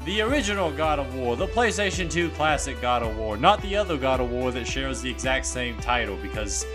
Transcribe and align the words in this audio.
The 0.05 0.23
original 0.23 0.73
God 0.73 0.99
of 0.99 1.15
War, 1.15 1.37
the 1.37 1.47
PlayStation 1.47 2.11
2 2.11 2.31
classic 2.31 2.81
God 2.81 3.05
of 3.05 3.17
War, 3.17 3.37
not 3.37 3.63
the 3.63 3.77
other 3.77 3.97
God 3.97 4.21
of 4.21 4.33
War 4.33 4.51
that 4.51 4.67
shares 4.67 5.01
the 5.01 5.11
exact 5.11 5.47
same 5.47 5.77
title 5.77 6.17
because 6.17 6.67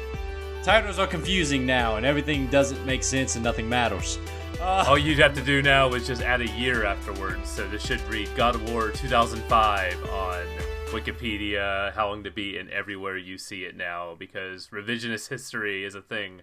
titles 0.63 0.99
are 0.99 1.07
confusing 1.07 1.65
now 1.65 1.97
and 1.97 2.05
everything 2.05 2.47
doesn't 2.47 2.85
make 2.85 3.03
sense 3.03 3.35
and 3.35 3.43
nothing 3.43 3.67
matters. 3.67 4.17
Uh, 4.59 4.85
All 4.87 4.97
you'd 4.97 5.19
have 5.19 5.35
to 5.35 5.41
do 5.41 5.61
now 5.61 5.93
is 5.93 6.07
just 6.07 6.23
add 6.23 6.41
a 6.41 6.47
year 6.47 6.83
afterwards. 6.83 7.47
So 7.47 7.67
this 7.67 7.85
should 7.85 8.01
read 8.11 8.27
God 8.35 8.55
of 8.55 8.67
War 8.71 8.89
2005 8.89 10.09
on 10.09 10.45
Wikipedia, 10.87 11.93
How 11.93 12.09
Long 12.09 12.23
to 12.23 12.31
Beat, 12.31 12.57
and 12.57 12.67
everywhere 12.71 13.17
you 13.17 13.37
see 13.37 13.65
it 13.65 13.77
now 13.77 14.15
because 14.17 14.69
revisionist 14.69 15.29
history 15.29 15.85
is 15.85 15.93
a 15.93 16.01
thing. 16.01 16.41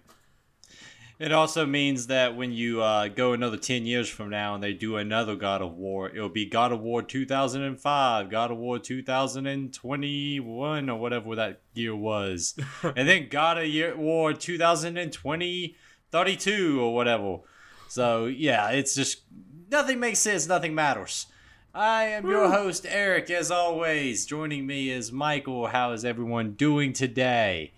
It 1.19 1.33
also 1.33 1.65
means 1.65 2.07
that 2.07 2.37
when 2.37 2.53
you 2.53 2.81
uh, 2.81 3.09
go 3.09 3.33
another 3.33 3.57
10 3.57 3.85
years 3.85 4.07
from 4.07 4.29
now 4.29 4.55
and 4.55 4.63
they 4.63 4.71
do 4.73 4.95
another 4.95 5.35
God 5.35 5.61
of 5.61 5.73
War, 5.73 6.09
it'll 6.09 6.29
be 6.29 6.45
God 6.45 6.71
of 6.71 6.79
War 6.79 7.01
2005, 7.01 8.29
God 8.29 8.51
of 8.51 8.57
War 8.57 8.79
2021, 8.79 10.89
or 10.89 10.99
whatever 10.99 11.35
that 11.35 11.61
year 11.73 11.95
was. 11.95 12.55
and 12.83 13.09
then 13.09 13.27
God 13.29 13.57
of 13.57 13.97
War 13.97 14.31
2020, 14.33 15.75
32, 16.11 16.81
or 16.81 16.93
whatever. 16.93 17.39
So, 17.87 18.25
yeah, 18.25 18.71
it's 18.71 18.95
just 18.95 19.21
nothing 19.69 19.99
makes 19.99 20.19
sense, 20.19 20.47
nothing 20.47 20.75
matters. 20.75 21.27
I 21.73 22.05
am 22.05 22.25
your 22.25 22.47
hmm. 22.47 22.53
host, 22.53 22.85
Eric, 22.87 23.29
as 23.29 23.51
always. 23.51 24.25
Joining 24.25 24.65
me 24.65 24.89
is 24.89 25.11
Michael. 25.11 25.67
How 25.67 25.91
is 25.91 26.05
everyone 26.05 26.53
doing 26.53 26.93
today? 26.93 27.73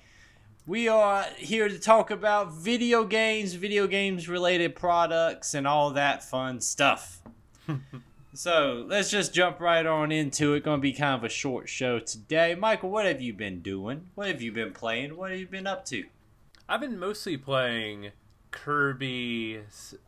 We 0.67 0.87
are 0.87 1.25
here 1.37 1.67
to 1.67 1.79
talk 1.79 2.11
about 2.11 2.53
video 2.53 3.05
games, 3.05 3.53
video 3.53 3.87
games 3.87 4.29
related 4.29 4.75
products, 4.75 5.53
and 5.53 5.65
all 5.65 5.91
that 5.91 6.23
fun 6.23 6.61
stuff. 6.61 7.21
so 8.33 8.85
let's 8.87 9.09
just 9.09 9.33
jump 9.33 9.59
right 9.59 9.85
on 9.85 10.11
into 10.11 10.53
it. 10.53 10.63
Going 10.63 10.79
to 10.79 10.81
be 10.81 10.93
kind 10.93 11.15
of 11.15 11.23
a 11.23 11.29
short 11.29 11.67
show 11.67 11.99
today. 11.99 12.53
Michael, 12.53 12.91
what 12.91 13.05
have 13.05 13.21
you 13.21 13.33
been 13.33 13.61
doing? 13.61 14.09
What 14.13 14.27
have 14.27 14.41
you 14.43 14.51
been 14.51 14.73
playing? 14.73 15.17
What 15.17 15.31
have 15.31 15.39
you 15.39 15.47
been 15.47 15.65
up 15.65 15.85
to? 15.85 16.03
I've 16.69 16.81
been 16.81 16.99
mostly 16.99 17.37
playing 17.37 18.11
Kirby 18.63 19.61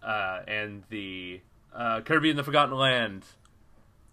uh, 0.04 0.40
and 0.48 0.84
the 0.90 1.42
uh, 1.74 2.02
Kirby 2.02 2.30
and 2.30 2.40
the 2.40 2.44
Forgotten 2.44 2.76
Land. 2.76 3.24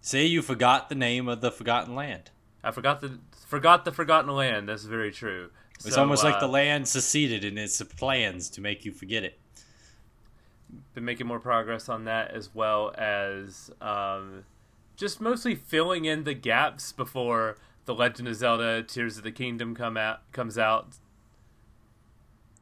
Say 0.01 0.25
you 0.25 0.41
forgot 0.41 0.89
the 0.89 0.95
name 0.95 1.27
of 1.27 1.41
the 1.41 1.51
Forgotten 1.51 1.95
Land. 1.95 2.31
I 2.63 2.71
forgot 2.71 3.01
the 3.01 3.19
forgot 3.47 3.85
the 3.85 3.91
Forgotten 3.91 4.33
Land. 4.33 4.69
That's 4.69 4.83
very 4.83 5.11
true. 5.11 5.49
It's 5.75 5.93
So, 5.93 6.01
almost 6.01 6.23
like 6.23 6.35
uh, 6.35 6.39
the 6.39 6.47
land 6.47 6.87
seceded 6.87 7.43
in 7.43 7.57
its 7.57 7.81
plans 7.81 8.49
to 8.51 8.61
make 8.61 8.83
you 8.85 8.91
forget 8.91 9.23
it. 9.23 9.37
been 10.93 11.05
making 11.05 11.27
more 11.27 11.39
progress 11.39 11.87
on 11.89 12.05
that 12.05 12.31
as 12.31 12.53
well 12.53 12.93
as 12.97 13.69
um, 13.81 14.43
just 14.95 15.21
mostly 15.21 15.55
filling 15.55 16.05
in 16.05 16.23
the 16.23 16.33
gaps 16.33 16.91
before 16.91 17.57
the 17.85 17.93
Legend 17.93 18.27
of 18.27 18.35
Zelda: 18.35 18.83
Tears 18.83 19.17
of 19.17 19.23
the 19.23 19.31
Kingdom 19.31 19.75
come 19.75 19.97
out 19.97 20.31
comes 20.31 20.57
out. 20.57 20.87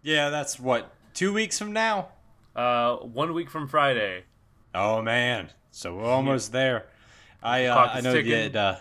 Yeah, 0.04 0.30
that's 0.30 0.60
what 0.60 0.92
two 1.16 1.34
weeks 1.34 1.58
from 1.58 1.74
now. 1.74 2.10
Uh, 2.56 2.98
one 2.98 3.34
week 3.34 3.50
from 3.50 3.68
Friday. 3.68 4.26
Oh 4.76 5.02
man, 5.02 5.50
so 5.72 5.96
we're 5.96 6.04
almost 6.04 6.52
there. 6.52 6.86
I 7.42 7.66
uh, 7.66 7.92
I 7.94 8.02
know 8.02 8.14
ticking. 8.14 8.52
that 8.52 8.56
uh, 8.56 8.78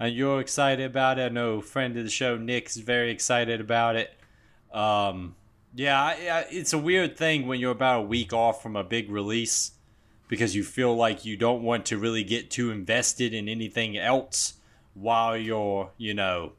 uh, 0.00 0.06
you're 0.06 0.40
excited 0.40 0.86
about 0.86 1.18
it. 1.18 1.22
I 1.22 1.28
know 1.28 1.60
friend 1.60 1.96
of 1.98 2.04
the 2.04 2.10
show 2.10 2.38
Nick's 2.38 2.76
very 2.76 3.10
excited 3.10 3.60
about 3.60 3.96
it. 3.96 4.14
Um, 4.72 5.34
yeah, 5.74 6.00
I, 6.00 6.10
I, 6.10 6.46
it's 6.50 6.72
a 6.72 6.78
weird 6.78 7.16
thing 7.16 7.46
when 7.46 7.60
you're 7.60 7.72
about 7.72 8.00
a 8.00 8.06
week 8.06 8.32
off 8.32 8.62
from 8.62 8.76
a 8.76 8.84
big 8.84 9.10
release 9.10 9.72
because 10.28 10.54
you 10.54 10.62
feel 10.62 10.94
like 10.94 11.24
you 11.24 11.36
don't 11.36 11.62
want 11.62 11.86
to 11.86 11.98
really 11.98 12.24
get 12.24 12.50
too 12.50 12.70
invested 12.70 13.32
in 13.32 13.48
anything 13.48 13.96
else 13.96 14.54
while 14.94 15.36
you're 15.36 15.90
you 15.96 16.14
know 16.14 16.52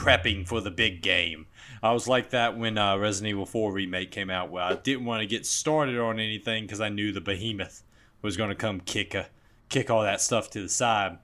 prepping 0.00 0.46
for 0.46 0.60
the 0.60 0.70
big 0.70 1.02
game. 1.02 1.46
I 1.82 1.92
was 1.92 2.08
like 2.08 2.30
that 2.30 2.56
when 2.58 2.78
uh, 2.78 2.96
Resident 2.96 3.30
Evil 3.30 3.46
4 3.46 3.72
remake 3.72 4.10
came 4.10 4.30
out, 4.30 4.50
where 4.50 4.62
I 4.64 4.74
didn't 4.74 5.04
want 5.04 5.20
to 5.22 5.26
get 5.26 5.46
started 5.46 5.98
on 5.98 6.18
anything 6.18 6.64
because 6.64 6.80
I 6.80 6.88
knew 6.88 7.12
the 7.12 7.20
behemoth 7.20 7.82
was 8.22 8.36
going 8.36 8.50
to 8.50 8.54
come 8.54 8.80
kick 8.80 9.14
a, 9.14 9.28
kick 9.68 9.90
all 9.90 10.02
that 10.02 10.20
stuff 10.20 10.50
to 10.50 10.62
the 10.62 10.68
side. 10.68 11.18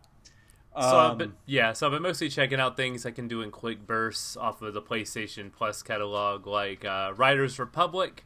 So 0.79 0.99
I've 0.99 1.13
Um, 1.13 1.19
been, 1.19 1.35
yeah, 1.47 1.73
so 1.73 1.87
I've 1.87 1.93
been 1.93 2.03
mostly 2.03 2.29
checking 2.29 2.61
out 2.61 2.77
things 2.77 3.07
I 3.07 3.11
can 3.11 3.29
do 3.29 3.41
in 3.41 3.51
quick 3.51 3.87
bursts 3.87 4.37
off 4.37 4.61
of 4.61 4.75
the 4.75 4.83
PlayStation 4.83 5.51
Plus 5.51 5.83
catalog, 5.83 6.47
like 6.47 6.85
uh, 6.85 7.13
Riders 7.17 7.59
Republic. 7.59 8.25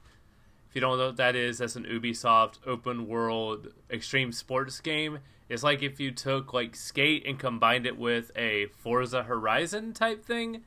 If 0.69 0.75
you 0.75 0.81
don't 0.81 0.99
know 0.99 1.06
what 1.06 1.16
that 1.16 1.37
is, 1.37 1.59
that's 1.59 1.77
an 1.77 1.84
Ubisoft 1.84 2.59
open 2.66 3.06
world 3.09 3.72
extreme 3.91 4.33
sports 4.33 4.81
game. 4.81 5.21
It's 5.50 5.65
like 5.65 5.83
if 5.83 5.99
you 5.99 6.12
took 6.12 6.55
like 6.55 6.77
Skate 6.77 7.27
and 7.27 7.37
combined 7.37 7.84
it 7.84 7.99
with 7.99 8.31
a 8.37 8.66
Forza 8.66 9.25
Horizon 9.25 9.93
type 9.93 10.25
thing. 10.25 10.62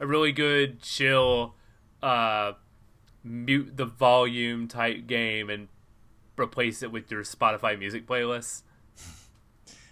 A 0.00 0.06
really 0.06 0.32
good 0.32 0.82
chill, 0.82 1.54
uh, 2.02 2.52
mute 3.22 3.76
the 3.76 3.84
volume 3.84 4.66
type 4.66 5.06
game 5.06 5.48
and 5.48 5.68
replace 6.36 6.82
it 6.82 6.90
with 6.90 7.08
your 7.10 7.22
Spotify 7.22 7.78
music 7.78 8.06
playlist. 8.06 8.62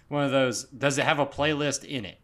one 0.09 0.25
of 0.25 0.31
those. 0.31 0.65
Does 0.65 0.97
it 0.97 1.05
have 1.05 1.19
a 1.19 1.25
playlist 1.25 1.85
in 1.85 2.03
it? 2.03 2.17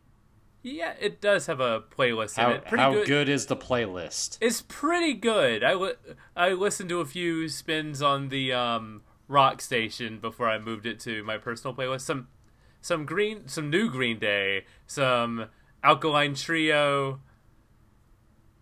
Yeah, 0.64 0.96
it 1.00 1.22
does 1.22 1.46
have 1.46 1.62
a 1.62 1.80
playlist 1.80 2.36
How, 2.36 2.50
in 2.50 2.56
it. 2.58 2.66
Pretty 2.66 2.82
how 2.82 2.92
good. 2.92 3.08
good 3.08 3.30
is 3.30 3.46
the 3.46 3.56
playlist? 3.56 4.38
It's 4.42 4.64
pretty 4.68 5.14
good. 5.14 5.64
I, 5.64 5.76
li- 5.76 5.94
I 6.36 6.50
listened 6.54 6.90
to 6.90 7.00
a 7.00 7.06
few 7.06 7.48
spins 7.48 8.02
on 8.02 8.30
the 8.30 8.52
um, 8.52 9.04
rock 9.28 9.62
station 9.62 10.20
before 10.20 10.50
I 10.50 10.60
moved 10.60 10.86
it 10.86 11.00
to 11.02 11.24
my 11.24 11.38
personal 11.38 11.74
playlist. 11.76 12.02
Some 12.02 12.28
some 12.82 13.06
green 13.06 13.48
some 13.48 13.70
new 13.70 13.90
Green 13.90 14.20
Day, 14.20 14.66
some 14.86 15.48
Alkaline 15.84 16.36
Trio, 16.36 17.20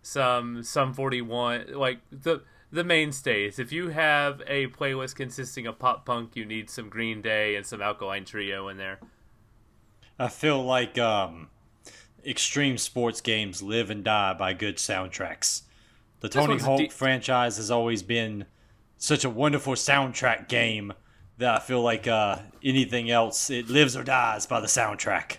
some 0.02 0.62
Sum 0.62 0.94
41 0.94 1.72
like 1.72 1.98
the 2.10 2.42
the 2.70 2.84
mainstays. 2.84 3.58
If 3.58 3.72
you 3.72 3.90
have 3.90 4.42
a 4.46 4.66
playlist 4.68 5.14
consisting 5.14 5.66
of 5.66 5.78
pop 5.78 6.04
punk, 6.04 6.36
you 6.36 6.44
need 6.44 6.68
some 6.68 6.88
Green 6.88 7.22
Day 7.22 7.54
and 7.56 7.64
some 7.64 7.80
Alkaline 7.80 8.24
Trio 8.24 8.68
in 8.68 8.78
there. 8.78 8.98
I 10.18 10.28
feel 10.28 10.62
like 10.62 10.98
um, 10.98 11.48
extreme 12.24 12.78
sports 12.78 13.20
games 13.20 13.62
live 13.62 13.90
and 13.90 14.04
die 14.04 14.32
by 14.34 14.52
good 14.52 14.76
soundtracks. 14.76 15.62
The 16.20 16.28
Tony 16.28 16.58
Hawk 16.58 16.78
de- 16.78 16.88
franchise 16.88 17.58
has 17.58 17.70
always 17.70 18.02
been 18.02 18.46
such 19.04 19.24
a 19.24 19.30
wonderful 19.30 19.74
soundtrack 19.74 20.48
game 20.48 20.92
that 21.38 21.54
I 21.54 21.58
feel 21.58 21.82
like 21.82 22.06
uh, 22.06 22.38
anything 22.62 23.10
else, 23.10 23.50
it 23.50 23.68
lives 23.68 23.96
or 23.96 24.02
dies 24.02 24.46
by 24.46 24.60
the 24.60 24.66
soundtrack. 24.66 25.38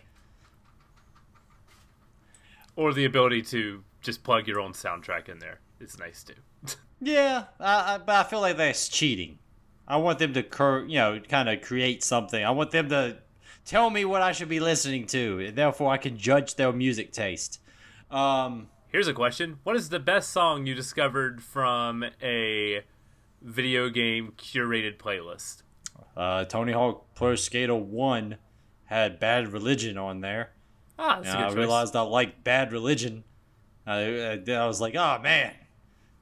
Or 2.75 2.93
the 2.93 3.05
ability 3.05 3.41
to 3.43 3.83
just 4.01 4.23
plug 4.23 4.47
your 4.47 4.59
own 4.59 4.73
soundtrack 4.73 5.29
in 5.29 5.39
there. 5.39 5.61
It's 5.79 5.97
nice 5.97 6.23
too. 6.23 6.35
Yeah, 7.01 7.43
I, 7.59 7.95
I, 7.95 7.97
but 7.97 8.15
I 8.15 8.23
feel 8.23 8.39
like 8.39 8.55
that's 8.55 8.87
cheating. 8.87 9.37
I 9.85 9.97
want 9.97 10.17
them 10.17 10.33
to, 10.33 10.43
cur- 10.43 10.85
you 10.85 10.95
know, 10.95 11.19
kind 11.19 11.49
of 11.49 11.61
create 11.61 12.05
something. 12.05 12.43
I 12.43 12.51
want 12.51 12.71
them 12.71 12.87
to 12.87 13.17
tell 13.65 13.89
me 13.89 14.05
what 14.05 14.21
I 14.21 14.31
should 14.31 14.47
be 14.47 14.61
listening 14.61 15.05
to, 15.07 15.45
and 15.45 15.57
therefore 15.57 15.91
I 15.91 15.97
can 15.97 16.17
judge 16.17 16.55
their 16.55 16.71
music 16.71 17.11
taste. 17.11 17.59
Um, 18.09 18.69
Here's 18.87 19.09
a 19.09 19.13
question. 19.13 19.59
What 19.63 19.75
is 19.75 19.89
the 19.89 19.99
best 19.99 20.29
song 20.29 20.65
you 20.65 20.73
discovered 20.73 21.43
from 21.43 22.05
a 22.23 22.81
video 23.45 23.89
game 23.89 24.33
curated 24.37 24.97
playlist? 24.97 25.61
Uh, 26.17 26.45
Tony 26.45 26.71
Hawk 26.73 27.13
Pro 27.15 27.35
Skater 27.35 27.75
1 27.75 28.37
had 28.85 29.19
Bad 29.19 29.51
Religion 29.53 29.97
on 29.97 30.21
there. 30.21 30.51
Ah, 30.97 31.17
that's 31.21 31.27
And 31.27 31.35
a 31.35 31.37
good 31.37 31.43
I 31.43 31.47
choice. 31.49 31.57
realized 31.57 31.95
I 31.95 32.01
liked 32.01 32.43
Bad 32.43 32.71
Religion. 32.71 33.23
I, 33.85 34.39
I, 34.47 34.51
I 34.51 34.65
was 34.65 34.81
like, 34.81 34.95
oh 34.95 35.19
man, 35.21 35.53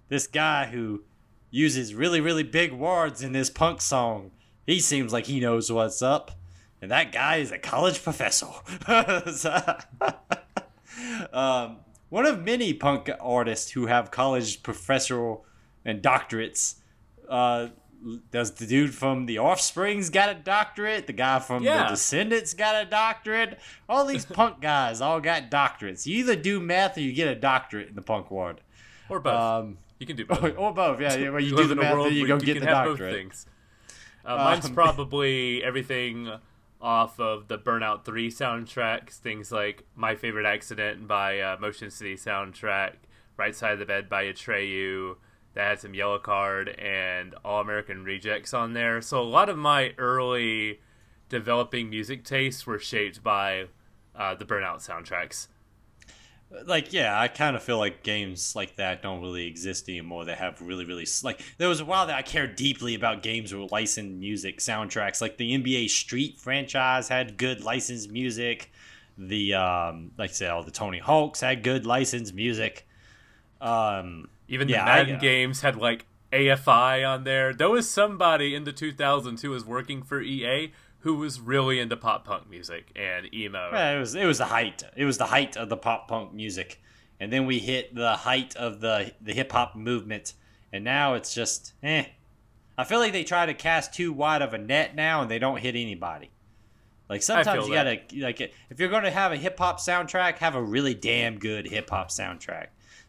this 0.09 0.27
guy 0.27 0.65
who 0.65 1.03
uses 1.51 1.93
really, 1.95 2.19
really 2.21 2.43
big 2.43 2.73
words 2.73 3.21
in 3.21 3.31
this 3.31 3.49
punk 3.49 3.81
song, 3.81 4.31
he 4.65 4.79
seems 4.79 5.13
like 5.13 5.25
he 5.27 5.39
knows 5.39 5.71
what's 5.71 6.01
up. 6.01 6.31
And 6.81 6.91
that 6.91 7.11
guy 7.13 7.37
is 7.37 7.51
a 7.51 7.57
college 7.57 8.03
professor. 8.03 8.47
Um, 11.33 11.77
one 12.09 12.25
of 12.25 12.43
many 12.43 12.73
punk 12.73 13.09
artists 13.19 13.71
who 13.71 13.87
have 13.87 14.11
college 14.11 14.61
professorial 14.63 15.45
and 15.83 16.01
doctorates. 16.01 16.75
Uh, 17.29 17.67
does 18.31 18.51
the 18.51 18.65
dude 18.65 18.93
from 18.93 19.25
The 19.27 19.37
Offspring's 19.37 20.09
got 20.09 20.29
a 20.29 20.33
doctorate? 20.33 21.07
The 21.07 21.13
guy 21.13 21.39
from 21.39 21.63
Yeah. 21.63 21.83
The 21.83 21.89
Descendents 21.91 22.53
got 22.53 22.85
a 22.85 22.89
doctorate? 22.89 23.59
All 23.87 24.05
these 24.05 24.25
punk 24.39 24.59
guys 24.61 24.99
all 24.99 25.21
got 25.21 25.49
doctorates. 25.49 26.05
You 26.05 26.17
either 26.17 26.35
do 26.35 26.59
math 26.59 26.97
or 26.97 27.01
you 27.01 27.13
get 27.13 27.29
a 27.29 27.35
doctorate 27.35 27.87
in 27.89 27.95
the 27.95 28.01
punk 28.01 28.29
world. 28.29 28.59
or 29.09 29.19
both. 29.21 29.33
Um, 29.33 29.77
You 29.99 30.05
can 30.07 30.17
do 30.17 30.25
both. 30.27 30.43
or, 30.43 30.49
or 30.51 30.73
both. 30.73 30.99
Yeah, 30.99 31.15
yeah. 31.15 31.29
Where 31.29 31.39
you, 31.39 31.51
You 31.51 31.55
do 31.57 31.67
the 31.67 31.75
math, 31.75 31.93
world 31.93 32.07
then 32.07 32.13
you 32.15 32.27
go 32.27 32.35
you 32.35 32.41
get 32.41 32.59
the 32.59 32.65
doctorate. 32.65 33.13
things. 33.15 33.45
Uh, 34.25 34.35
mine's 34.37 34.65
Um, 34.65 34.73
probably 34.73 35.63
everything 35.63 36.29
off 36.81 37.17
of 37.21 37.47
the 37.47 37.57
Burnout 37.57 38.03
3 38.03 38.29
soundtracks, 38.29 39.11
things 39.13 39.49
like 39.51 39.83
My 39.95 40.15
Favorite 40.15 40.45
Accident 40.45 41.07
by 41.07 41.39
uh, 41.39 41.55
Motion 41.57 41.89
City 41.89 42.15
soundtrack, 42.15 42.95
Right 43.37 43.55
Side 43.55 43.71
of 43.73 43.79
the 43.79 43.85
Bed 43.85 44.09
by 44.09 44.25
Atreyu, 44.25 45.15
that 45.53 45.67
had 45.67 45.79
some 45.79 45.93
Yellowcard 45.93 46.81
and 46.83 47.35
All 47.45 47.61
American 47.61 48.03
Rejects 48.03 48.53
on 48.53 48.73
there. 48.73 49.01
So 49.01 49.21
a 49.21 49.23
lot 49.23 49.49
of 49.49 49.57
my 49.57 49.93
early 49.97 50.79
developing 51.29 51.89
music 51.89 52.23
tastes 52.23 52.65
were 52.65 52.79
shaped 52.79 53.23
by 53.23 53.65
uh, 54.15 54.35
the 54.35 54.45
Burnout 54.45 54.87
soundtracks. 54.87 55.47
like 56.67 56.93
yeah 56.93 57.19
i 57.19 57.27
kind 57.27 57.55
of 57.55 57.63
feel 57.63 57.79
like 57.79 58.03
games 58.03 58.55
like 58.55 58.75
that 58.75 59.01
don't 59.01 59.21
really 59.21 59.47
exist 59.47 59.89
anymore 59.89 60.25
that 60.25 60.37
have 60.37 60.61
really 60.61 60.85
really 60.85 61.07
like 61.23 61.41
there 61.57 61.67
was 61.67 61.79
a 61.79 61.85
while 61.85 62.05
that 62.05 62.15
i 62.15 62.21
cared 62.21 62.55
deeply 62.55 62.93
about 62.93 63.23
games 63.23 63.51
with 63.53 63.71
licensed 63.71 64.13
music 64.13 64.59
soundtracks 64.59 65.19
like 65.19 65.37
the 65.37 65.57
nba 65.57 65.89
street 65.89 66.37
franchise 66.37 67.07
had 67.07 67.37
good 67.37 67.63
licensed 67.63 68.11
music 68.11 68.71
the 69.17 69.55
um 69.55 70.11
like 70.17 70.29
i 70.29 70.33
said 70.33 70.51
all 70.51 70.61
the 70.61 70.69
tony 70.69 70.99
hawks 70.99 71.41
had 71.41 71.63
good 71.63 71.87
licensed 71.87 72.35
music 72.35 72.87
um 73.59 74.27
Even 74.53 74.69
Yeah, 74.69 74.85
the 74.85 74.91
I- 74.91 74.95
Madden 75.03 75.19
games 75.19 75.61
had 75.61 75.75
like 75.75 76.05
AFI 76.31 77.03
on 77.07 77.23
there. 77.23 77.53
There 77.53 77.69
was 77.69 77.89
somebody 77.89 78.53
in 78.53 78.63
the 78.63 78.73
2000s 78.73 79.41
who 79.41 79.49
was 79.49 79.65
working 79.65 80.03
for 80.03 80.21
EA 80.21 80.71
who 80.99 81.15
was 81.15 81.39
really 81.39 81.79
into 81.79 81.97
pop 81.97 82.25
punk 82.25 82.49
music 82.49 82.91
and 82.95 83.33
emo. 83.33 83.71
Yeah, 83.71 83.95
it 83.95 83.99
was 83.99 84.15
it 84.15 84.25
was 84.25 84.37
the 84.37 84.45
height. 84.45 84.83
It 84.95 85.05
was 85.05 85.17
the 85.17 85.25
height 85.25 85.57
of 85.57 85.69
the 85.69 85.77
pop 85.77 86.07
punk 86.07 86.33
music, 86.33 86.81
and 87.19 87.31
then 87.31 87.45
we 87.45 87.59
hit 87.59 87.93
the 87.93 88.15
height 88.15 88.55
of 88.55 88.79
the 88.79 89.13
the 89.21 89.33
hip 89.33 89.51
hop 89.51 89.75
movement, 89.75 90.33
and 90.71 90.83
now 90.83 91.15
it's 91.15 91.33
just 91.33 91.73
eh. 91.83 92.05
I 92.77 92.83
feel 92.85 92.99
like 92.99 93.11
they 93.11 93.23
try 93.23 93.45
to 93.45 93.53
cast 93.53 93.93
too 93.93 94.13
wide 94.13 94.41
of 94.41 94.53
a 94.53 94.57
net 94.57 94.95
now, 94.95 95.21
and 95.21 95.29
they 95.29 95.39
don't 95.39 95.59
hit 95.59 95.75
anybody. 95.75 96.31
Like 97.09 97.21
sometimes 97.21 97.67
you 97.67 97.73
gotta 97.73 97.99
like 98.15 98.39
if 98.39 98.79
you're 98.79 98.89
gonna 98.89 99.11
have 99.11 99.31
a 99.31 99.37
hip 99.37 99.57
hop 99.59 99.79
soundtrack, 99.79 100.37
have 100.37 100.55
a 100.55 100.63
really 100.63 100.93
damn 100.93 101.37
good 101.37 101.67
hip 101.67 101.89
hop 101.89 102.09
soundtrack. 102.09 102.67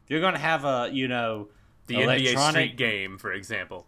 You're 0.08 0.20
gonna 0.20 0.38
have 0.38 0.64
a 0.64 0.90
you 0.92 1.08
know 1.08 1.48
the 1.86 1.96
NBA 1.96 2.50
Street 2.50 2.76
game, 2.76 3.18
for 3.18 3.32
example. 3.32 3.86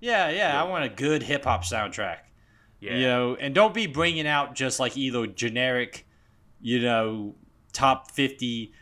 yeah, 0.00 0.30
yeah, 0.30 0.60
I 0.60 0.64
want 0.64 0.84
a 0.84 0.88
good 0.88 1.22
hip 1.22 1.44
hop 1.44 1.64
soundtrack. 1.64 2.18
Yeah. 2.80 2.96
You 2.96 3.06
know, 3.06 3.36
and 3.36 3.54
don't 3.54 3.74
be 3.74 3.86
bringing 3.86 4.26
out 4.26 4.54
just 4.54 4.78
like 4.78 4.96
either 4.96 5.26
generic, 5.26 6.06
you 6.60 6.80
know, 6.80 7.34
top 7.72 8.10
50, 8.10 8.72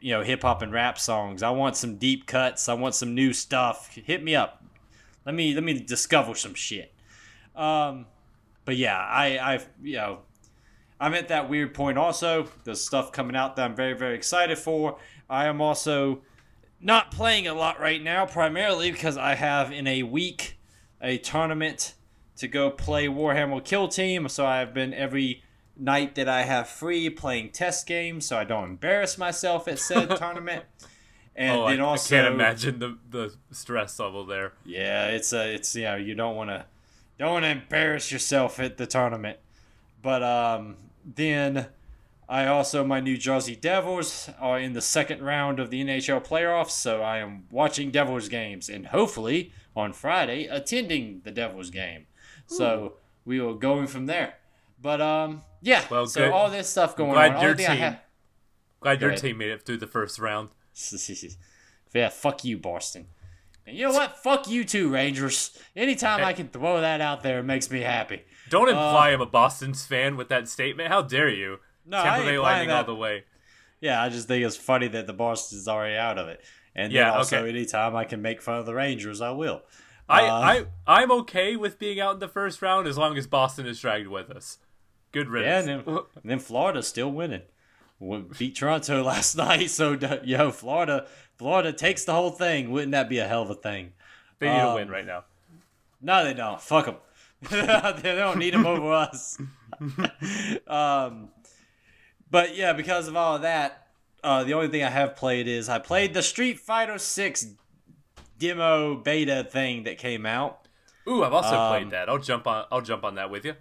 you 0.00 0.12
know, 0.12 0.22
hip 0.22 0.42
hop 0.42 0.62
and 0.62 0.72
rap 0.72 0.98
songs. 0.98 1.42
I 1.42 1.50
want 1.50 1.76
some 1.76 1.96
deep 1.96 2.26
cuts. 2.26 2.68
I 2.68 2.74
want 2.74 2.94
some 2.94 3.14
new 3.14 3.32
stuff. 3.32 3.94
Hit 3.94 4.22
me 4.22 4.34
up. 4.34 4.62
Let 5.24 5.34
me 5.34 5.54
let 5.54 5.64
me 5.64 5.78
discover 5.80 6.34
some 6.34 6.54
shit. 6.54 6.92
Um, 7.56 8.06
but 8.64 8.76
yeah, 8.76 8.96
I 8.98 9.38
I 9.38 9.60
you 9.82 9.96
know, 9.96 10.18
I'm 11.00 11.14
at 11.14 11.28
that 11.28 11.48
weird 11.48 11.74
point 11.74 11.98
also. 11.98 12.48
There's 12.64 12.84
stuff 12.84 13.12
coming 13.12 13.36
out 13.36 13.56
that 13.56 13.64
I'm 13.64 13.74
very 13.74 13.94
very 13.94 14.14
excited 14.14 14.58
for. 14.58 14.98
I 15.28 15.46
am 15.46 15.60
also 15.60 16.22
not 16.80 17.10
playing 17.10 17.46
a 17.46 17.54
lot 17.54 17.80
right 17.80 18.02
now, 18.02 18.26
primarily 18.26 18.90
because 18.90 19.16
I 19.16 19.34
have 19.34 19.72
in 19.72 19.86
a 19.86 20.02
week 20.02 20.58
a 21.00 21.18
tournament 21.18 21.94
to 22.36 22.48
go 22.48 22.70
play 22.70 23.08
Warhammer 23.08 23.64
Kill 23.64 23.88
Team. 23.88 24.28
So 24.28 24.46
I've 24.46 24.72
been 24.72 24.94
every 24.94 25.42
night 25.76 26.14
that 26.14 26.28
I 26.28 26.42
have 26.42 26.68
free 26.68 27.10
playing 27.10 27.50
test 27.50 27.86
games, 27.86 28.26
so 28.26 28.38
I 28.38 28.44
don't 28.44 28.64
embarrass 28.64 29.18
myself 29.18 29.68
at 29.68 29.78
said 29.78 30.10
tournament. 30.16 30.64
And 31.36 31.56
oh, 31.56 31.64
I, 31.66 31.72
then 31.72 31.80
I 31.80 31.84
also, 31.84 32.16
can't 32.16 32.34
imagine 32.34 32.78
the, 32.78 32.98
the 33.08 33.34
stress 33.52 33.98
level 33.98 34.24
there. 34.26 34.54
yeah, 34.64 35.08
it's 35.08 35.32
a 35.32 35.54
it's 35.54 35.74
you 35.76 35.84
know 35.84 35.96
you 35.96 36.14
don't 36.14 36.34
want 36.34 36.50
to 36.50 36.64
don't 37.18 37.32
want 37.32 37.44
to 37.44 37.50
embarrass 37.50 38.10
yourself 38.10 38.58
at 38.58 38.76
the 38.76 38.86
tournament. 38.86 39.38
But 40.02 40.22
um, 40.22 40.76
then 41.04 41.66
I 42.28 42.46
also 42.46 42.84
my 42.84 43.00
New 43.00 43.16
Jersey 43.16 43.56
Devils 43.56 44.28
are 44.38 44.58
in 44.58 44.74
the 44.74 44.82
second 44.82 45.22
round 45.22 45.58
of 45.58 45.70
the 45.70 45.82
NHL 45.82 46.24
playoffs, 46.26 46.72
so 46.72 47.02
I 47.02 47.18
am 47.18 47.46
watching 47.50 47.90
Devils 47.90 48.28
games 48.28 48.68
and 48.68 48.86
hopefully 48.88 49.52
on 49.74 49.92
Friday 49.94 50.44
attending 50.46 51.22
the 51.24 51.30
Devils 51.30 51.70
game. 51.70 52.06
So 52.46 52.94
we 53.24 53.40
will 53.40 53.54
going 53.54 53.86
from 53.86 54.06
there. 54.06 54.34
But 54.80 55.00
um, 55.00 55.42
yeah. 55.62 55.84
Well, 55.90 56.06
so 56.06 56.20
good. 56.24 56.32
all 56.32 56.50
this 56.50 56.68
stuff 56.68 56.96
going 56.96 57.12
glad 57.12 57.34
on. 57.36 57.40
your 57.42 57.50
Only 57.52 57.64
thing 57.64 57.72
team- 57.72 57.82
have- 57.82 58.00
Glad 58.80 59.00
your 59.00 59.10
ahead. 59.10 59.20
team 59.22 59.38
made 59.38 59.50
it 59.50 59.66
through 59.66 59.78
the 59.78 59.88
first 59.88 60.18
round. 60.20 60.50
yeah, 61.94 62.08
fuck 62.10 62.44
you, 62.44 62.56
Boston. 62.58 63.06
And 63.66 63.76
you 63.76 63.88
know 63.88 63.92
what? 63.92 64.16
Fuck 64.22 64.48
you 64.48 64.64
too, 64.64 64.88
Rangers. 64.88 65.58
Anytime 65.74 66.24
I 66.24 66.32
can 66.32 66.48
throw 66.48 66.80
that 66.80 67.00
out 67.00 67.22
there, 67.22 67.40
it 67.40 67.42
makes 67.42 67.70
me 67.70 67.80
happy. 67.80 68.22
Don't 68.48 68.68
imply 68.68 69.10
I'm 69.10 69.20
a 69.20 69.26
Boston's 69.26 69.84
fan 69.84 70.16
with 70.16 70.28
that 70.28 70.48
statement. 70.48 70.88
How 70.90 71.02
dare 71.02 71.28
you? 71.28 71.58
No, 71.88 72.02
Tampa 72.02 72.24
Bay 72.24 72.38
Lightning 72.38 72.70
all 72.70 72.84
the 72.84 72.94
way. 72.94 73.24
Yeah, 73.80 74.02
I 74.02 74.08
just 74.08 74.28
think 74.28 74.44
it's 74.44 74.56
funny 74.56 74.88
that 74.88 75.06
the 75.06 75.12
Boston's 75.12 75.68
already 75.68 75.96
out 75.96 76.18
of 76.18 76.28
it. 76.28 76.40
And 76.74 76.92
Yeah, 76.92 77.04
then 77.10 77.12
also, 77.18 77.38
okay. 77.38 77.48
anytime 77.48 77.96
I 77.96 78.04
can 78.04 78.20
make 78.22 78.42
fun 78.42 78.58
of 78.58 78.66
the 78.66 78.74
Rangers, 78.74 79.20
I 79.20 79.30
will. 79.30 79.62
I, 80.08 80.22
Uh, 80.26 80.66
I 80.86 81.00
I'm 81.02 81.10
okay 81.12 81.56
with 81.56 81.78
being 81.78 82.00
out 82.00 82.14
in 82.14 82.18
the 82.20 82.28
first 82.28 82.60
round 82.62 82.86
as 82.86 82.96
long 82.98 83.16
as 83.18 83.26
Boston 83.26 83.66
is 83.66 83.80
dragged 83.80 84.08
with 84.08 84.30
us. 84.30 84.58
Good 85.12 85.26
Yeah, 85.26 85.32
riddance. 85.32 85.66
and 85.68 85.84
then, 85.86 85.96
and 86.22 86.30
then 86.30 86.38
Florida's 86.38 86.88
still 86.88 87.10
winning. 87.10 87.42
We 88.00 88.18
beat 88.38 88.54
Toronto 88.56 89.02
last 89.04 89.36
night, 89.36 89.70
so 89.70 89.98
yo, 90.24 90.50
Florida, 90.50 91.06
Florida 91.36 91.72
takes 91.72 92.04
the 92.04 92.12
whole 92.12 92.30
thing. 92.30 92.70
Wouldn't 92.70 92.92
that 92.92 93.08
be 93.08 93.18
a 93.18 93.26
hell 93.28 93.42
of 93.42 93.50
a 93.50 93.54
thing? 93.54 93.92
they 94.38 94.48
need 94.48 94.58
to 94.58 94.68
um, 94.68 94.74
win 94.74 94.88
right 94.88 95.06
now. 95.06 95.24
No, 96.00 96.24
they 96.24 96.34
don't. 96.34 96.60
Fuck 96.60 96.86
them. 96.86 96.96
they 97.50 98.14
don't 98.14 98.38
need 98.38 98.54
them 98.54 98.66
over 98.66 98.92
us. 98.92 99.36
um, 100.66 101.28
but 102.30 102.56
yeah, 102.56 102.72
because 102.72 103.08
of 103.08 103.16
all 103.16 103.36
of 103.36 103.42
that, 103.42 103.86
uh, 104.22 104.44
the 104.44 104.54
only 104.54 104.68
thing 104.68 104.82
I 104.82 104.90
have 104.90 105.16
played 105.16 105.48
is 105.48 105.68
I 105.68 105.78
played 105.78 106.14
the 106.14 106.22
Street 106.22 106.58
Fighter 106.58 106.98
Six 106.98 107.46
demo 108.38 108.96
beta 108.96 109.44
thing 109.44 109.84
that 109.84 109.98
came 109.98 110.26
out. 110.26 110.66
Ooh, 111.08 111.24
I've 111.24 111.32
also 111.32 111.56
um, 111.56 111.72
played 111.72 111.90
that. 111.90 112.08
I'll 112.08 112.18
jump 112.18 112.46
on. 112.46 112.66
I'll 112.70 112.82
jump 112.82 113.04
on 113.04 113.14
that 113.16 113.30
with 113.30 113.44
you. 113.44 113.54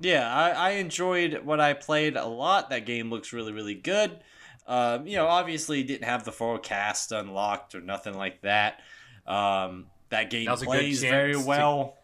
Yeah, 0.00 0.32
I, 0.32 0.50
I 0.50 0.70
enjoyed 0.72 1.44
what 1.44 1.60
I 1.60 1.72
played 1.74 2.16
a 2.16 2.26
lot. 2.26 2.70
That 2.70 2.86
game 2.86 3.10
looks 3.10 3.32
really, 3.32 3.52
really 3.52 3.74
good. 3.74 4.18
Um, 4.66 5.06
you 5.06 5.16
know, 5.16 5.26
obviously 5.26 5.82
didn't 5.82 6.04
have 6.04 6.24
the 6.24 6.32
forecast 6.32 7.12
unlocked 7.12 7.74
or 7.74 7.80
nothing 7.80 8.14
like 8.14 8.40
that. 8.42 8.80
Um, 9.26 9.86
that 10.08 10.30
game 10.30 10.46
good 10.46 10.60
plays 10.60 11.00
very 11.00 11.32
chance 11.32 11.44
to- 11.44 11.48
well. 11.48 11.96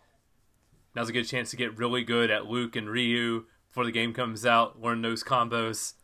Now's 0.95 1.09
a 1.09 1.13
good 1.13 1.29
chance 1.29 1.51
to 1.51 1.57
get 1.57 1.79
really 1.79 2.03
good 2.03 2.31
at 2.31 2.47
Luke 2.47 2.75
and 2.75 2.89
Ryu 2.91 3.45
before 3.69 3.85
the 3.85 3.93
game 3.93 4.13
comes 4.13 4.45
out. 4.45 4.81
Learn 4.81 5.03
those 5.03 5.23
combos, 5.23 5.95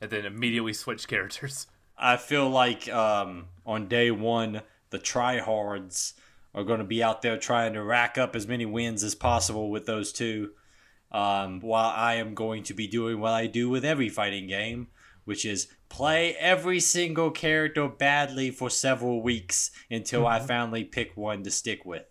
and 0.00 0.10
then 0.10 0.24
immediately 0.24 0.72
switch 0.72 1.08
characters. 1.08 1.66
I 1.98 2.16
feel 2.16 2.48
like 2.48 2.88
um, 2.88 3.46
on 3.66 3.88
day 3.88 4.10
one, 4.10 4.62
the 4.90 4.98
tryhards 4.98 6.12
are 6.54 6.64
going 6.64 6.78
to 6.78 6.84
be 6.84 7.02
out 7.02 7.22
there 7.22 7.36
trying 7.36 7.74
to 7.74 7.82
rack 7.82 8.16
up 8.16 8.36
as 8.36 8.46
many 8.46 8.64
wins 8.64 9.02
as 9.02 9.14
possible 9.14 9.70
with 9.70 9.86
those 9.86 10.12
two. 10.12 10.50
Um, 11.10 11.60
while 11.60 11.90
I 11.94 12.14
am 12.14 12.34
going 12.34 12.62
to 12.64 12.74
be 12.74 12.86
doing 12.86 13.18
what 13.18 13.32
I 13.32 13.46
do 13.46 13.68
with 13.68 13.84
every 13.84 14.10
fighting 14.10 14.46
game, 14.46 14.88
which 15.24 15.44
is 15.44 15.68
play 15.88 16.34
every 16.34 16.80
single 16.80 17.30
character 17.30 17.88
badly 17.88 18.50
for 18.50 18.70
several 18.70 19.22
weeks 19.22 19.70
until 19.90 20.26
I 20.26 20.38
finally 20.38 20.84
pick 20.84 21.16
one 21.16 21.42
to 21.44 21.50
stick 21.50 21.84
with. 21.84 22.04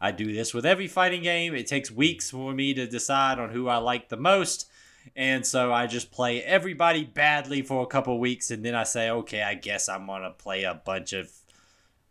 I 0.00 0.10
do 0.10 0.32
this 0.32 0.52
with 0.52 0.66
every 0.66 0.86
fighting 0.86 1.22
game. 1.22 1.54
It 1.54 1.66
takes 1.66 1.90
weeks 1.90 2.30
for 2.30 2.52
me 2.52 2.74
to 2.74 2.86
decide 2.86 3.38
on 3.38 3.50
who 3.50 3.68
I 3.68 3.78
like 3.78 4.08
the 4.08 4.16
most. 4.16 4.68
And 5.16 5.46
so 5.46 5.72
I 5.72 5.86
just 5.86 6.10
play 6.10 6.42
everybody 6.42 7.04
badly 7.04 7.62
for 7.62 7.82
a 7.82 7.86
couple 7.86 8.18
weeks, 8.18 8.50
and 8.50 8.64
then 8.64 8.74
I 8.74 8.84
say, 8.84 9.10
okay, 9.10 9.42
I 9.42 9.54
guess 9.54 9.88
I'm 9.88 10.06
gonna 10.06 10.30
play 10.30 10.64
a 10.64 10.74
bunch 10.74 11.12
of 11.12 11.30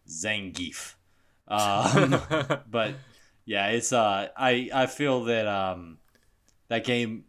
Zangief. 0.07 0.95
Um, 1.47 2.21
but 2.69 2.95
yeah, 3.45 3.67
it's 3.67 3.91
uh, 3.91 4.29
I 4.37 4.69
I 4.73 4.85
feel 4.85 5.25
that 5.25 5.47
um, 5.47 5.97
that 6.69 6.83
game 6.85 7.25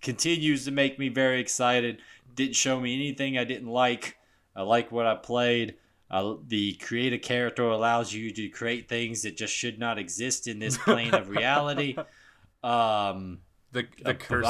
continues 0.00 0.64
to 0.66 0.70
make 0.70 0.98
me 0.98 1.08
very 1.08 1.40
excited. 1.40 1.98
Didn't 2.34 2.56
show 2.56 2.78
me 2.80 2.94
anything 2.94 3.36
I 3.36 3.44
didn't 3.44 3.68
like. 3.68 4.16
I 4.54 4.62
like 4.62 4.92
what 4.92 5.06
I 5.06 5.14
played. 5.14 5.76
Uh, 6.10 6.36
the 6.46 6.74
create 6.74 7.12
a 7.12 7.18
character 7.18 7.64
allows 7.64 8.12
you 8.12 8.30
to 8.32 8.48
create 8.48 8.88
things 8.88 9.22
that 9.22 9.36
just 9.36 9.52
should 9.52 9.78
not 9.78 9.98
exist 9.98 10.46
in 10.46 10.58
this 10.58 10.78
plane 10.78 11.14
of 11.14 11.28
reality. 11.28 11.96
Um, 12.60 13.38
the 13.72 13.86
the 14.02 14.14
cursed. 14.14 14.48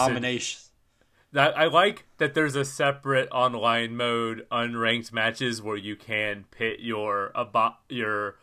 That 1.33 1.59
I 1.59 1.67
like 1.67 2.07
that 2.17 2.35
there's 2.35 2.57
a 2.57 2.65
separate 2.65 3.29
online 3.31 3.97
mode, 3.97 4.47
unranked 4.51 5.13
matches 5.13 5.61
where 5.61 5.77
you 5.77 5.95
can 5.95 6.45
pit 6.51 6.81
your 6.81 7.31
abo- 7.35 7.77
your 7.89 8.37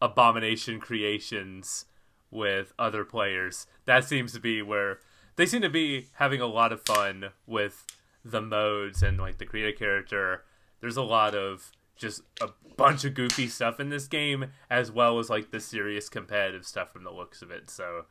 abomination 0.00 0.80
creations 0.80 1.84
with 2.30 2.72
other 2.78 3.04
players. 3.04 3.66
That 3.84 4.04
seems 4.04 4.32
to 4.32 4.40
be 4.40 4.60
where 4.62 4.98
they 5.36 5.46
seem 5.46 5.62
to 5.62 5.70
be 5.70 6.08
having 6.14 6.40
a 6.40 6.46
lot 6.46 6.72
of 6.72 6.82
fun 6.82 7.30
with 7.46 7.86
the 8.24 8.40
modes 8.40 9.02
and 9.02 9.18
like 9.18 9.38
the 9.38 9.46
create 9.46 9.78
character. 9.78 10.44
There's 10.80 10.96
a 10.96 11.02
lot 11.02 11.34
of 11.34 11.70
just 11.96 12.22
a 12.40 12.48
bunch 12.76 13.04
of 13.04 13.14
goofy 13.14 13.46
stuff 13.46 13.78
in 13.78 13.90
this 13.90 14.08
game, 14.08 14.46
as 14.68 14.90
well 14.90 15.20
as 15.20 15.30
like 15.30 15.52
the 15.52 15.60
serious 15.60 16.08
competitive 16.08 16.66
stuff 16.66 16.92
from 16.92 17.04
the 17.04 17.12
looks 17.12 17.42
of 17.42 17.50
it. 17.52 17.70
So 17.70 18.06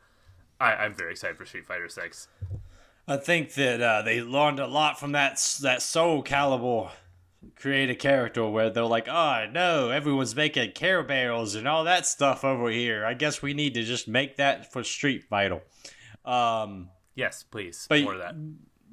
I, 0.62 0.84
I'm 0.84 0.94
very 0.94 1.10
excited 1.12 1.36
for 1.36 1.44
Street 1.44 1.66
Fighter 1.66 1.88
Six. 1.88 2.28
I 3.08 3.16
think 3.16 3.54
that 3.54 3.82
uh, 3.82 4.02
they 4.02 4.22
learned 4.22 4.60
a 4.60 4.66
lot 4.66 4.98
from 4.98 5.12
that 5.12 5.34
that 5.62 5.82
Soul 5.82 6.22
Calibur 6.22 6.90
create 7.56 7.90
a 7.90 7.96
character 7.96 8.48
where 8.48 8.70
they're 8.70 8.84
like, 8.84 9.08
oh 9.08 9.46
no, 9.50 9.90
everyone's 9.90 10.36
making 10.36 10.70
care 10.72 11.02
barrels 11.02 11.56
and 11.56 11.66
all 11.66 11.82
that 11.84 12.06
stuff 12.06 12.44
over 12.44 12.70
here. 12.70 13.04
I 13.04 13.14
guess 13.14 13.42
we 13.42 13.54
need 13.54 13.74
to 13.74 13.82
just 13.82 14.06
make 14.06 14.36
that 14.36 14.72
for 14.72 14.84
Street 14.84 15.24
Fighter. 15.24 15.62
Um, 16.24 16.90
yes, 17.16 17.42
please. 17.42 17.86
But, 17.88 18.02
More 18.02 18.14
of 18.14 18.20
that. 18.20 18.36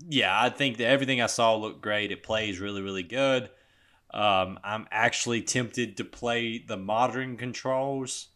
Yeah, 0.08 0.42
I 0.42 0.50
think 0.50 0.78
that 0.78 0.88
everything 0.88 1.22
I 1.22 1.28
saw 1.28 1.56
looked 1.56 1.82
great. 1.82 2.12
It 2.12 2.24
plays 2.24 2.60
really, 2.60 2.82
really 2.82 3.04
good. 3.04 3.50
Um, 4.12 4.58
I'm 4.64 4.88
actually 4.90 5.44
tempted 5.44 5.98
to 5.98 6.04
play 6.04 6.58
the 6.58 6.78
modern 6.78 7.38
controls 7.38 8.30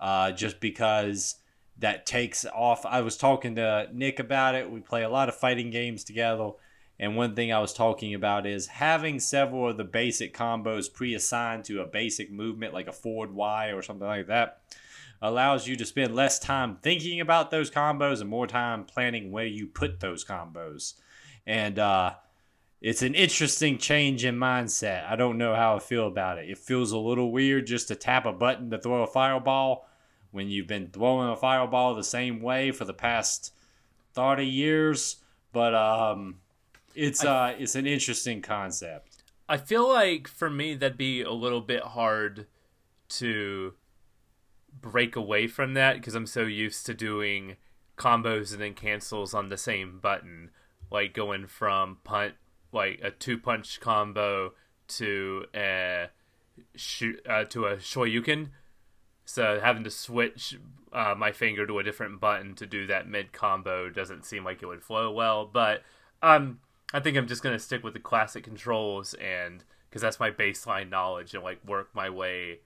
uh, 0.00 0.32
just 0.32 0.60
because 0.60 1.34
that 1.78 2.06
takes 2.06 2.44
off. 2.46 2.86
I 2.86 3.00
was 3.00 3.16
talking 3.16 3.56
to 3.56 3.88
Nick 3.92 4.18
about 4.18 4.54
it. 4.54 4.70
We 4.70 4.80
play 4.80 5.02
a 5.02 5.08
lot 5.08 5.28
of 5.28 5.34
fighting 5.34 5.70
games 5.70 6.04
together. 6.04 6.50
And 6.98 7.16
one 7.16 7.34
thing 7.34 7.52
I 7.52 7.58
was 7.58 7.72
talking 7.72 8.14
about 8.14 8.46
is 8.46 8.68
having 8.68 9.18
several 9.18 9.68
of 9.68 9.76
the 9.76 9.84
basic 9.84 10.32
combos 10.34 10.92
pre 10.92 11.14
assigned 11.14 11.64
to 11.64 11.80
a 11.80 11.86
basic 11.86 12.30
movement 12.30 12.72
like 12.72 12.86
a 12.86 12.92
forward 12.92 13.34
Y 13.34 13.68
or 13.70 13.82
something 13.82 14.06
like 14.06 14.28
that 14.28 14.60
allows 15.20 15.66
you 15.66 15.74
to 15.74 15.86
spend 15.86 16.14
less 16.14 16.38
time 16.38 16.76
thinking 16.82 17.20
about 17.20 17.50
those 17.50 17.70
combos 17.70 18.20
and 18.20 18.28
more 18.28 18.46
time 18.46 18.84
planning 18.84 19.32
where 19.32 19.46
you 19.46 19.66
put 19.66 19.98
those 20.00 20.24
combos. 20.24 20.94
And 21.46 21.78
uh, 21.78 22.14
it's 22.80 23.02
an 23.02 23.14
interesting 23.14 23.78
change 23.78 24.24
in 24.24 24.36
mindset. 24.36 25.08
I 25.08 25.16
don't 25.16 25.38
know 25.38 25.54
how 25.54 25.76
I 25.76 25.78
feel 25.78 26.06
about 26.06 26.38
it. 26.38 26.50
It 26.50 26.58
feels 26.58 26.92
a 26.92 26.98
little 26.98 27.32
weird 27.32 27.66
just 27.66 27.88
to 27.88 27.94
tap 27.94 28.26
a 28.26 28.32
button 28.32 28.70
to 28.70 28.78
throw 28.78 29.02
a 29.02 29.06
fireball 29.06 29.88
when 30.34 30.48
you've 30.48 30.66
been 30.66 30.88
throwing 30.88 31.30
a 31.30 31.36
fireball 31.36 31.94
the 31.94 32.02
same 32.02 32.42
way 32.42 32.72
for 32.72 32.84
the 32.84 32.92
past 32.92 33.54
30 34.14 34.44
years. 34.44 35.16
But 35.52 35.74
um, 35.74 36.40
it's 36.94 37.24
uh, 37.24 37.54
it's 37.56 37.76
an 37.76 37.86
interesting 37.86 38.42
concept. 38.42 39.22
I 39.48 39.56
feel 39.58 39.88
like 39.88 40.26
for 40.26 40.50
me 40.50 40.74
that'd 40.74 40.98
be 40.98 41.22
a 41.22 41.32
little 41.32 41.60
bit 41.60 41.82
hard 41.82 42.46
to 43.10 43.74
break 44.80 45.14
away 45.14 45.46
from 45.46 45.74
that 45.74 45.94
because 45.96 46.16
I'm 46.16 46.26
so 46.26 46.42
used 46.42 46.84
to 46.86 46.94
doing 46.94 47.56
combos 47.96 48.52
and 48.52 48.60
then 48.60 48.74
cancels 48.74 49.34
on 49.34 49.48
the 49.48 49.56
same 49.56 50.00
button, 50.00 50.50
like 50.90 51.14
going 51.14 51.46
from 51.46 51.98
punt 52.02 52.34
like 52.72 52.98
a 53.02 53.12
two 53.12 53.38
punch 53.38 53.80
combo 53.80 54.54
to 54.88 55.44
a 55.54 56.06
shoot 56.74 57.20
uh, 57.28 57.44
to 57.44 57.66
a 57.66 57.76
shoryuken. 57.76 58.48
So 59.24 59.60
having 59.62 59.84
to 59.84 59.90
switch 59.90 60.58
uh, 60.92 61.14
my 61.16 61.32
finger 61.32 61.66
to 61.66 61.78
a 61.78 61.82
different 61.82 62.20
button 62.20 62.54
to 62.56 62.66
do 62.66 62.86
that 62.86 63.08
mid 63.08 63.32
combo 63.32 63.88
doesn't 63.90 64.24
seem 64.24 64.44
like 64.44 64.62
it 64.62 64.66
would 64.66 64.82
flow 64.82 65.10
well. 65.10 65.46
But 65.46 65.82
um, 66.22 66.60
I 66.92 67.00
think 67.00 67.16
I'm 67.16 67.26
just 67.26 67.42
gonna 67.42 67.58
stick 67.58 67.82
with 67.82 67.94
the 67.94 68.00
classic 68.00 68.44
controls 68.44 69.14
and 69.14 69.64
because 69.88 70.02
that's 70.02 70.20
my 70.20 70.30
baseline 70.30 70.90
knowledge 70.90 71.34
and 71.34 71.44
like 71.44 71.64
work 71.64 71.90
my 71.94 72.10
way 72.10 72.60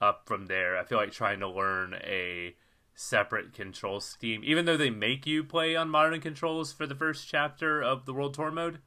up 0.00 0.22
from 0.26 0.46
there. 0.46 0.78
I 0.78 0.84
feel 0.84 0.98
like 0.98 1.12
trying 1.12 1.40
to 1.40 1.48
learn 1.48 1.94
a 1.94 2.54
separate 2.94 3.52
control 3.52 4.00
scheme, 4.00 4.42
even 4.44 4.64
though 4.64 4.76
they 4.76 4.90
make 4.90 5.26
you 5.26 5.44
play 5.44 5.74
on 5.74 5.88
modern 5.88 6.20
controls 6.20 6.72
for 6.72 6.86
the 6.86 6.94
first 6.94 7.28
chapter 7.28 7.82
of 7.82 8.06
the 8.06 8.14
World 8.14 8.34
Tour 8.34 8.50
mode. 8.50 8.78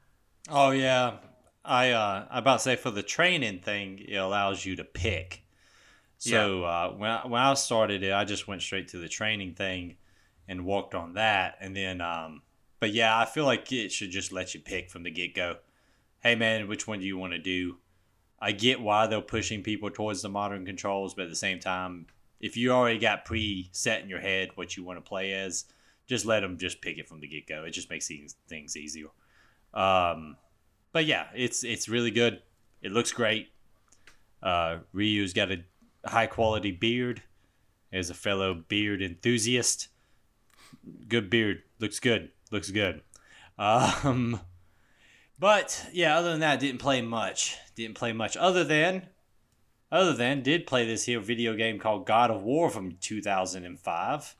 Oh 0.49 0.71
yeah, 0.71 1.17
I 1.65 1.91
uh, 1.91 2.25
I 2.29 2.39
about 2.39 2.57
to 2.57 2.63
say 2.63 2.75
for 2.75 2.91
the 2.91 3.03
training 3.03 3.59
thing, 3.59 4.03
it 4.07 4.15
allows 4.15 4.65
you 4.65 4.75
to 4.77 4.83
pick. 4.83 5.43
So 6.17 6.61
yeah. 6.61 6.67
uh, 6.67 6.91
when 6.91 7.09
I, 7.09 7.27
when 7.27 7.41
I 7.41 7.53
started 7.53 8.03
it, 8.03 8.13
I 8.13 8.25
just 8.25 8.47
went 8.47 8.61
straight 8.61 8.87
to 8.89 8.97
the 8.97 9.07
training 9.07 9.53
thing 9.53 9.97
and 10.47 10.65
walked 10.65 10.95
on 10.95 11.13
that, 11.13 11.57
and 11.59 11.75
then 11.75 12.01
um, 12.01 12.41
but 12.79 12.93
yeah, 12.93 13.17
I 13.17 13.25
feel 13.25 13.45
like 13.45 13.71
it 13.71 13.91
should 13.91 14.11
just 14.11 14.31
let 14.31 14.53
you 14.53 14.59
pick 14.59 14.89
from 14.89 15.03
the 15.03 15.11
get 15.11 15.35
go. 15.35 15.57
Hey 16.21 16.35
man, 16.35 16.67
which 16.67 16.87
one 16.87 16.99
do 16.99 17.05
you 17.05 17.17
want 17.17 17.33
to 17.33 17.39
do? 17.39 17.77
I 18.39 18.51
get 18.51 18.81
why 18.81 19.07
they're 19.07 19.21
pushing 19.21 19.63
people 19.63 19.89
towards 19.89 20.21
the 20.21 20.29
modern 20.29 20.65
controls, 20.65 21.13
but 21.13 21.23
at 21.23 21.29
the 21.29 21.35
same 21.35 21.59
time, 21.59 22.07
if 22.39 22.55
you 22.55 22.71
already 22.71 22.99
got 22.99 23.25
pre 23.25 23.69
set 23.71 24.01
in 24.01 24.09
your 24.09 24.19
head 24.19 24.49
what 24.55 24.77
you 24.77 24.83
want 24.83 24.97
to 24.97 25.07
play 25.07 25.33
as, 25.33 25.65
just 26.07 26.25
let 26.25 26.41
them 26.41 26.57
just 26.57 26.81
pick 26.81 26.97
it 26.97 27.07
from 27.07 27.19
the 27.19 27.27
get 27.27 27.47
go. 27.47 27.63
It 27.63 27.71
just 27.71 27.89
makes 27.89 28.09
things 28.47 28.77
easier. 28.77 29.07
Um, 29.73 30.37
but 30.91 31.05
yeah, 31.05 31.27
it's 31.35 31.63
it's 31.63 31.89
really 31.89 32.11
good. 32.11 32.41
It 32.81 32.91
looks 32.91 33.11
great. 33.11 33.49
Uh, 34.41 34.77
Ryu's 34.93 35.33
got 35.33 35.51
a 35.51 35.63
high 36.07 36.27
quality 36.27 36.71
beard. 36.71 37.23
As 37.91 38.09
a 38.09 38.13
fellow 38.13 38.53
beard 38.53 39.01
enthusiast, 39.01 39.87
good 41.07 41.29
beard. 41.29 41.63
Looks 41.79 41.99
good. 41.99 42.31
Looks 42.51 42.69
good. 42.69 43.01
Um, 43.57 44.41
but 45.39 45.87
yeah, 45.93 46.17
other 46.17 46.31
than 46.31 46.41
that, 46.41 46.59
didn't 46.59 46.81
play 46.81 47.01
much. 47.01 47.57
Didn't 47.75 47.95
play 47.95 48.11
much. 48.11 48.35
Other 48.35 48.63
than, 48.63 49.07
other 49.91 50.13
than, 50.13 50.41
did 50.41 50.67
play 50.67 50.85
this 50.85 51.05
here 51.05 51.19
video 51.19 51.55
game 51.55 51.79
called 51.79 52.05
God 52.05 52.29
of 52.29 52.43
War 52.43 52.69
from 52.69 52.97
2005. 52.99 54.35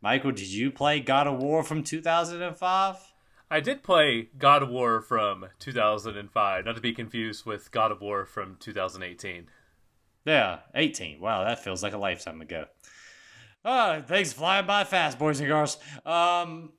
Michael, 0.00 0.32
did 0.32 0.48
you 0.48 0.70
play 0.70 1.00
God 1.00 1.26
of 1.26 1.38
War 1.38 1.62
from 1.62 1.82
2005? 1.82 2.96
I 3.50 3.60
did 3.60 3.82
play 3.82 4.28
God 4.36 4.62
of 4.62 4.68
War 4.68 5.00
from 5.00 5.46
2005, 5.58 6.64
not 6.64 6.76
to 6.76 6.82
be 6.82 6.92
confused 6.92 7.46
with 7.46 7.70
God 7.70 7.90
of 7.90 8.00
War 8.00 8.26
from 8.26 8.56
2018. 8.60 9.48
Yeah, 10.24 10.60
18. 10.74 11.20
Wow, 11.20 11.44
that 11.44 11.62
feels 11.62 11.82
like 11.82 11.94
a 11.94 11.98
lifetime 11.98 12.40
ago. 12.40 12.66
Oh, 13.64 14.02
things 14.02 14.32
flying 14.32 14.66
by 14.66 14.84
fast, 14.84 15.18
boys 15.18 15.40
and 15.40 15.48
girls. 15.48 15.78
Um, 16.06 16.72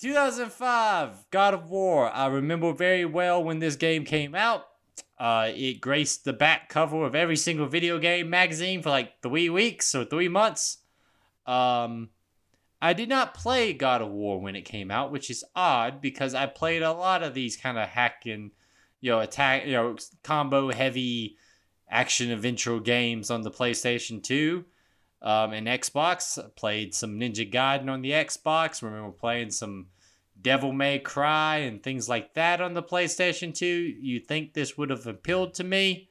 2005, 0.00 1.26
God 1.30 1.54
of 1.54 1.70
War. 1.70 2.10
I 2.10 2.26
remember 2.26 2.72
very 2.72 3.04
well 3.04 3.42
when 3.42 3.58
this 3.58 3.76
game 3.76 4.04
came 4.04 4.34
out. 4.34 4.64
Uh, 5.18 5.50
it 5.54 5.80
graced 5.80 6.24
the 6.24 6.32
back 6.32 6.68
cover 6.68 7.04
of 7.04 7.14
every 7.14 7.36
single 7.36 7.66
video 7.66 7.98
game 7.98 8.28
magazine 8.28 8.82
for 8.82 8.90
like 8.90 9.22
three 9.22 9.48
weeks 9.48 9.94
or 9.94 10.04
three 10.04 10.28
months. 10.28 10.78
Um, 11.46 12.10
I 12.82 12.92
did 12.92 13.08
not 13.08 13.34
play 13.34 13.72
God 13.72 14.02
of 14.02 14.10
War 14.10 14.40
when 14.40 14.54
it 14.54 14.62
came 14.62 14.90
out, 14.90 15.10
which 15.10 15.30
is 15.30 15.44
odd 15.54 16.02
because 16.02 16.34
I 16.34 16.46
played 16.46 16.82
a 16.82 16.92
lot 16.92 17.22
of 17.22 17.32
these 17.32 17.56
kind 17.56 17.78
of 17.78 17.88
hacking, 17.88 18.50
you 19.00 19.10
know, 19.10 19.20
attack, 19.20 19.64
you 19.64 19.72
know, 19.72 19.96
combo 20.22 20.70
heavy 20.70 21.36
action 21.88 22.30
adventure 22.30 22.80
games 22.80 23.30
on 23.30 23.42
the 23.42 23.50
PlayStation 23.50 24.22
2 24.22 24.64
um, 25.22 25.52
and 25.52 25.66
Xbox. 25.66 26.42
I 26.42 26.48
played 26.56 26.94
some 26.94 27.18
Ninja 27.18 27.50
Gaiden 27.50 27.90
on 27.90 28.02
the 28.02 28.10
Xbox. 28.10 28.82
Remember 28.82 29.10
playing 29.10 29.50
some 29.50 29.86
Devil 30.40 30.72
May 30.72 30.98
Cry 30.98 31.58
and 31.58 31.82
things 31.82 32.08
like 32.08 32.34
that 32.34 32.60
on 32.60 32.74
the 32.74 32.82
PlayStation 32.82 33.54
2. 33.54 33.66
You 33.66 34.20
think 34.20 34.52
this 34.52 34.76
would 34.76 34.90
have 34.90 35.06
appealed 35.06 35.54
to 35.54 35.64
me? 35.64 36.10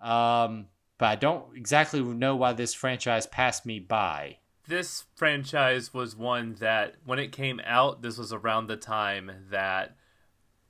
Um, 0.00 0.66
but 0.98 1.06
I 1.06 1.14
don't 1.16 1.56
exactly 1.56 2.00
know 2.00 2.36
why 2.36 2.52
this 2.52 2.74
franchise 2.74 3.26
passed 3.26 3.64
me 3.66 3.78
by 3.78 4.38
this 4.70 5.04
franchise 5.16 5.92
was 5.92 6.16
one 6.16 6.54
that 6.60 6.94
when 7.04 7.18
it 7.18 7.32
came 7.32 7.60
out, 7.64 8.02
this 8.02 8.16
was 8.16 8.32
around 8.32 8.68
the 8.68 8.76
time 8.76 9.30
that 9.50 9.96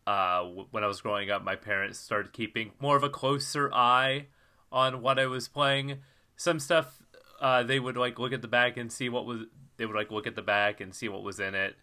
uh, 0.06 0.42
when 0.70 0.82
I 0.82 0.88
was 0.88 1.02
growing 1.02 1.30
up, 1.30 1.44
my 1.44 1.54
parents 1.54 2.00
started 2.00 2.32
keeping 2.32 2.72
more 2.80 2.96
of 2.96 3.04
a 3.04 3.10
closer 3.10 3.72
eye 3.72 4.26
on 4.72 5.02
what 5.02 5.18
I 5.18 5.26
was 5.26 5.48
playing. 5.48 5.98
Some 6.36 6.58
stuff 6.58 7.02
uh, 7.40 7.62
they 7.62 7.80
would 7.80 7.96
like 7.96 8.18
look 8.18 8.32
at 8.32 8.42
the 8.42 8.48
back 8.48 8.76
and 8.76 8.92
see 8.92 9.08
what 9.08 9.26
was. 9.26 9.42
They 9.76 9.86
would 9.86 9.96
like 9.96 10.10
look 10.10 10.26
at 10.26 10.36
the 10.36 10.42
back 10.42 10.80
and 10.80 10.94
see 10.94 11.08
what 11.08 11.22
was 11.22 11.40
in 11.40 11.54
it 11.54 11.74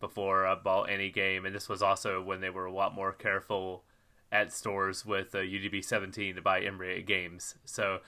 before 0.00 0.46
I 0.46 0.54
bought 0.54 0.90
any 0.90 1.10
game. 1.10 1.46
And 1.46 1.54
this 1.54 1.68
was 1.68 1.82
also 1.82 2.22
when 2.22 2.40
they 2.40 2.50
were 2.50 2.66
a 2.66 2.72
lot 2.72 2.94
more 2.94 3.12
careful 3.12 3.84
at 4.30 4.52
stores 4.52 5.06
with 5.06 5.34
uh, 5.34 5.38
UDB 5.38 5.82
17 5.82 6.34
to 6.34 6.42
buy 6.42 6.60
M-rated 6.60 7.06
games. 7.06 7.54
So 7.64 8.00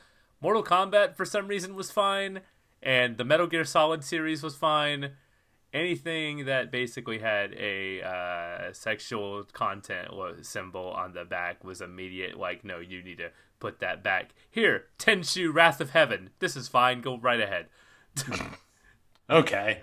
Mortal 0.43 0.63
Kombat 0.63 1.17
for 1.17 1.25
some 1.25 1.49
reason 1.49 1.75
was 1.75 1.91
fine 1.91 2.43
and 2.83 3.17
the 3.17 3.25
Metal 3.25 3.47
Gear 3.47 3.65
Solid 3.65 4.05
series 4.05 4.43
was 4.43 4.57
fine. 4.57 5.13
Anything 5.73 6.47
that 6.47 6.73
basically 6.73 7.21
had 7.21 7.55
a 7.55 8.03
uh, 8.03 8.73
sexual 8.73 9.45
content 9.53 10.09
symbol 10.43 10.91
on 10.91 11.13
the 11.13 11.25
back 11.25 11.63
was 11.63 11.81
immediate. 11.81 12.37
Like, 12.37 12.65
no, 12.65 12.81
you 12.81 13.03
need 13.03 13.19
to 13.19 13.31
put 13.61 13.79
that 13.81 14.03
back. 14.03 14.35
Here, 14.51 14.87
Tenchu 14.99 15.55
Wrath 15.55 15.81
of 15.81 15.91
Heaven. 15.91 16.31
This 16.41 16.57
is 16.57 16.67
fine. 16.67 17.01
Go 17.03 17.19
right 17.19 17.41
ahead. 17.41 17.67
okay, 19.31 19.83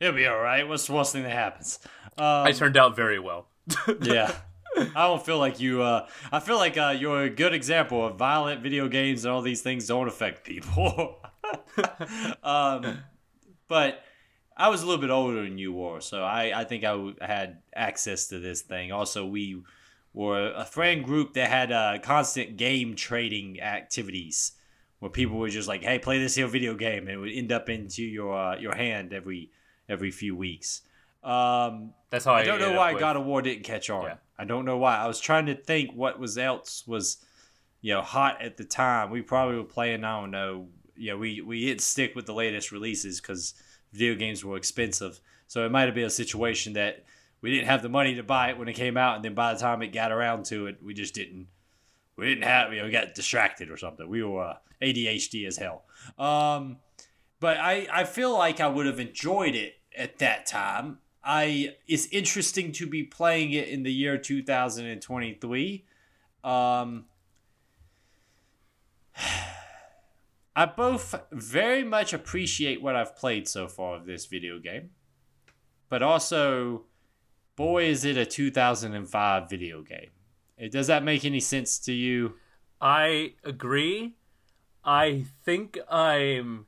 it'll 0.00 0.14
be 0.14 0.26
all 0.26 0.38
right. 0.38 0.66
What's 0.66 0.86
the 0.86 0.94
worst 0.94 1.12
thing 1.12 1.24
that 1.24 1.32
happens? 1.32 1.78
Um, 2.16 2.46
I 2.46 2.52
turned 2.52 2.76
out 2.76 2.96
very 2.96 3.18
well. 3.18 3.48
yeah. 4.00 4.34
I 4.76 5.06
don't 5.06 5.24
feel 5.24 5.38
like 5.38 5.60
you. 5.60 5.82
Uh, 5.82 6.06
I 6.30 6.40
feel 6.40 6.56
like 6.56 6.78
uh, 6.78 6.94
you're 6.98 7.24
a 7.24 7.30
good 7.30 7.52
example 7.52 8.06
of 8.06 8.16
violent 8.16 8.62
video 8.62 8.88
games 8.88 9.24
and 9.24 9.34
all 9.34 9.42
these 9.42 9.60
things 9.60 9.88
don't 9.88 10.08
affect 10.08 10.44
people. 10.44 11.18
um, 12.42 12.98
but 13.66 14.02
I 14.58 14.68
was 14.68 14.82
a 14.82 14.86
little 14.86 15.00
bit 15.00 15.10
older 15.10 15.42
than 15.44 15.56
you 15.56 15.72
were, 15.72 16.00
so 16.00 16.24
I, 16.24 16.60
I 16.60 16.64
think 16.64 16.82
I 16.84 17.12
had 17.20 17.58
access 17.74 18.26
to 18.28 18.40
this 18.40 18.62
thing. 18.62 18.90
Also, 18.90 19.24
we 19.24 19.62
were 20.12 20.52
a 20.56 20.64
friend 20.64 21.04
group 21.04 21.34
that 21.34 21.48
had 21.48 21.70
uh, 21.70 21.98
constant 22.02 22.56
game 22.56 22.96
trading 22.96 23.60
activities 23.60 24.52
where 24.98 25.10
people 25.10 25.38
were 25.38 25.48
just 25.48 25.68
like, 25.68 25.82
"Hey, 25.82 26.00
play 26.00 26.18
this 26.18 26.34
here 26.34 26.48
video 26.48 26.74
game," 26.74 27.02
and 27.02 27.10
it 27.10 27.16
would 27.18 27.30
end 27.30 27.52
up 27.52 27.68
into 27.68 28.02
your 28.02 28.36
uh, 28.36 28.56
your 28.58 28.74
hand 28.74 29.12
every 29.12 29.50
every 29.88 30.10
few 30.10 30.34
weeks. 30.34 30.82
Um, 31.22 31.92
That's 32.10 32.24
how 32.24 32.34
I, 32.34 32.40
I 32.40 32.44
don't 32.44 32.60
know 32.60 32.72
why 32.72 32.92
with- 32.92 33.00
God 33.00 33.16
of 33.16 33.24
War 33.24 33.42
didn't 33.42 33.64
catch 33.64 33.90
on. 33.90 34.04
Yeah. 34.04 34.14
I 34.38 34.44
don't 34.44 34.64
know 34.64 34.78
why. 34.78 34.96
I 34.96 35.06
was 35.06 35.20
trying 35.20 35.46
to 35.46 35.54
think 35.54 35.92
what 35.92 36.18
was 36.18 36.38
else 36.38 36.84
was, 36.86 37.18
you 37.80 37.92
know, 37.92 38.02
hot 38.02 38.40
at 38.40 38.56
the 38.56 38.64
time. 38.64 39.10
We 39.10 39.22
probably 39.22 39.56
were 39.56 39.64
playing. 39.64 40.04
I 40.04 40.20
don't 40.20 40.30
know. 40.30 40.68
You 40.96 41.12
know, 41.12 41.18
we 41.18 41.42
we 41.42 41.66
didn't 41.66 41.80
stick 41.82 42.16
with 42.16 42.26
the 42.26 42.34
latest 42.34 42.72
releases 42.72 43.20
because 43.20 43.54
video 43.92 44.14
games 44.14 44.44
were 44.44 44.56
expensive. 44.56 45.20
So 45.46 45.64
it 45.64 45.72
might 45.72 45.86
have 45.86 45.94
been 45.94 46.04
a 46.04 46.10
situation 46.10 46.74
that 46.74 47.04
we 47.40 47.50
didn't 47.50 47.66
have 47.66 47.82
the 47.82 47.88
money 47.88 48.14
to 48.16 48.22
buy 48.22 48.50
it 48.50 48.58
when 48.58 48.68
it 48.68 48.74
came 48.74 48.96
out, 48.96 49.16
and 49.16 49.24
then 49.24 49.34
by 49.34 49.54
the 49.54 49.60
time 49.60 49.82
it 49.82 49.88
got 49.88 50.12
around 50.12 50.44
to 50.46 50.66
it, 50.66 50.78
we 50.82 50.94
just 50.94 51.14
didn't. 51.14 51.46
We 52.16 52.26
didn't 52.26 52.44
have. 52.44 52.72
You 52.72 52.80
know, 52.80 52.86
we 52.86 52.90
got 52.90 53.14
distracted 53.14 53.70
or 53.70 53.76
something. 53.76 54.08
We 54.08 54.22
were 54.24 54.42
uh, 54.42 54.56
ADHD 54.82 55.46
as 55.46 55.56
hell. 55.56 55.84
Um, 56.18 56.78
but 57.40 57.58
I 57.58 57.86
I 57.92 58.04
feel 58.04 58.36
like 58.36 58.60
I 58.60 58.66
would 58.66 58.86
have 58.86 58.98
enjoyed 58.98 59.54
it 59.54 59.74
at 59.96 60.18
that 60.18 60.46
time. 60.46 60.98
I 61.22 61.76
it's 61.86 62.06
interesting 62.06 62.72
to 62.72 62.86
be 62.86 63.04
playing 63.04 63.52
it 63.52 63.68
in 63.68 63.84
the 63.84 63.92
year 63.92 64.18
2023. 64.18 65.84
Um, 66.42 67.04
I 70.58 70.66
both 70.66 71.14
very 71.30 71.84
much 71.84 72.12
appreciate 72.12 72.82
what 72.82 72.96
I've 72.96 73.14
played 73.14 73.46
so 73.46 73.68
far 73.68 73.94
of 73.94 74.06
this 74.06 74.26
video 74.26 74.58
game, 74.58 74.90
but 75.88 76.02
also, 76.02 76.86
boy, 77.54 77.84
is 77.84 78.04
it 78.04 78.16
a 78.16 78.26
2005 78.26 79.48
video 79.48 79.82
game. 79.82 80.10
Eh, 80.58 80.66
Does 80.66 80.88
that 80.88 81.04
make 81.04 81.24
any 81.24 81.38
sense 81.38 81.78
to 81.78 81.92
you? 81.92 82.34
I 82.80 83.34
agree. 83.44 84.16
I 84.84 85.26
think 85.44 85.78
I'm. 85.88 86.66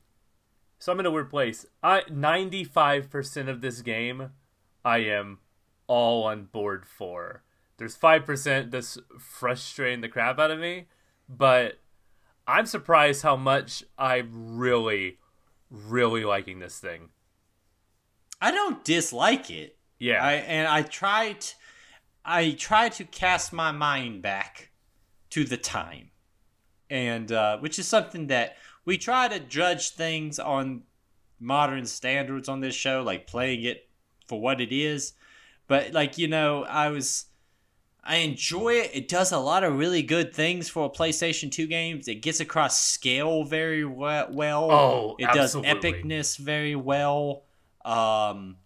So 0.79 0.93
I'm 0.93 0.99
in 1.01 1.05
a 1.05 1.11
weird 1.11 1.29
place. 1.29 1.65
I 1.83 2.03
95% 2.09 3.49
of 3.49 3.59
this 3.59 3.81
game, 3.81 4.29
I 4.85 4.99
am 4.99 5.39
all 5.87 6.23
on 6.23 6.45
board 6.45 6.85
for. 6.85 7.43
There's 7.75 7.97
5% 7.97 8.71
that's 8.71 8.97
frustrating 9.19 9.99
the 9.99 10.07
crap 10.07 10.39
out 10.39 10.49
of 10.49 10.59
me, 10.59 10.85
but 11.27 11.81
I'm 12.47 12.65
surprised 12.65 13.21
how 13.21 13.35
much 13.35 13.83
I'm 13.97 14.57
really, 14.57 15.17
really 15.69 16.23
liking 16.23 16.59
this 16.59 16.79
thing. 16.79 17.09
I 18.41 18.51
don't 18.51 18.83
dislike 18.83 19.49
it. 19.51 19.77
Yeah. 19.99 20.23
I 20.23 20.33
and 20.33 20.67
I 20.67 20.81
tried 20.81 21.45
I 22.25 22.51
try 22.51 22.89
to 22.89 23.03
cast 23.03 23.53
my 23.53 23.71
mind 23.71 24.21
back 24.21 24.71
to 25.31 25.43
the 25.43 25.57
time. 25.57 26.09
And 26.89 27.31
uh, 27.31 27.57
which 27.59 27.79
is 27.79 27.87
something 27.87 28.27
that 28.27 28.57
we 28.83 28.97
try 28.97 29.27
to 29.27 29.39
judge 29.39 29.91
things 29.91 30.39
on 30.39 30.83
modern 31.39 31.85
standards 31.85 32.49
on 32.49 32.59
this 32.59 32.75
show, 32.75 33.01
like 33.03 33.27
playing 33.27 33.63
it 33.63 33.87
for 34.27 34.41
what 34.41 34.59
it 34.59 34.73
is. 34.73 35.13
But 35.67 35.93
like, 35.93 36.17
you 36.17 36.27
know, 36.27 36.63
I 36.63 36.89
was 36.89 37.25
I 38.03 38.17
enjoy 38.17 38.73
it. 38.73 38.91
It 38.93 39.07
does 39.07 39.31
a 39.31 39.37
lot 39.37 39.63
of 39.63 39.77
really 39.77 40.01
good 40.01 40.33
things 40.33 40.67
for 40.69 40.85
a 40.85 40.89
PlayStation 40.89 41.51
2 41.51 41.67
games. 41.67 42.07
It 42.07 42.15
gets 42.15 42.39
across 42.39 42.79
scale 42.79 43.43
very 43.43 43.85
well. 43.85 44.71
Oh, 44.71 45.15
it 45.19 45.31
does 45.33 45.55
epicness 45.55 46.37
very 46.37 46.75
well. 46.75 47.43
Um, 47.85 48.57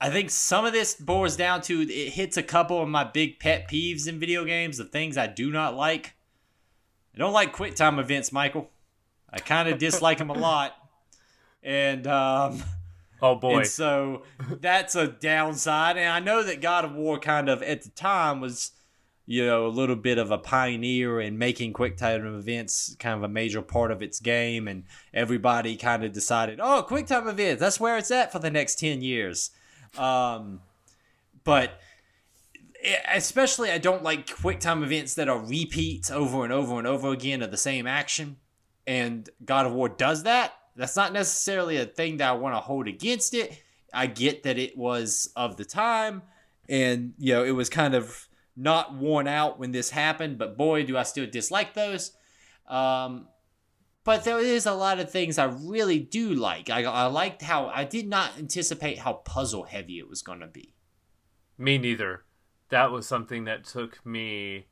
I 0.00 0.10
think 0.10 0.30
some 0.30 0.64
of 0.64 0.72
this 0.72 0.94
boils 0.94 1.36
down 1.36 1.60
to 1.62 1.82
it 1.82 2.12
hits 2.12 2.36
a 2.36 2.42
couple 2.42 2.82
of 2.82 2.88
my 2.88 3.04
big 3.04 3.38
pet 3.38 3.68
peeves 3.70 4.08
in 4.08 4.18
video 4.18 4.44
games, 4.44 4.78
the 4.78 4.84
things 4.84 5.16
I 5.18 5.26
do 5.26 5.50
not 5.50 5.76
like. 5.76 6.14
I 7.14 7.18
don't 7.18 7.32
like 7.32 7.52
quick 7.52 7.76
time 7.76 7.98
events, 7.98 8.32
Michael. 8.32 8.70
I 9.30 9.38
kind 9.38 9.68
of 9.68 9.78
dislike 9.78 10.18
them 10.18 10.30
a 10.30 10.34
lot. 10.34 10.74
And 11.62 12.06
um, 12.06 12.62
oh 13.22 13.36
boy. 13.36 13.58
and 13.58 13.66
so 13.66 14.24
that's 14.60 14.94
a 14.94 15.06
downside. 15.06 15.96
And 15.96 16.08
I 16.08 16.20
know 16.20 16.42
that 16.42 16.60
God 16.60 16.84
of 16.84 16.94
War 16.94 17.18
kind 17.18 17.48
of 17.48 17.62
at 17.62 17.82
the 17.82 17.90
time 17.90 18.40
was, 18.40 18.72
you 19.24 19.46
know, 19.46 19.66
a 19.66 19.68
little 19.68 19.96
bit 19.96 20.18
of 20.18 20.30
a 20.30 20.38
pioneer 20.38 21.20
in 21.20 21.38
making 21.38 21.72
quick 21.72 21.96
time 21.96 22.26
events 22.26 22.96
kind 22.98 23.16
of 23.16 23.22
a 23.22 23.28
major 23.28 23.62
part 23.62 23.90
of 23.90 24.02
its 24.02 24.20
game. 24.20 24.68
And 24.68 24.84
everybody 25.14 25.76
kind 25.76 26.04
of 26.04 26.12
decided, 26.12 26.58
oh, 26.60 26.82
quick 26.82 27.06
time 27.06 27.28
events, 27.28 27.60
that's 27.60 27.80
where 27.80 27.96
it's 27.96 28.10
at 28.10 28.32
for 28.32 28.40
the 28.40 28.50
next 28.50 28.80
10 28.80 29.00
years. 29.00 29.50
Um, 29.96 30.60
but 31.44 31.80
especially, 33.08 33.70
I 33.70 33.78
don't 33.78 34.02
like 34.02 34.34
quick 34.34 34.60
time 34.60 34.82
events 34.82 35.14
that 35.14 35.28
are 35.28 35.38
repeats 35.38 36.10
over 36.10 36.44
and 36.44 36.52
over 36.52 36.78
and 36.78 36.86
over 36.86 37.10
again 37.10 37.42
of 37.42 37.50
the 37.50 37.56
same 37.56 37.86
action. 37.86 38.36
And 38.86 39.28
God 39.44 39.66
of 39.66 39.72
War 39.72 39.88
does 39.88 40.24
that. 40.24 40.54
That's 40.76 40.96
not 40.96 41.12
necessarily 41.12 41.76
a 41.76 41.86
thing 41.86 42.18
that 42.18 42.28
I 42.28 42.32
want 42.32 42.54
to 42.54 42.60
hold 42.60 42.88
against 42.88 43.34
it. 43.34 43.62
I 43.92 44.06
get 44.06 44.42
that 44.44 44.58
it 44.58 44.76
was 44.76 45.30
of 45.36 45.56
the 45.56 45.64
time, 45.64 46.22
and 46.68 47.12
you 47.18 47.34
know 47.34 47.44
it 47.44 47.50
was 47.50 47.68
kind 47.68 47.94
of 47.94 48.28
not 48.56 48.94
worn 48.94 49.26
out 49.26 49.58
when 49.58 49.72
this 49.72 49.90
happened. 49.90 50.38
But 50.38 50.56
boy, 50.56 50.84
do 50.84 50.96
I 50.96 51.02
still 51.02 51.26
dislike 51.26 51.74
those. 51.74 52.12
Um, 52.66 53.28
but 54.04 54.24
there 54.24 54.40
is 54.40 54.66
a 54.66 54.72
lot 54.72 54.98
of 54.98 55.10
things 55.10 55.38
I 55.38 55.44
really 55.44 55.98
do 55.98 56.34
like. 56.34 56.70
I, 56.70 56.82
I 56.82 57.06
liked 57.06 57.42
how 57.42 57.66
I 57.68 57.84
did 57.84 58.08
not 58.08 58.38
anticipate 58.38 58.98
how 58.98 59.14
puzzle 59.14 59.64
heavy 59.64 59.98
it 59.98 60.08
was 60.08 60.22
going 60.22 60.40
to 60.40 60.46
be. 60.46 60.74
Me 61.56 61.78
neither. 61.78 62.24
That 62.70 62.90
was 62.90 63.06
something 63.06 63.44
that 63.44 63.64
took 63.64 64.04
me 64.04 64.66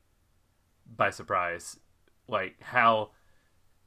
by 0.97 1.11
surprise. 1.11 1.79
Like 2.27 2.55
how 2.61 3.11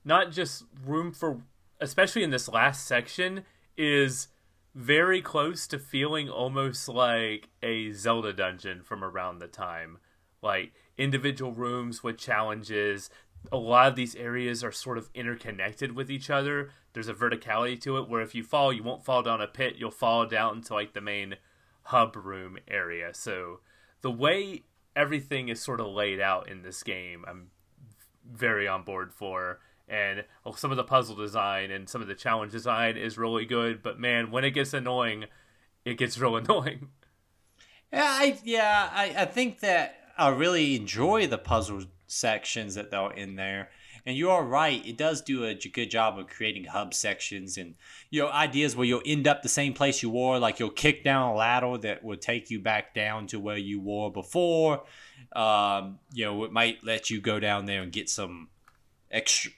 not 0.05 0.31
just 0.31 0.65
room 0.85 1.13
for 1.13 1.43
especially 1.85 2.23
in 2.23 2.31
this 2.31 2.49
last 2.49 2.87
section 2.87 3.45
is 3.77 4.29
very 4.75 5.23
close 5.23 5.67
to 5.69 5.79
feeling 5.79 6.29
almost 6.29 6.89
like 6.89 7.51
a 7.63 7.93
Zelda 7.93 8.33
dungeon 8.33 8.83
from 8.83 9.05
around 9.05 9.39
the 9.39 9.47
time. 9.47 9.99
Like 10.43 10.73
individual 10.99 11.53
rooms 11.53 12.03
with 12.03 12.19
challenges. 12.19 13.11
A 13.53 13.57
lot 13.57 13.89
of 13.89 13.97
these 13.97 14.17
areas 14.17 14.65
are 14.65 14.73
sort 14.73 14.99
of 14.99 15.11
interconnected 15.15 15.93
with 15.93 16.11
each 16.11 16.31
other. 16.31 16.71
There's 16.93 17.09
a 17.09 17.15
verticality 17.15 17.81
to 17.83 17.99
it 17.99 18.09
where 18.09 18.23
if 18.23 18.35
you 18.35 18.43
fall, 18.43 18.73
you 18.73 18.83
won't 18.83 19.05
fall 19.05 19.23
down 19.23 19.41
a 19.41 19.47
pit, 19.47 19.75
you'll 19.77 19.91
fall 19.91 20.27
down 20.27 20.57
into 20.57 20.75
like 20.75 20.95
the 20.95 21.01
main 21.01 21.37
hub 21.85 22.17
room 22.17 22.59
area. 22.67 23.13
So 23.13 23.61
the 24.01 24.11
way 24.11 24.63
everything 24.97 25.49
is 25.49 25.61
sort 25.61 25.81
of 25.81 25.87
laid 25.89 26.21
out 26.21 26.49
in 26.49 26.63
this 26.63 26.83
game, 26.83 27.25
I'm 27.29 27.51
very 28.25 28.67
on 28.67 28.83
board 28.83 29.13
for. 29.13 29.61
And 29.89 30.25
some 30.57 30.71
of 30.71 30.77
the 30.77 30.85
puzzle 30.85 31.17
design 31.17 31.71
and 31.71 31.89
some 31.89 32.01
of 32.01 32.09
the 32.09 32.15
challenge 32.15 32.53
design 32.53 32.97
is 32.97 33.19
really 33.19 33.45
good. 33.45 33.83
But 33.83 34.01
man, 34.01 34.31
when 34.31 34.45
it 34.45 34.53
gets 34.53 34.73
annoying, 34.73 35.27
it 35.85 35.99
gets 35.99 36.19
real 36.19 36.37
annoying. 36.37 36.89
Yeah, 37.93 38.03
I 38.05 38.39
yeah, 38.45 38.91
I, 38.93 39.15
I 39.19 39.25
think 39.25 39.61
that 39.61 39.97
I 40.19 40.29
really 40.29 40.75
enjoy 40.75 41.27
the 41.27 41.39
puzzle 41.39 41.85
sections 42.07 42.75
that 42.75 42.91
they're 42.91 43.13
in 43.13 43.37
there. 43.37 43.71
And 44.07 44.17
you 44.17 44.31
are 44.31 44.45
right; 44.45 44.85
it 44.87 44.99
does 44.99 45.23
do 45.23 45.45
a 45.45 45.55
good 45.55 45.91
job 45.91 46.19
of 46.19 46.27
creating 46.27 46.65
hub 46.65 46.93
sections 46.93 47.57
and 47.57 47.75
you 48.11 48.23
know 48.23 48.29
ideas 48.29 48.77
where 48.77 48.87
you'll 48.87 49.01
end 49.07 49.27
up 49.27 49.43
the 49.43 49.49
same 49.49 49.73
place 49.73 50.03
you 50.03 50.11
were. 50.11 50.39
Like 50.39 50.59
you'll 50.59 50.71
kick 50.71 51.05
down 51.05 51.31
a 51.31 51.35
ladder 51.35 51.79
that 51.79 52.05
will 52.05 52.17
take 52.17 52.51
you 52.51 52.61
back 52.61 52.95
down 52.95 53.27
to 53.29 53.41
where 53.41 53.57
you 53.57 53.81
were 53.81 54.11
before. 54.11 54.83
Um, 55.35 56.01
you 56.13 56.25
know, 56.25 56.45
it 56.45 56.53
might 56.53 56.85
let 56.85 57.11
you 57.11 57.21
go 57.21 57.41
down 57.41 57.65
there 57.65 57.83
and 57.83 57.93
get 57.93 58.11
some 58.11 58.49
extra 59.11 59.53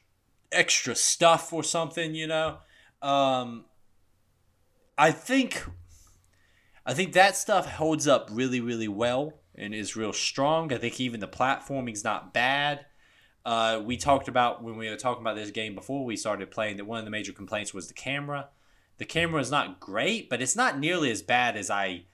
extra 0.56 0.94
stuff 0.94 1.52
or 1.52 1.62
something. 1.62 2.14
You 2.14 2.26
know, 2.26 2.58
um, 3.02 3.64
I 4.98 5.10
think 5.12 5.64
I 6.84 6.94
think 6.94 7.12
that 7.12 7.36
stuff 7.36 7.66
holds 7.66 8.06
up 8.08 8.28
really, 8.32 8.60
really 8.60 8.88
well 8.88 9.34
and 9.54 9.74
is 9.74 9.96
real 9.96 10.12
strong. 10.12 10.72
I 10.72 10.78
think 10.78 11.00
even 11.00 11.20
the 11.20 11.28
platforming's 11.28 12.04
not 12.04 12.32
bad. 12.32 12.86
Uh, 13.44 13.80
we 13.84 13.96
talked 13.96 14.26
about 14.28 14.62
when 14.62 14.76
we 14.76 14.88
were 14.88 14.96
talking 14.96 15.22
about 15.22 15.36
this 15.36 15.50
game 15.52 15.74
before 15.74 16.04
we 16.04 16.16
started 16.16 16.50
playing 16.50 16.78
that 16.78 16.84
one 16.84 16.98
of 16.98 17.04
the 17.04 17.10
major 17.12 17.32
complaints 17.32 17.72
was 17.72 17.86
the 17.88 17.94
camera. 17.94 18.48
The 18.98 19.04
camera 19.04 19.40
is 19.40 19.50
not 19.50 19.78
great, 19.78 20.28
but 20.28 20.42
it's 20.42 20.56
not 20.56 20.78
nearly 20.78 21.10
as 21.10 21.22
bad 21.22 21.56
as 21.56 21.70
I 21.70 22.04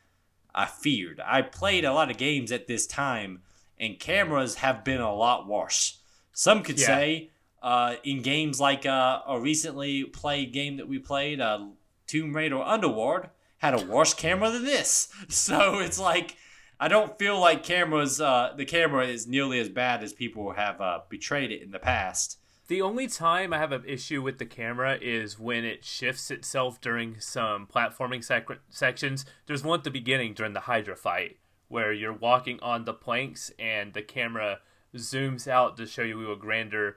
I 0.54 0.66
feared. 0.66 1.20
I 1.24 1.40
played 1.42 1.84
a 1.84 1.94
lot 1.94 2.10
of 2.10 2.18
games 2.18 2.52
at 2.52 2.66
this 2.66 2.86
time, 2.86 3.40
and 3.78 3.98
cameras 3.98 4.56
have 4.56 4.84
been 4.84 5.00
a 5.00 5.14
lot 5.14 5.46
worse. 5.46 6.00
Some 6.32 6.62
could 6.62 6.78
Yeah. 6.78 6.86
say 6.86 7.30
uh, 7.62 7.94
in 8.04 8.22
games 8.22 8.60
like 8.60 8.84
uh, 8.84 9.20
a 9.26 9.40
recently 9.40 10.04
played 10.04 10.52
game 10.52 10.76
that 10.76 10.88
we 10.88 10.98
played, 10.98 11.40
uh, 11.40 11.66
Tomb 12.06 12.34
Raider 12.34 12.60
Underworld, 12.60 13.28
had 13.58 13.74
a 13.74 13.84
worse 13.86 14.14
camera 14.14 14.50
than 14.50 14.64
this. 14.64 15.08
So 15.28 15.78
it's 15.78 15.98
like 15.98 16.36
I 16.80 16.88
don't 16.88 17.16
feel 17.16 17.38
like 17.38 17.62
cameras. 17.62 18.20
Uh, 18.20 18.52
the 18.56 18.64
camera 18.64 19.06
is 19.06 19.28
nearly 19.28 19.60
as 19.60 19.68
bad 19.68 20.02
as 20.02 20.12
people 20.12 20.54
have 20.54 20.80
uh, 20.80 21.00
betrayed 21.08 21.52
it 21.52 21.62
in 21.62 21.70
the 21.70 21.78
past. 21.78 22.38
The 22.66 22.82
only 22.82 23.06
time 23.06 23.52
I 23.52 23.58
have 23.58 23.70
an 23.70 23.84
issue 23.86 24.22
with 24.22 24.38
the 24.38 24.46
camera 24.46 24.98
is 25.00 25.38
when 25.38 25.64
it 25.64 25.84
shifts 25.84 26.30
itself 26.30 26.80
during 26.80 27.20
some 27.20 27.66
platforming 27.66 28.24
sec- 28.24 28.48
sections. 28.70 29.24
There's 29.46 29.62
one 29.62 29.80
at 29.80 29.84
the 29.84 29.90
beginning 29.90 30.34
during 30.34 30.54
the 30.54 30.60
Hydra 30.60 30.96
fight 30.96 31.38
where 31.68 31.92
you're 31.92 32.12
walking 32.12 32.58
on 32.60 32.84
the 32.84 32.94
planks 32.94 33.52
and 33.58 33.94
the 33.94 34.02
camera 34.02 34.58
zooms 34.96 35.46
out 35.46 35.76
to 35.76 35.86
show 35.86 36.02
you 36.02 36.32
a 36.32 36.36
grander 36.36 36.96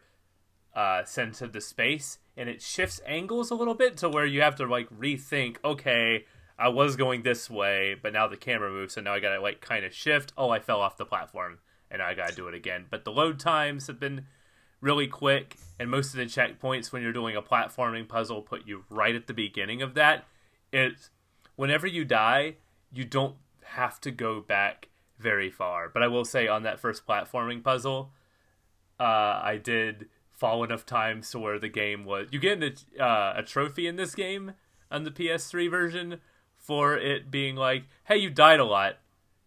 uh, 0.76 1.04
sense 1.06 1.42
of 1.42 1.54
the 1.54 1.62
space, 1.62 2.20
and 2.36 2.50
it 2.50 2.62
shifts 2.62 3.00
angles 3.06 3.50
a 3.50 3.56
little 3.56 3.76
bit 3.76 3.98
to 3.98 4.10
where 4.10 4.26
you 4.26 4.42
have 4.42 4.56
to 4.56 4.66
like 4.66 4.90
rethink. 4.90 5.58
Okay, 5.64 6.26
I 6.60 6.70
was 6.70 6.96
going 6.96 7.24
this 7.24 7.50
way, 7.50 7.96
but 8.02 8.14
now 8.14 8.28
the 8.28 8.38
camera 8.38 8.70
moves, 8.70 8.96
so 8.96 9.02
now 9.02 9.14
I 9.14 9.20
gotta 9.20 9.42
like 9.42 9.62
kind 9.62 9.86
of 9.86 9.94
shift. 9.94 10.34
Oh, 10.38 10.50
I 10.50 10.60
fell 10.60 10.82
off 10.82 10.98
the 10.98 11.06
platform, 11.06 11.60
and 11.90 12.02
I 12.02 12.14
gotta 12.14 12.36
do 12.36 12.48
it 12.48 12.54
again. 12.54 12.86
But 12.90 13.06
the 13.06 13.12
load 13.12 13.40
times 13.40 13.88
have 13.88 14.00
been 14.00 14.26
really 14.82 15.08
quick, 15.08 15.56
and 15.80 15.90
most 15.90 16.14
of 16.14 16.18
the 16.18 16.26
checkpoints 16.26 16.92
when 16.92 17.02
you're 17.02 17.14
doing 17.14 17.36
a 17.36 17.42
platforming 17.42 18.08
puzzle 18.08 18.42
put 18.42 18.68
you 18.68 18.84
right 18.90 19.16
at 19.16 19.28
the 19.28 19.34
beginning 19.34 19.82
of 19.82 19.94
that. 19.94 20.26
It's 20.72 21.10
whenever 21.56 21.88
you 21.88 22.04
die, 22.04 22.56
you 22.92 23.06
don't 23.06 23.36
have 23.64 24.00
to 24.02 24.12
go 24.12 24.42
back 24.42 24.90
very 25.18 25.50
far. 25.50 25.90
But 25.90 26.04
I 26.04 26.08
will 26.08 26.26
say 26.26 26.48
on 26.48 26.64
that 26.64 26.80
first 26.80 27.08
platforming 27.08 27.64
puzzle, 27.64 28.12
uh, 29.00 29.40
I 29.44 29.60
did 29.62 30.08
fall 30.36 30.64
enough 30.64 30.86
times 30.86 31.32
to 31.32 31.40
where 31.40 31.60
the 31.60 31.70
game 31.70 32.06
was. 32.06 32.28
You 32.32 32.40
get 32.40 32.62
a, 32.62 33.04
uh, 33.04 33.34
a 33.38 33.44
trophy 33.44 33.88
in 33.88 33.96
this 33.96 34.16
game 34.16 34.54
on 34.92 35.04
the 35.04 35.12
PS3 35.12 35.70
version 35.70 36.20
for 36.58 36.98
it 36.98 37.32
being 37.32 37.56
like, 37.56 37.84
"Hey, 38.06 38.18
you 38.18 38.30
died 38.30 38.60
a 38.60 38.66
lot. 38.66 38.98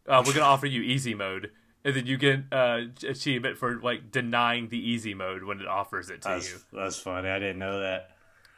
Uh, 0.07 0.22
we're 0.27 0.33
gonna 0.33 0.46
offer 0.46 0.66
you 0.66 0.83
easy 0.83 1.14
mode." 1.14 1.51
And 1.85 1.94
then 1.94 2.07
you 2.07 2.16
get 2.16 2.40
uh, 2.53 2.81
achievement 3.07 3.57
for 3.57 3.81
like 3.81 4.11
denying 4.11 4.68
the 4.68 4.79
easy 4.79 5.14
mode 5.14 5.44
when 5.44 5.61
it 5.61 5.66
offers 5.66 6.11
it 6.11 6.22
to 6.22 6.29
that's, 6.29 6.51
you. 6.51 6.59
That's 6.72 6.98
funny. 6.98 7.29
I 7.29 7.38
didn't 7.38 7.59
know 7.59 7.81
that. 7.81 8.11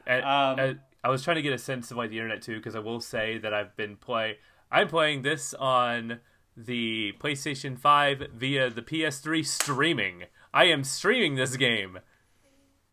And, 0.06 0.24
um, 0.24 0.58
and 0.58 0.80
I 1.04 1.10
was 1.10 1.22
trying 1.22 1.36
to 1.36 1.42
get 1.42 1.52
a 1.52 1.58
sense 1.58 1.90
of 1.90 1.96
like 1.96 2.10
the 2.10 2.16
internet 2.16 2.42
too, 2.42 2.56
because 2.56 2.74
I 2.74 2.80
will 2.80 3.00
say 3.00 3.38
that 3.38 3.52
I've 3.52 3.76
been 3.76 3.96
play. 3.96 4.38
I'm 4.70 4.88
playing 4.88 5.22
this 5.22 5.54
on 5.54 6.20
the 6.56 7.12
PlayStation 7.20 7.78
5 7.78 8.28
via 8.34 8.70
the 8.70 8.82
PS3 8.82 9.46
streaming. 9.46 10.24
I 10.52 10.64
am 10.64 10.84
streaming 10.84 11.36
this 11.36 11.56
game. 11.56 11.98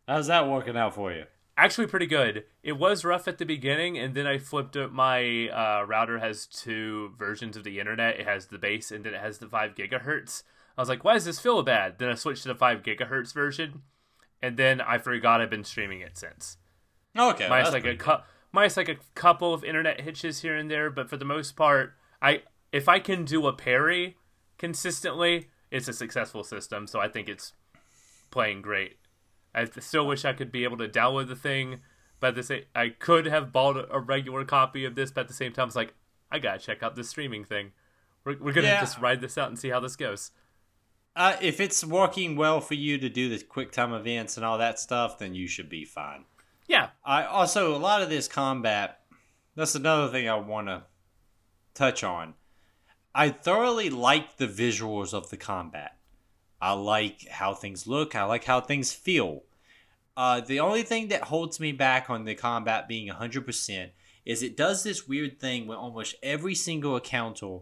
How's 0.08 0.28
that 0.28 0.48
working 0.48 0.78
out 0.78 0.96
for 0.96 1.12
you? 1.12 1.26
Actually, 1.58 1.88
pretty 1.88 2.06
good. 2.06 2.46
It 2.62 2.74
was 2.74 3.04
rough 3.04 3.28
at 3.28 3.40
the 3.40 3.46
beginning, 3.46 3.98
and 3.98 4.14
then 4.14 4.28
I 4.28 4.38
flipped 4.38 4.76
it. 4.76 4.92
My 4.94 5.50
uh, 5.50 5.86
router 5.86 6.20
has 6.20 6.46
two 6.46 7.14
versions 7.18 7.58
of 7.58 7.64
the 7.64 7.80
internet. 7.80 8.20
It 8.20 8.28
has 8.28 8.48
the 8.48 8.60
base, 8.60 8.92
and 8.92 9.04
then 9.04 9.16
it 9.16 9.22
has 9.22 9.40
the 9.40 9.48
five 9.48 9.74
gigahertz. 9.74 10.44
I 10.78 10.82
was 10.82 10.90
like, 10.90 11.04
"Why 11.04 11.14
does 11.14 11.26
this 11.26 11.40
feel 11.40 11.62
bad?" 11.64 11.98
Then 11.98 12.10
I 12.10 12.14
switched 12.14 12.44
to 12.44 12.50
the 12.50 12.56
five 12.56 12.84
gigahertz 12.84 13.34
version, 13.34 13.82
and 14.42 14.56
then 14.56 14.80
I 14.80 15.00
forgot 15.00 15.42
I've 15.42 15.50
been 15.50 15.64
streaming 15.64 16.02
it 16.02 16.18
since. 16.18 16.58
Okay, 17.18 17.50
minus 17.50 17.74
like 17.74 17.86
a 17.86 17.96
cu- 17.96 18.24
minus 18.52 18.78
like 18.78 18.90
a 18.90 18.98
couple 19.16 19.52
of 19.52 19.64
internet 19.64 20.02
hitches 20.02 20.42
here 20.42 20.56
and 20.56 20.70
there, 20.70 20.92
but 20.92 21.10
for 21.10 21.18
the 21.18 21.26
most 21.26 21.56
part, 21.56 21.96
I 22.22 22.44
if 22.72 22.88
I 22.88 23.00
can 23.00 23.26
do 23.26 23.48
a 23.48 23.54
parry 23.54 24.18
consistently, 24.60 25.50
it's 25.72 25.88
a 25.88 25.94
successful 25.94 26.44
system. 26.44 26.86
So 26.86 27.00
I 27.00 27.08
think 27.08 27.28
it's 27.28 27.54
playing 28.30 28.62
great. 28.62 28.98
I 29.54 29.66
still 29.80 30.06
wish 30.06 30.26
I 30.26 30.34
could 30.34 30.52
be 30.52 30.64
able 30.64 30.78
to 30.78 30.88
download 30.88 31.28
the 31.28 31.36
thing, 31.36 31.82
but 32.20 32.36
the 32.36 32.44
same, 32.44 32.64
I 32.76 32.90
could 32.90 33.26
have 33.26 33.52
bought 33.52 33.88
a 33.92 34.00
regular 34.00 34.46
copy 34.46 34.86
of 34.86 34.96
this, 34.96 35.12
but 35.12 35.22
at 35.22 35.28
the 35.28 35.34
same 35.34 35.54
time, 35.54 35.68
it's 35.68 35.76
like 35.76 35.94
I 36.32 36.40
gotta 36.40 36.60
check 36.60 36.84
out 36.84 36.96
this 36.96 37.10
streaming 37.10 37.46
thing. 37.46 37.72
We're, 38.24 38.38
we're 38.38 38.54
gonna 38.54 38.68
yeah. 38.68 38.82
just 38.82 39.00
ride 39.00 39.22
this 39.22 39.38
out 39.38 39.48
and 39.50 39.58
see 39.58 39.70
how 39.70 39.80
this 39.80 39.96
goes. 39.96 40.32
Uh, 41.16 41.36
if 41.42 41.60
it's 41.60 41.84
working 41.84 42.36
well 42.36 42.62
for 42.62 42.76
you 42.76 43.00
to 43.00 43.10
do 43.10 43.28
the 43.28 43.44
quick 43.44 43.72
time 43.72 43.92
events 43.92 44.38
and 44.38 44.46
all 44.46 44.60
that 44.60 44.80
stuff, 44.80 45.18
then 45.18 45.34
you 45.34 45.48
should 45.48 45.70
be 45.70 45.84
fine. 45.84 46.26
Yeah. 46.68 46.90
I 47.04 47.24
also 47.24 47.76
a 47.76 47.80
lot 47.80 48.04
of 48.04 48.10
this 48.10 48.28
combat. 48.28 49.00
That's 49.56 49.74
another 49.74 50.12
thing 50.12 50.30
I 50.30 50.36
want 50.36 50.68
to 50.68 50.84
touch 51.74 52.04
on. 52.04 52.36
I 53.16 53.30
thoroughly 53.30 53.90
like 53.90 54.38
the 54.38 54.48
visuals 54.48 55.12
of 55.12 55.32
the 55.32 55.38
combat. 55.38 55.97
I 56.62 56.74
like 56.74 57.28
how 57.28 57.54
things 57.54 57.88
look. 57.88 58.16
I 58.16 58.24
like 58.24 58.46
how 58.46 58.62
things 58.62 58.92
feel. 58.92 59.44
Uh, 60.16 60.42
the 60.42 60.60
only 60.60 60.82
thing 60.82 61.10
that 61.10 61.26
holds 61.26 61.60
me 61.60 61.72
back 61.72 62.10
on 62.10 62.26
the 62.26 62.34
combat 62.34 62.88
being 62.88 63.08
100% 63.08 63.90
is 64.26 64.42
it 64.42 64.58
does 64.58 64.84
this 64.84 65.08
weird 65.08 65.40
thing 65.40 65.68
where 65.68 65.78
almost 65.78 66.16
every 66.24 66.56
single 66.56 66.96
encounter 66.96 67.60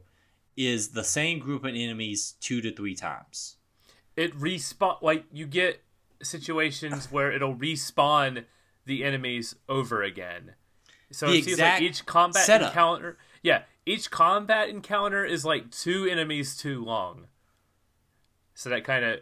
is 0.55 0.89
the 0.89 1.03
same 1.03 1.39
group 1.39 1.65
of 1.65 1.75
enemies 1.75 2.35
two 2.39 2.61
to 2.61 2.73
three 2.73 2.95
times. 2.95 3.57
It 4.15 4.33
respawn 4.39 5.01
like 5.01 5.25
you 5.31 5.45
get 5.45 5.81
situations 6.23 7.05
where 7.11 7.31
it'll 7.31 7.55
respawn 7.55 8.45
the 8.85 9.03
enemies 9.03 9.55
over 9.67 10.01
again. 10.01 10.53
So 11.11 11.27
the 11.27 11.39
it 11.39 11.43
seems 11.43 11.59
like 11.59 11.81
each 11.81 12.05
combat 12.05 12.45
setup. 12.45 12.69
encounter, 12.69 13.17
yeah, 13.43 13.63
each 13.85 14.09
combat 14.09 14.69
encounter 14.69 15.25
is 15.25 15.45
like 15.45 15.71
two 15.71 16.05
enemies 16.05 16.57
too 16.57 16.83
long. 16.83 17.27
So 18.55 18.69
that 18.69 18.85
kind 18.85 19.03
of 19.03 19.19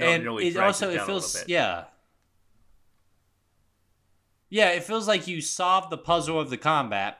and 0.00 0.24
really 0.24 0.46
it 0.46 0.56
also 0.56 0.90
it, 0.90 0.96
it 0.96 1.02
feels 1.02 1.44
yeah 1.48 1.84
yeah 4.48 4.70
it 4.70 4.84
feels 4.84 5.08
like 5.08 5.26
you 5.26 5.40
solve 5.40 5.90
the 5.90 5.98
puzzle 5.98 6.40
of 6.40 6.50
the 6.50 6.56
combat, 6.56 7.18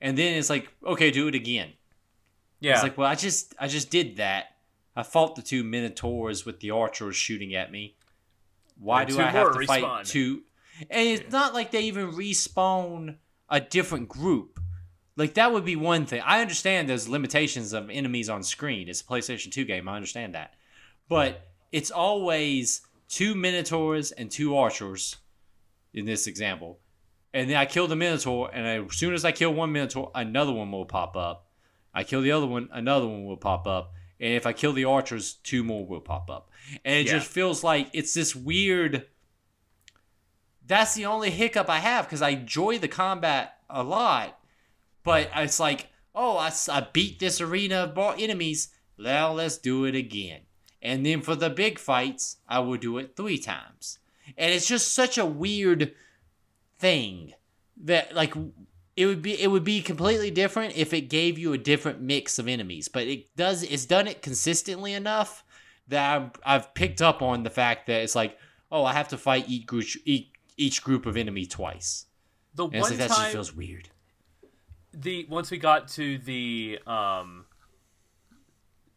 and 0.00 0.16
then 0.16 0.36
it's 0.36 0.50
like 0.50 0.68
okay 0.86 1.10
do 1.10 1.28
it 1.28 1.34
again. 1.34 1.72
Yeah, 2.60 2.74
it's 2.74 2.82
like 2.82 2.98
well 2.98 3.08
I 3.08 3.14
just 3.14 3.54
I 3.58 3.68
just 3.68 3.90
did 3.90 4.18
that. 4.18 4.56
I 4.94 5.02
fought 5.02 5.34
the 5.34 5.42
two 5.42 5.64
minotaurs 5.64 6.44
with 6.44 6.60
the 6.60 6.70
archers 6.70 7.16
shooting 7.16 7.54
at 7.54 7.72
me. 7.72 7.96
Why 8.78 9.02
and 9.02 9.10
do 9.10 9.18
I 9.18 9.24
have 9.24 9.52
to 9.52 9.58
respawn. 9.58 9.66
fight 9.66 10.04
two? 10.06 10.42
And 10.90 11.08
it's 11.08 11.22
yeah. 11.22 11.28
not 11.30 11.54
like 11.54 11.70
they 11.70 11.82
even 11.82 12.12
respawn 12.12 13.16
a 13.48 13.60
different 13.60 14.08
group. 14.10 14.60
Like 15.16 15.34
that 15.34 15.52
would 15.52 15.64
be 15.64 15.76
one 15.76 16.04
thing. 16.04 16.20
I 16.24 16.42
understand 16.42 16.88
there's 16.88 17.08
limitations 17.08 17.72
of 17.72 17.88
enemies 17.88 18.28
on 18.28 18.42
screen. 18.42 18.88
It's 18.88 19.00
a 19.00 19.04
PlayStation 19.04 19.50
2 19.50 19.64
game. 19.64 19.88
I 19.88 19.96
understand 19.96 20.34
that. 20.34 20.54
But 21.08 21.48
it's 21.72 21.90
always 21.90 22.82
two 23.08 23.34
minotaurs 23.34 24.12
and 24.12 24.30
two 24.30 24.56
archers 24.56 25.16
in 25.94 26.04
this 26.04 26.26
example. 26.26 26.80
And 27.32 27.50
then 27.50 27.56
I 27.56 27.66
kill 27.66 27.86
the 27.86 27.96
minotaur 27.96 28.50
and 28.52 28.66
I, 28.66 28.84
as 28.84 28.96
soon 28.96 29.14
as 29.14 29.24
I 29.24 29.32
kill 29.32 29.52
one 29.52 29.72
minotaur, 29.72 30.10
another 30.14 30.52
one 30.52 30.70
will 30.72 30.86
pop 30.86 31.16
up. 31.16 31.48
I 31.94 32.04
kill 32.04 32.22
the 32.22 32.32
other 32.32 32.46
one, 32.46 32.68
another 32.72 33.06
one 33.06 33.24
will 33.24 33.36
pop 33.36 33.66
up. 33.66 33.92
And 34.18 34.32
if 34.32 34.46
I 34.46 34.52
kill 34.52 34.72
the 34.72 34.86
archers, 34.86 35.34
two 35.34 35.62
more 35.62 35.86
will 35.86 36.00
pop 36.00 36.30
up. 36.30 36.50
And 36.84 36.94
it 36.96 37.06
yeah. 37.06 37.12
just 37.18 37.28
feels 37.28 37.62
like 37.62 37.90
it's 37.92 38.14
this 38.14 38.34
weird 38.34 39.06
that's 40.66 40.94
the 40.94 41.06
only 41.06 41.30
hiccup 41.30 41.70
I 41.70 41.78
have 41.78 42.06
because 42.06 42.22
I 42.22 42.30
enjoy 42.30 42.78
the 42.78 42.88
combat 42.88 43.58
a 43.70 43.82
lot. 43.82 44.38
But 45.04 45.30
it's 45.36 45.60
like, 45.60 45.88
oh, 46.14 46.36
I, 46.36 46.52
I 46.70 46.86
beat 46.92 47.20
this 47.20 47.40
arena 47.40 47.92
of 47.94 48.20
enemies. 48.20 48.68
Now 48.98 49.32
let's 49.32 49.58
do 49.58 49.84
it 49.84 49.94
again. 49.94 50.40
And 50.82 51.04
then 51.04 51.22
for 51.22 51.34
the 51.34 51.50
big 51.50 51.78
fights, 51.78 52.36
I 52.48 52.60
will 52.60 52.76
do 52.76 52.98
it 52.98 53.16
three 53.16 53.38
times. 53.38 53.98
And 54.36 54.52
it's 54.52 54.66
just 54.66 54.94
such 54.94 55.18
a 55.18 55.26
weird 55.26 55.94
thing 56.78 57.32
that 57.84 58.14
like 58.14 58.34
it 58.96 59.06
would 59.06 59.22
be 59.22 59.40
it 59.40 59.50
would 59.50 59.64
be 59.64 59.82
completely 59.82 60.30
different 60.30 60.76
if 60.76 60.92
it 60.92 61.02
gave 61.02 61.38
you 61.38 61.52
a 61.52 61.58
different 61.58 62.00
mix 62.00 62.38
of 62.38 62.48
enemies. 62.48 62.88
But 62.88 63.06
it 63.06 63.34
does 63.36 63.62
it's 63.62 63.84
done 63.84 64.06
it 64.06 64.22
consistently 64.22 64.92
enough 64.92 65.44
that 65.88 66.16
I've, 66.16 66.30
I've 66.44 66.74
picked 66.74 67.02
up 67.02 67.22
on 67.22 67.42
the 67.42 67.50
fact 67.50 67.86
that 67.86 68.02
it's 68.02 68.14
like, 68.14 68.38
oh, 68.70 68.84
I 68.84 68.92
have 68.92 69.08
to 69.08 69.18
fight 69.18 69.48
each 69.48 69.66
group, 69.66 69.86
each 70.04 70.28
each 70.56 70.82
group 70.82 71.06
of 71.06 71.16
enemy 71.16 71.46
twice. 71.46 72.06
The 72.54 72.64
and 72.64 72.80
one 72.80 72.90
like, 72.90 72.98
that 72.98 73.08
just 73.08 73.28
feels 73.28 73.54
weird. 73.54 73.88
The 74.92 75.26
once 75.28 75.50
we 75.50 75.58
got 75.58 75.88
to 75.88 76.18
the 76.18 76.78
um, 76.86 77.45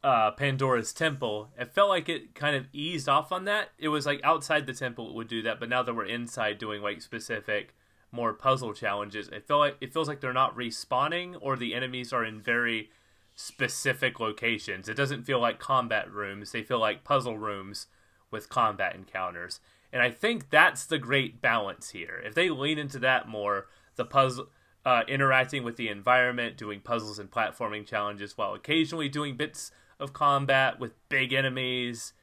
uh, 0.04 0.32
Pandora's 0.32 0.94
temple, 0.94 1.50
it 1.58 1.74
felt 1.74 1.90
like 1.90 2.08
it 2.08 2.34
kind 2.34 2.56
of 2.56 2.68
eased 2.72 3.10
off 3.10 3.32
on 3.32 3.46
that. 3.46 3.70
It 3.78 3.90
was 3.90 4.06
like 4.06 4.22
outside 4.24 4.66
the 4.66 4.74
temple 4.74 5.10
it 5.10 5.16
would 5.16 5.28
do 5.28 5.42
that, 5.42 5.60
but 5.60 5.70
now 5.70 5.84
that 5.84 5.94
we're 5.94 6.06
inside 6.06 6.58
doing 6.58 6.82
like 6.82 7.02
specific 7.02 7.76
more 8.12 8.34
puzzle 8.34 8.74
challenges, 8.74 9.28
it 9.30 9.48
felt 9.48 9.60
like 9.60 9.78
it 9.82 9.94
feels 9.94 10.08
like 10.08 10.22
they're 10.22 10.34
not 10.34 10.56
respawning 10.56 11.36
or 11.42 11.56
the 11.56 11.76
enemies 11.76 12.14
are 12.14 12.24
in 12.24 12.40
very 12.40 12.90
specific 13.36 14.20
locations. 14.20 14.88
It 14.88 14.96
doesn't 14.96 15.26
feel 15.26 15.40
like 15.40 15.60
combat 15.60 16.10
rooms; 16.12 16.52
they 16.52 16.64
feel 16.64 16.80
like 16.80 17.04
puzzle 17.04 17.38
rooms 17.38 17.88
with 18.32 18.50
combat 18.50 18.96
encounters. 18.96 19.60
And 19.92 20.02
I 20.02 20.12
think 20.12 20.50
that's 20.50 20.86
the 20.86 21.00
great 21.00 21.42
balance 21.42 21.90
here. 21.90 22.22
If 22.24 22.36
they 22.36 22.50
lean 22.50 22.78
into 22.78 23.00
that 23.00 23.28
more, 23.28 23.68
the 23.96 24.06
puzzle 24.06 24.48
uh, 24.86 25.02
interacting 25.08 25.64
with 25.64 25.76
the 25.76 25.90
environment, 25.90 26.58
doing 26.58 26.80
puzzles 26.80 27.20
and 27.20 27.30
platforming 27.30 27.86
challenges 27.86 28.38
while 28.38 28.54
occasionally 28.54 29.10
doing 29.10 29.36
bits 29.36 29.72
of 30.00 30.14
combat 30.14 30.80
with 30.80 30.94
big 31.10 31.34
enemies, 31.34 32.14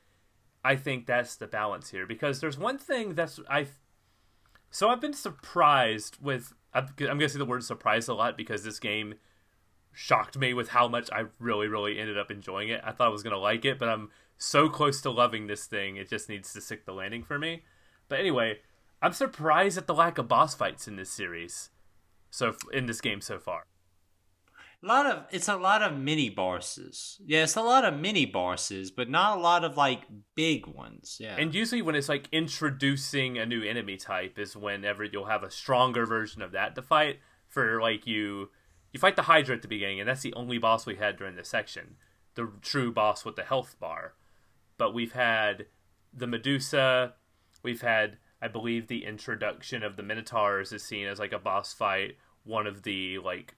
I 0.65 0.77
think 0.77 1.07
that's 1.07 1.37
the 1.37 1.47
balance 1.47 1.91
here. 1.91 2.07
Because 2.07 2.41
there's 2.41 2.59
one 2.59 2.79
thing 2.79 3.15
that's 3.15 3.39
I 3.49 3.67
so 4.71 4.89
I've 4.89 5.01
been 5.01 5.15
surprised 5.15 6.19
with 6.21 6.53
I'm 6.75 6.89
going 6.97 7.19
to 7.19 7.29
say 7.29 7.39
the 7.39 7.45
word 7.45 7.65
surprised 7.65 8.09
a 8.09 8.15
lot 8.15 8.37
because 8.37 8.65
this 8.65 8.79
game 8.79 9.15
shocked 9.93 10.37
me 10.37 10.53
with 10.53 10.69
how 10.69 10.89
much 10.89 11.09
I 11.12 11.25
really 11.39 11.69
really 11.69 11.99
ended 11.99 12.19
up 12.19 12.31
enjoying 12.31 12.69
it. 12.69 12.81
I 12.85 12.93
thought 12.93 13.09
I 13.09 13.11
was 13.11 13.23
to 13.23 13.39
like 13.39 13.65
it, 13.65 13.79
but 13.79 13.89
I'm 13.89 14.11
so 14.39 14.69
close 14.69 15.01
to 15.03 15.11
loving 15.11 15.47
this 15.47 15.67
thing. 15.67 15.97
It 15.97 16.11
just 16.11 16.29
needs 16.29 16.53
to 16.53 16.61
stick 16.61 16.85
the 16.85 16.93
landing 16.93 17.23
for 17.23 17.39
me. 17.39 17.62
But 18.09 18.21
anyway, 18.21 18.59
I'm 19.01 19.12
surprised 19.12 19.79
at 19.79 19.87
the 19.87 19.95
lack 19.95 20.19
of 20.19 20.29
boss 20.29 20.55
fights 20.55 20.87
in 20.87 20.97
this 20.97 21.11
series. 21.11 21.71
So 22.31 22.55
in 22.73 22.87
this 22.87 23.01
game 23.01 23.21
so 23.21 23.39
far. 23.39 23.65
A 24.83 24.87
lot 24.87 25.07
of 25.07 25.25
it's 25.31 25.49
a 25.49 25.57
lot 25.57 25.83
of 25.83 25.97
mini 25.97 26.31
bosses. 26.31 27.21
Yeah, 27.25 27.45
it's 27.45 27.57
a 27.57 27.62
lot 27.62 27.85
of 27.85 27.99
mini 27.99 28.27
bosses, 28.27 28.91
but 28.91 29.09
not 29.09 29.39
a 29.39 29.41
lot 29.41 29.65
of 29.65 29.77
like 29.77 30.03
big 30.35 30.67
ones. 30.67 31.17
Yeah. 31.21 31.37
And 31.37 31.55
usually 31.55 31.83
when 31.83 31.95
it's 31.95 32.09
like 32.09 32.29
introducing 32.31 33.39
a 33.39 33.47
new 33.47 33.62
enemy 33.62 33.97
type 33.97 34.39
is 34.39 34.57
whenever 34.57 35.05
you'll 35.05 35.27
have 35.27 35.43
a 35.43 35.51
stronger 35.51 36.07
version 36.07 36.43
of 36.43 36.53
that 36.53 36.75
to 36.75 36.83
fight. 36.83 37.21
For 37.49 37.81
like 37.81 38.07
you 38.07 38.51
you 38.93 39.01
fight 39.01 39.17
the 39.17 39.23
Hydra 39.23 39.57
at 39.57 39.62
the 39.62 39.69
beginning, 39.69 40.01
and 40.01 40.09
that's 40.09 40.23
the 40.23 40.35
only 40.35 40.59
boss 40.59 40.87
we 40.87 40.97
had 40.97 41.17
during 41.17 41.37
this 41.37 41.49
section. 41.49 41.97
The 42.35 42.51
true 42.61 42.93
boss 42.93 43.25
with 43.25 43.37
the 43.37 43.45
health 43.45 43.77
bar. 43.81 44.15
But 44.79 44.93
we've 44.93 45.12
had 45.12 45.67
the 46.12 46.27
Medusa, 46.27 47.15
we've 47.62 47.81
had 47.81 48.19
I 48.41 48.49
believe 48.49 48.87
the 48.87 49.05
introduction 49.05 49.83
of 49.83 49.97
the 49.97 50.03
Minotaurs 50.03 50.73
is 50.73 50.83
seen 50.83 51.07
as 51.07 51.19
like 51.19 51.33
a 51.33 51.39
boss 51.39 51.73
fight. 51.73 52.17
One 52.45 52.67
of 52.67 52.83
the 52.83 53.19
like 53.19 53.55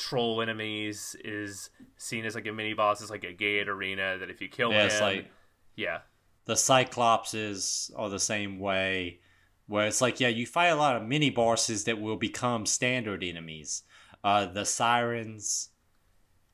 troll 0.00 0.40
enemies 0.40 1.14
is 1.22 1.70
seen 1.98 2.24
as 2.24 2.34
like 2.34 2.46
a 2.46 2.52
mini 2.52 2.72
boss. 2.72 3.00
It's 3.00 3.10
like 3.10 3.24
a 3.24 3.32
gate 3.32 3.68
arena 3.68 4.16
that 4.18 4.30
if 4.30 4.40
you 4.40 4.48
kill 4.48 4.72
yeah, 4.72 4.88
him, 4.88 5.02
like 5.02 5.30
yeah, 5.76 5.98
the 6.46 6.54
Cyclopses 6.54 7.90
are 7.96 8.08
the 8.08 8.18
same 8.18 8.58
way, 8.58 9.20
where 9.66 9.86
it's 9.86 10.00
like 10.00 10.18
yeah, 10.18 10.28
you 10.28 10.46
fight 10.46 10.68
a 10.68 10.74
lot 10.74 10.96
of 10.96 11.06
mini 11.06 11.30
bosses 11.30 11.84
that 11.84 12.00
will 12.00 12.16
become 12.16 12.66
standard 12.66 13.22
enemies. 13.22 13.82
Uh, 14.24 14.46
the 14.46 14.64
sirens, 14.64 15.70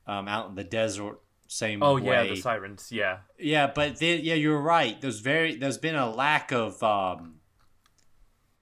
um, 0.05 0.27
out 0.27 0.49
in 0.49 0.55
the 0.55 0.63
desert, 0.63 1.19
same. 1.47 1.81
oh 1.81 1.95
way. 1.95 2.03
yeah, 2.03 2.23
the 2.23 2.35
sirens, 2.35 2.91
yeah, 2.91 3.19
Yeah, 3.39 3.71
but 3.73 3.99
then, 3.99 4.21
yeah, 4.23 4.35
you're 4.35 4.61
right. 4.61 4.99
There's 4.99 5.19
very 5.19 5.55
there's 5.55 5.77
been 5.77 5.95
a 5.95 6.09
lack 6.09 6.51
of 6.51 6.83
um 6.83 7.36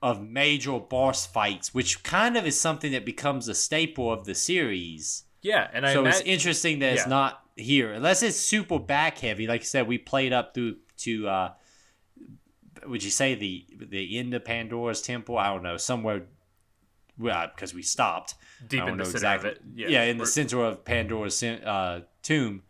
of 0.05 0.21
major 0.21 0.79
boss 0.79 1.25
fights, 1.25 1.73
which 1.73 2.03
kind 2.03 2.37
of 2.37 2.45
is 2.45 2.59
something 2.59 2.91
that 2.91 3.05
becomes 3.05 3.47
a 3.47 3.55
staple 3.55 4.13
of 4.13 4.25
the 4.25 4.35
series. 4.35 5.23
yeah, 5.41 5.67
and 5.73 5.83
I 5.83 5.93
so 5.93 6.05
it's 6.05 6.21
interesting 6.21 6.77
that 6.79 6.93
it's 6.93 7.07
not 7.07 7.41
here, 7.55 7.91
unless 7.91 8.21
it's 8.21 8.37
super 8.37 8.77
back 8.77 9.17
heavy. 9.17 9.47
Like 9.47 9.61
I 9.61 9.63
said, 9.63 9.87
we 9.87 9.97
played 9.97 10.31
up 10.31 10.53
through 10.53 10.75
to 10.97 11.27
uh 11.27 11.53
would 12.85 13.03
you 13.03 13.09
say 13.09 13.33
the 13.33 13.65
the 13.79 14.19
end 14.19 14.35
of 14.35 14.45
Pandora's 14.45 15.01
temple? 15.01 15.39
I 15.39 15.47
don't 15.47 15.63
know, 15.63 15.77
somewhere. 15.77 16.27
Well, 17.17 17.47
because 17.55 17.73
we 17.73 17.81
stopped. 17.81 18.35
deep 18.67 18.83
in 18.83 18.97
the 18.97 19.05
center 19.05 19.17
exactly. 19.17 19.49
of 19.49 19.55
it. 19.55 19.61
Yeah, 19.73 19.87
Yeah, 19.87 20.03
in 20.03 20.19
the 20.19 20.27
center 20.27 20.63
of 20.63 20.85
Pandora's 20.85 21.41
uh, 21.41 22.01
tomb, 22.21 22.61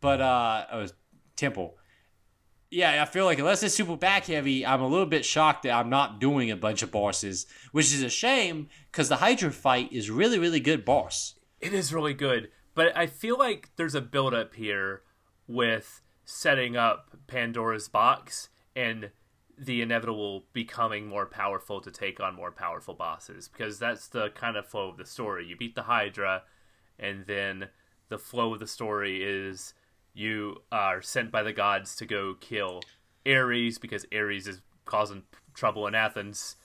but 0.00 0.20
uh, 0.20 0.64
uh, 0.68 0.88
temple. 1.36 1.76
Yeah, 2.72 3.02
I 3.02 3.04
feel 3.04 3.26
like 3.26 3.38
unless 3.38 3.62
it's 3.62 3.74
super 3.74 3.98
back 3.98 4.24
heavy, 4.24 4.64
I'm 4.64 4.80
a 4.80 4.88
little 4.88 5.04
bit 5.04 5.26
shocked 5.26 5.64
that 5.64 5.72
I'm 5.72 5.90
not 5.90 6.18
doing 6.18 6.50
a 6.50 6.56
bunch 6.56 6.82
of 6.82 6.90
bosses, 6.90 7.44
which 7.70 7.92
is 7.92 8.02
a 8.02 8.08
shame 8.08 8.70
because 8.90 9.10
the 9.10 9.16
Hydra 9.16 9.50
fight 9.50 9.92
is 9.92 10.10
really, 10.10 10.38
really 10.38 10.58
good 10.58 10.82
boss. 10.82 11.34
It 11.60 11.74
is 11.74 11.92
really 11.92 12.14
good, 12.14 12.48
but 12.74 12.96
I 12.96 13.08
feel 13.08 13.36
like 13.36 13.68
there's 13.76 13.94
a 13.94 14.00
build 14.00 14.32
up 14.32 14.54
here 14.54 15.02
with 15.46 16.00
setting 16.24 16.74
up 16.74 17.14
Pandora's 17.26 17.88
box 17.88 18.48
and 18.74 19.10
the 19.58 19.82
inevitable 19.82 20.46
becoming 20.54 21.06
more 21.06 21.26
powerful 21.26 21.82
to 21.82 21.90
take 21.90 22.20
on 22.20 22.34
more 22.34 22.52
powerful 22.52 22.94
bosses 22.94 23.48
because 23.48 23.78
that's 23.78 24.08
the 24.08 24.30
kind 24.30 24.56
of 24.56 24.66
flow 24.66 24.88
of 24.88 24.96
the 24.96 25.04
story. 25.04 25.44
You 25.44 25.58
beat 25.58 25.74
the 25.74 25.82
Hydra 25.82 26.44
and 26.98 27.26
then 27.26 27.68
the 28.08 28.16
flow 28.16 28.54
of 28.54 28.60
the 28.60 28.66
story 28.66 29.22
is 29.22 29.74
you 30.14 30.62
are 30.70 31.02
sent 31.02 31.30
by 31.30 31.42
the 31.42 31.52
gods 31.52 31.96
to 31.96 32.06
go 32.06 32.34
kill 32.40 32.82
Ares 33.26 33.78
because 33.78 34.04
Ares 34.14 34.46
is 34.46 34.60
causing 34.84 35.22
trouble 35.54 35.86
in 35.86 35.94
Athens. 35.94 36.56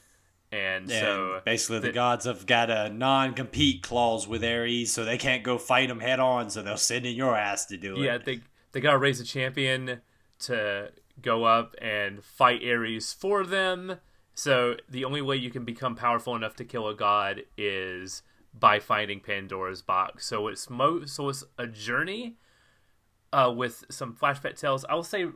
And, 0.51 0.89
And 0.89 0.91
so 0.91 1.41
basically, 1.45 1.79
the, 1.79 1.87
the- 1.87 1.93
gods 1.93 2.25
have 2.25 2.45
got 2.45 2.69
a 2.69 2.89
non-compete 2.89 3.83
clause 3.83 4.27
with 4.27 4.43
Ares, 4.43 4.91
so 4.93 5.03
they 5.03 5.17
can't 5.17 5.43
go 5.43 5.57
fight 5.57 5.89
him 5.89 5.99
head 5.99 6.19
on. 6.19 6.49
So 6.49 6.61
they'll 6.61 6.77
send 6.77 7.05
in 7.05 7.15
your 7.15 7.35
ass 7.35 7.65
to 7.67 7.77
do 7.77 7.95
it. 7.97 7.99
Yeah, 8.05 8.17
they 8.17 8.39
they 8.71 8.79
gotta 8.79 8.97
raise 8.97 9.19
a 9.19 9.25
champion 9.25 10.01
to 10.39 10.91
go 11.21 11.43
up 11.43 11.75
and 11.81 12.23
fight 12.23 12.61
Ares 12.63 13.11
for 13.11 13.45
them. 13.45 13.97
So 14.35 14.75
the 14.87 15.03
only 15.03 15.21
way 15.21 15.35
you 15.35 15.49
can 15.49 15.65
become 15.65 15.95
powerful 15.95 16.35
enough 16.35 16.55
to 16.57 16.63
kill 16.63 16.87
a 16.87 16.95
god 16.95 17.41
is 17.57 18.21
by 18.53 18.79
finding 18.79 19.19
Pandora's 19.19 19.81
box. 19.81 20.25
So 20.27 20.47
it's 20.47 20.69
mo 20.69 21.05
so 21.05 21.27
it's 21.29 21.43
a 21.57 21.67
journey 21.67 22.37
uh, 23.33 23.53
with 23.55 23.83
some 23.89 24.13
flashback 24.15 24.59
tales. 24.59 24.85
I 24.85 24.95
will 24.95 25.03
say, 25.03 25.27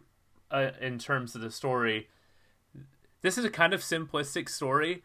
uh, 0.49 0.71
in 0.79 0.97
terms 0.99 1.35
of 1.35 1.41
the 1.41 1.51
story, 1.51 2.07
this 3.21 3.37
is 3.37 3.45
a 3.45 3.49
kind 3.49 3.73
of 3.73 3.81
simplistic 3.81 4.49
story, 4.49 5.03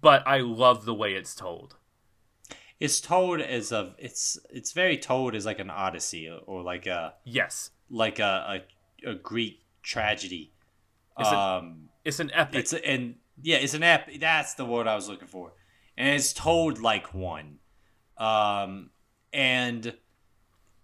but 0.00 0.26
I 0.26 0.38
love 0.38 0.84
the 0.84 0.94
way 0.94 1.14
it's 1.14 1.34
told. 1.34 1.76
it's 2.80 3.00
told 3.00 3.40
as 3.40 3.70
a 3.72 3.94
it's 3.98 4.38
it's 4.50 4.72
very 4.72 4.96
told 4.98 5.34
as 5.34 5.46
like 5.46 5.60
an 5.60 5.70
odyssey 5.70 6.28
or, 6.46 6.62
like 6.62 6.86
a 6.86 7.14
Yes, 7.24 7.70
like 7.88 8.18
a 8.18 8.62
a, 9.06 9.10
a 9.10 9.14
Greek 9.14 9.60
tragedy. 9.82 10.52
It's 11.18 11.28
a- 11.30 11.38
um, 11.38 11.88
it's 12.04 12.18
an 12.20 12.30
epic. 12.32 12.60
it's 12.60 12.72
a, 12.72 12.84
and 12.84 13.16
yeah, 13.40 13.58
it's 13.58 13.74
an 13.74 13.82
ep. 13.82 14.08
That's 14.18 14.54
the 14.54 14.64
word 14.64 14.86
I 14.88 14.94
was 14.96 15.08
looking 15.08 15.28
for, 15.28 15.52
and 15.96 16.08
it's 16.08 16.32
told 16.32 16.80
like 16.80 17.14
one, 17.14 17.58
um, 18.18 18.90
and 19.32 19.94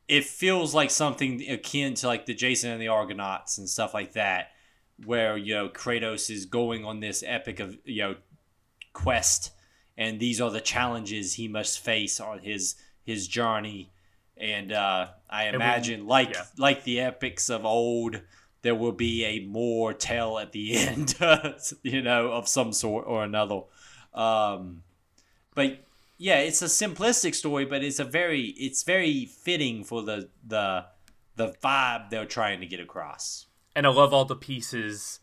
it 0.09 0.25
feels 0.25 0.75
like 0.75 0.90
something 0.90 1.49
akin 1.49 1.94
to 1.94 2.07
like 2.07 2.27
the 2.27 2.35
Jason 2.35 2.71
and 2.71 2.81
the 2.81 2.88
Argonauts 2.88 3.59
and 3.59 3.68
stuff 3.68 3.92
like 3.92 4.12
that, 4.12 4.53
where 5.05 5.37
you 5.37 5.55
know 5.55 5.68
Kratos 5.68 6.31
is 6.31 6.47
going 6.47 6.85
on 6.85 7.01
this 7.01 7.23
epic 7.27 7.61
of 7.61 7.79
you 7.85 8.03
know 8.03 8.16
quest, 8.94 9.53
and 9.97 10.18
these 10.18 10.40
are 10.40 10.51
the 10.51 10.61
challenges 10.61 11.35
he 11.35 11.47
must 11.47 11.81
face 11.81 12.21
on 12.21 12.40
his 12.40 12.77
his 13.05 13.29
journey. 13.29 13.90
And 14.37 14.73
uh, 14.73 15.09
I 15.29 15.49
imagine, 15.49 16.07
like 16.07 16.31
yeah. 16.31 16.44
like 16.57 16.85
the 16.85 17.01
epics 17.01 17.51
of 17.51 17.66
old, 17.66 18.23
there 18.62 18.75
will 18.75 18.92
be 18.92 19.25
a 19.25 19.40
more 19.40 19.92
tale 19.92 20.38
at 20.38 20.53
the 20.53 20.77
end, 20.77 21.16
you 21.83 22.01
know, 22.01 22.33
of 22.33 22.49
some 22.49 22.73
sort 22.73 23.05
or 23.07 23.25
another. 23.25 23.62
Um, 24.14 24.85
but 25.55 25.85
yeah, 26.18 26.38
it's 26.38 26.62
a 26.62 26.66
simplistic 26.66 27.35
story, 27.35 27.64
but 27.64 27.85
it's 27.85 28.00
a 28.00 28.04
very 28.04 28.48
it's 28.57 28.83
very 28.83 29.24
fitting 29.24 29.85
for 29.85 30.02
the 30.02 30.28
the 30.44 30.87
the 31.37 31.54
vibe 31.62 32.11
they're 32.11 32.26
trying 32.26 32.61
to 32.61 32.66
get 32.66 32.81
across. 32.81 33.46
and 33.76 33.87
I 33.87 33.90
love 33.90 34.12
all 34.12 34.24
the 34.24 34.35
pieces 34.35 35.20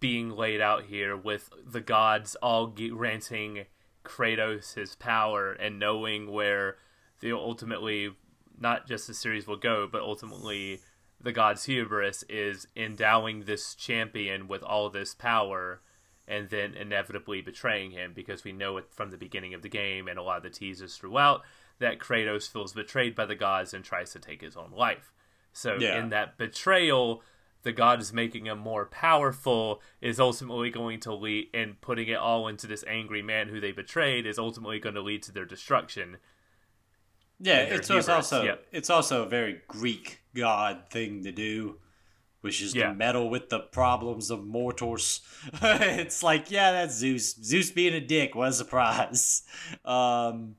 being 0.00 0.30
laid 0.30 0.60
out 0.60 0.84
here 0.84 1.16
with 1.16 1.50
the 1.64 1.80
gods 1.80 2.34
all 2.36 2.66
granting 2.68 3.66
Kratos 4.04 4.74
his 4.74 4.94
power 4.94 5.52
and 5.52 5.78
knowing 5.78 6.30
where 6.30 6.76
the 7.20 7.32
ultimately 7.32 8.10
not 8.58 8.86
just 8.86 9.06
the 9.06 9.14
series 9.14 9.46
will 9.46 9.56
go, 9.56 9.86
but 9.90 10.00
ultimately 10.00 10.80
the 11.20 11.32
god's 11.32 11.64
hubris 11.64 12.24
is 12.28 12.66
endowing 12.76 13.44
this 13.44 13.74
champion 13.74 14.48
with 14.48 14.62
all 14.62 14.88
this 14.88 15.14
power 15.14 15.80
and 16.28 16.50
then 16.50 16.74
inevitably 16.74 17.40
betraying 17.40 17.92
him 17.92 18.12
because 18.14 18.44
we 18.44 18.52
know 18.52 18.76
it 18.76 18.86
from 18.90 19.10
the 19.10 19.16
beginning 19.16 19.54
of 19.54 19.62
the 19.62 19.68
game 19.68 20.08
and 20.08 20.18
a 20.18 20.22
lot 20.22 20.38
of 20.38 20.42
the 20.42 20.50
teasers 20.50 20.96
throughout 20.96 21.42
that 21.78 21.98
Kratos 21.98 22.50
feels 22.50 22.72
betrayed 22.72 23.14
by 23.14 23.26
the 23.26 23.34
gods 23.34 23.74
and 23.74 23.84
tries 23.84 24.10
to 24.12 24.18
take 24.18 24.40
his 24.40 24.56
own 24.56 24.72
life. 24.72 25.12
So 25.52 25.76
Yeah. 25.78 25.98
in 25.98 26.08
that 26.10 26.36
betrayal, 26.38 27.22
the 27.62 27.72
god 27.72 28.00
is 28.00 28.12
making 28.12 28.46
him 28.46 28.58
more 28.58 28.86
powerful 28.86 29.80
is 30.00 30.20
ultimately 30.20 30.70
going 30.70 31.00
to 31.00 31.12
lead 31.14 31.48
and 31.52 31.80
putting 31.80 32.08
it 32.08 32.16
all 32.16 32.46
into 32.48 32.66
this 32.66 32.84
angry 32.86 33.22
man 33.22 33.48
who 33.48 33.60
they 33.60 33.72
betrayed 33.72 34.24
is 34.26 34.38
ultimately 34.38 34.78
going 34.78 34.94
to 34.94 35.00
lead 35.00 35.22
to 35.24 35.32
their 35.32 35.44
destruction. 35.44 36.18
Yeah, 37.38 37.64
their 37.66 37.74
it's, 37.78 37.90
it's 37.90 38.08
also 38.08 38.42
yeah. 38.42 38.54
it's 38.72 38.88
also 38.88 39.24
a 39.24 39.28
very 39.28 39.60
Greek 39.68 40.20
god 40.34 40.84
thing 40.90 41.24
to 41.24 41.32
do, 41.32 41.76
which 42.40 42.60
is 42.62 42.74
Yeah. 42.74 42.88
to 42.88 42.94
meddle 42.94 43.28
with 43.30 43.48
the 43.48 43.60
problems 43.60 44.30
of 44.30 44.44
mortals. 44.46 45.20
it's 45.62 46.22
like, 46.22 46.50
yeah, 46.50 46.72
that's 46.72 46.94
Zeus. 46.94 47.34
Zeus 47.34 47.70
being 47.70 47.94
a 47.94 48.00
dick. 48.00 48.34
What 48.34 48.48
a 48.48 48.52
surprise. 48.52 49.42
Um, 49.84 50.56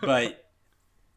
but 0.00 0.50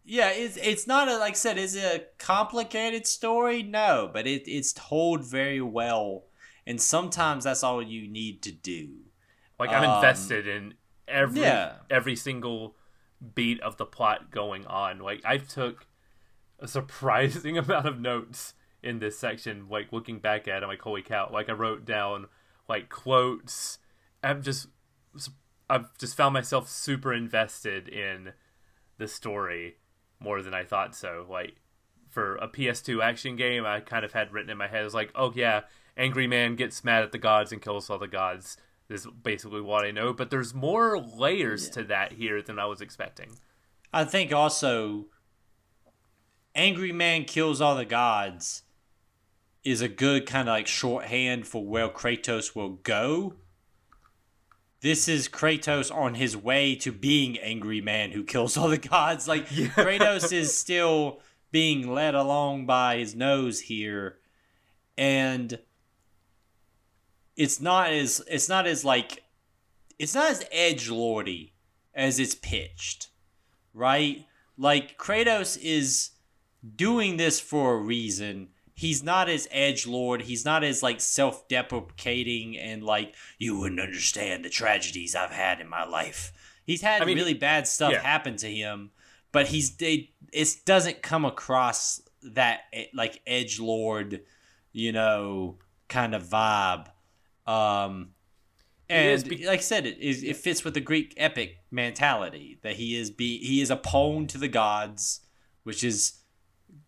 yeah, 0.05 0.29
it's 0.31 0.57
it's 0.57 0.87
not 0.87 1.07
a, 1.07 1.17
like 1.17 1.31
I 1.33 1.35
said, 1.35 1.57
is 1.57 1.75
it 1.75 1.83
a 1.83 2.23
complicated 2.23 3.05
story? 3.07 3.63
No, 3.63 4.09
but 4.13 4.27
it 4.27 4.43
it's 4.47 4.73
told 4.73 5.23
very 5.25 5.61
well, 5.61 6.25
and 6.67 6.79
sometimes 6.81 7.43
that's 7.45 7.63
all 7.63 7.81
you 7.81 8.07
need 8.07 8.41
to 8.43 8.51
do. 8.51 8.89
Like 9.59 9.69
I'm 9.71 9.83
Um, 9.89 9.95
invested 9.95 10.47
in 10.47 10.75
every 11.07 11.41
yeah. 11.41 11.73
every 11.89 12.15
single 12.15 12.75
beat 13.35 13.59
of 13.61 13.77
the 13.77 13.85
plot 13.85 14.31
going 14.31 14.65
on. 14.67 14.99
Like 14.99 15.21
I 15.25 15.37
took 15.37 15.87
a 16.59 16.67
surprising 16.67 17.57
amount 17.63 17.87
of 17.87 17.99
notes 17.99 18.53
in 18.83 18.99
this 18.99 19.17
section. 19.17 19.67
Like 19.69 19.91
looking 19.91 20.19
back 20.19 20.47
at 20.47 20.57
it, 20.57 20.63
I'm 20.63 20.69
like, 20.69 20.81
holy 20.81 21.01
cow! 21.01 21.29
Like 21.31 21.49
I 21.49 21.53
wrote 21.53 21.85
down 21.85 22.27
like 22.67 22.89
quotes. 22.89 23.79
I'm 24.23 24.41
just 24.41 24.67
I've 25.69 25.97
just 25.97 26.15
found 26.15 26.33
myself 26.33 26.69
super 26.69 27.13
invested 27.13 27.87
in 27.87 28.33
the 28.97 29.07
story 29.07 29.77
more 30.19 30.41
than 30.41 30.53
I 30.53 30.63
thought 30.63 30.95
so. 30.95 31.25
Like 31.29 31.55
for 32.09 32.35
a 32.35 32.47
PS2 32.47 33.03
action 33.03 33.35
game, 33.35 33.65
I 33.65 33.79
kind 33.79 34.05
of 34.05 34.13
had 34.13 34.31
written 34.31 34.51
in 34.51 34.57
my 34.57 34.67
head, 34.67 34.81
I 34.81 34.83
was 34.83 34.93
like, 34.93 35.11
oh 35.15 35.33
yeah, 35.35 35.61
angry 35.97 36.27
man 36.27 36.55
gets 36.55 36.83
mad 36.83 37.03
at 37.03 37.11
the 37.11 37.17
gods 37.17 37.51
and 37.51 37.61
kills 37.61 37.89
all 37.89 37.97
the 37.97 38.07
gods. 38.07 38.57
This 38.87 39.05
is 39.05 39.11
basically 39.23 39.61
what 39.61 39.85
I 39.85 39.91
know, 39.91 40.13
but 40.13 40.29
there's 40.29 40.53
more 40.53 40.99
layers 40.99 41.69
to 41.69 41.83
that 41.85 42.13
here 42.13 42.41
than 42.41 42.59
I 42.59 42.65
was 42.65 42.81
expecting. 42.81 43.31
I 43.91 44.03
think 44.03 44.31
also 44.31 45.07
angry 46.53 46.91
man 46.91 47.25
kills 47.25 47.61
all 47.61 47.75
the 47.75 47.85
gods 47.85 48.63
is 49.63 49.81
a 49.81 49.87
good 49.87 50.25
kind 50.25 50.49
of 50.49 50.53
like 50.53 50.67
shorthand 50.67 51.47
for 51.47 51.65
where 51.65 51.89
Kratos 51.89 52.55
will 52.55 52.71
go. 52.71 53.35
This 54.81 55.07
is 55.07 55.29
Kratos 55.29 55.93
on 55.95 56.15
his 56.15 56.35
way 56.35 56.75
to 56.75 56.91
being 56.91 57.39
angry 57.39 57.79
man 57.79 58.11
who 58.11 58.23
kills 58.23 58.57
all 58.57 58.67
the 58.67 58.77
gods. 58.77 59.27
Like 59.27 59.47
Yeah. 59.51 59.67
Kratos 59.67 60.33
is 60.33 60.57
still 60.57 61.21
being 61.51 61.93
led 61.93 62.15
along 62.15 62.65
by 62.65 62.97
his 62.97 63.15
nose 63.15 63.61
here, 63.61 64.17
and 64.97 65.59
it's 67.37 67.61
not 67.61 67.91
as 67.91 68.21
it's 68.29 68.49
not 68.49 68.67
as 68.67 68.83
like 68.83 69.23
it's 69.97 70.15
not 70.15 70.31
as 70.31 70.45
edge 70.51 70.89
lordy 70.89 71.53
as 71.93 72.19
it's 72.19 72.35
pitched, 72.35 73.07
right? 73.73 74.25
Like 74.57 74.97
Kratos 74.97 75.57
is 75.61 76.09
doing 76.75 77.17
this 77.17 77.39
for 77.39 77.75
a 77.75 77.77
reason. 77.77 78.49
He's 78.75 79.03
not 79.03 79.29
as 79.29 79.47
edge 79.51 79.85
lord. 79.85 80.23
He's 80.23 80.45
not 80.45 80.63
as 80.63 80.81
like 80.81 80.99
self 80.99 81.47
deprecating 81.47 82.57
and 82.57 82.83
like 82.83 83.13
you 83.37 83.59
wouldn't 83.59 83.79
understand 83.79 84.43
the 84.43 84.49
tragedies 84.49 85.15
I've 85.15 85.31
had 85.31 85.61
in 85.61 85.69
my 85.69 85.85
life. 85.85 86.33
He's 86.65 86.81
had 86.81 87.01
I 87.01 87.05
mean, 87.05 87.17
really 87.17 87.33
bad 87.33 87.67
stuff 87.67 87.91
yeah. 87.91 88.01
happen 88.01 88.35
to 88.37 88.49
him, 88.49 88.91
but 89.31 89.47
he's 89.47 89.75
they 89.75 90.11
it 90.31 90.55
doesn't 90.65 91.01
come 91.01 91.25
across 91.25 92.01
that 92.23 92.61
eh, 92.71 92.85
like 92.93 93.21
edge 93.27 93.59
lord, 93.59 94.21
you 94.71 94.91
know, 94.91 95.57
kind 95.87 96.15
of 96.15 96.23
vibe. 96.23 96.87
Um, 97.45 98.09
and 98.89 99.27
be- 99.27 99.45
like 99.45 99.59
I 99.59 99.63
said, 99.63 99.85
it 99.85 99.99
is 99.99 100.23
it 100.23 100.37
fits 100.37 100.63
with 100.63 100.73
the 100.73 100.81
Greek 100.81 101.13
epic 101.17 101.57
mentality 101.69 102.59
that 102.63 102.75
he 102.75 102.95
is 102.95 103.11
be 103.11 103.39
he 103.39 103.61
is 103.61 103.69
a 103.69 103.75
pawn 103.75 104.27
to 104.27 104.37
the 104.37 104.47
gods, 104.47 105.21
which 105.63 105.83
is 105.83 106.13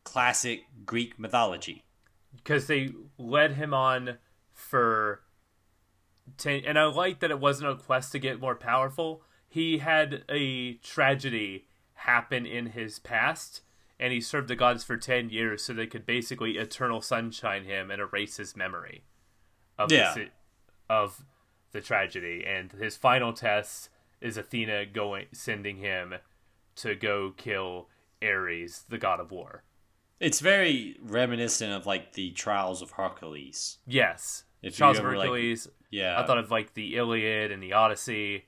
classic 0.03 0.61
Greek 0.85 1.17
mythology. 1.19 1.83
because 2.35 2.67
they 2.67 2.89
led 3.17 3.53
him 3.53 3.73
on 3.73 4.17
for 4.53 5.21
ten 6.37 6.61
and 6.65 6.77
i 6.79 6.83
like 6.85 7.19
that 7.19 7.31
it 7.31 7.39
wasn't 7.39 7.69
a 7.69 7.75
quest 7.75 8.11
to 8.11 8.19
get 8.19 8.39
more 8.39 8.55
powerful 8.55 9.21
he 9.47 9.77
had 9.79 10.23
a 10.29 10.73
tragedy 10.75 11.65
happen 11.93 12.45
in 12.45 12.67
his 12.67 12.99
past 12.99 13.61
and 13.99 14.11
he 14.11 14.19
served 14.19 14.47
the 14.47 14.55
gods 14.55 14.83
for 14.83 14.97
10 14.97 15.29
years 15.29 15.63
so 15.63 15.71
they 15.73 15.87
could 15.87 16.05
basically 16.05 16.57
eternal 16.57 16.99
sunshine 17.01 17.63
him 17.63 17.89
and 17.91 18.01
erase 18.01 18.37
his 18.37 18.55
memory 18.55 19.03
of 19.77 19.91
Yeah. 19.91 20.13
the, 20.13 20.27
of 20.89 21.23
the 21.71 21.81
tragedy 21.81 22.43
and 22.45 22.71
his 22.73 22.97
final 22.97 23.31
test 23.33 23.89
is 24.19 24.35
athena 24.37 24.85
going 24.85 25.27
sending 25.31 25.77
him 25.77 26.15
to 26.75 26.95
go 26.95 27.33
kill 27.37 27.87
ares 28.21 28.83
the 28.89 28.97
god 28.97 29.19
of 29.19 29.31
war 29.31 29.63
It's 30.19 30.39
very 30.39 30.97
reminiscent 31.01 31.73
of 31.73 31.85
like 31.85 32.13
the 32.13 32.31
Trials 32.31 32.81
of 32.81 32.91
Hercules. 32.91 33.77
yes 33.85 34.43
If 34.61 34.79
you 34.79 34.85
of 34.85 34.97
ever, 34.97 35.17
like- 35.17 35.27
Hercules. 35.29 35.67
Yeah, 35.91 36.19
I 36.19 36.25
thought 36.25 36.37
of 36.39 36.51
like 36.51 36.73
the 36.73 36.95
Iliad 36.97 37.51
and 37.51 37.61
the 37.63 37.73
Odyssey. 37.73 38.45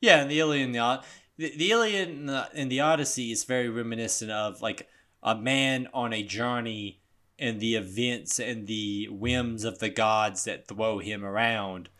Yeah, 0.00 0.20
and 0.22 0.30
the 0.30 0.40
Iliad 0.40 0.66
and 0.66 0.74
the, 0.74 1.02
the, 1.36 1.56
the 1.56 1.70
Iliad 1.70 2.08
and 2.08 2.28
the, 2.28 2.48
and 2.54 2.70
the 2.70 2.80
Odyssey 2.80 3.30
is 3.30 3.44
very 3.44 3.68
reminiscent 3.68 4.30
of 4.30 4.60
like 4.62 4.88
a 5.22 5.36
man 5.36 5.88
on 5.92 6.12
a 6.12 6.22
journey 6.22 7.00
and 7.38 7.60
the 7.60 7.76
events 7.76 8.38
and 8.40 8.66
the 8.66 9.08
whims 9.10 9.64
of 9.64 9.78
the 9.78 9.88
gods 9.90 10.44
that 10.44 10.66
throw 10.66 10.98
him 10.98 11.24
around. 11.24 11.90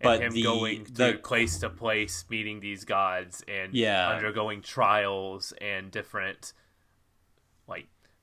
But 0.00 0.16
and 0.16 0.24
him 0.24 0.32
the, 0.34 0.42
going 0.42 0.84
the 0.92 1.12
to 1.12 1.18
place 1.18 1.58
to 1.58 1.70
place, 1.70 2.24
meeting 2.30 2.60
these 2.60 2.84
gods 2.84 3.42
and 3.48 3.74
Yeah. 3.74 4.08
undergoing 4.10 4.62
trials 4.62 5.52
and 5.60 5.90
different, 5.90 6.52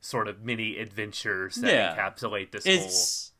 sort 0.06 0.28
of 0.28 0.44
mini 0.44 0.78
adventures 0.78 1.56
that 1.56 1.74
Yeah. 1.74 1.96
encapsulate 1.98 2.52
this 2.52 2.66
it's 2.66 3.32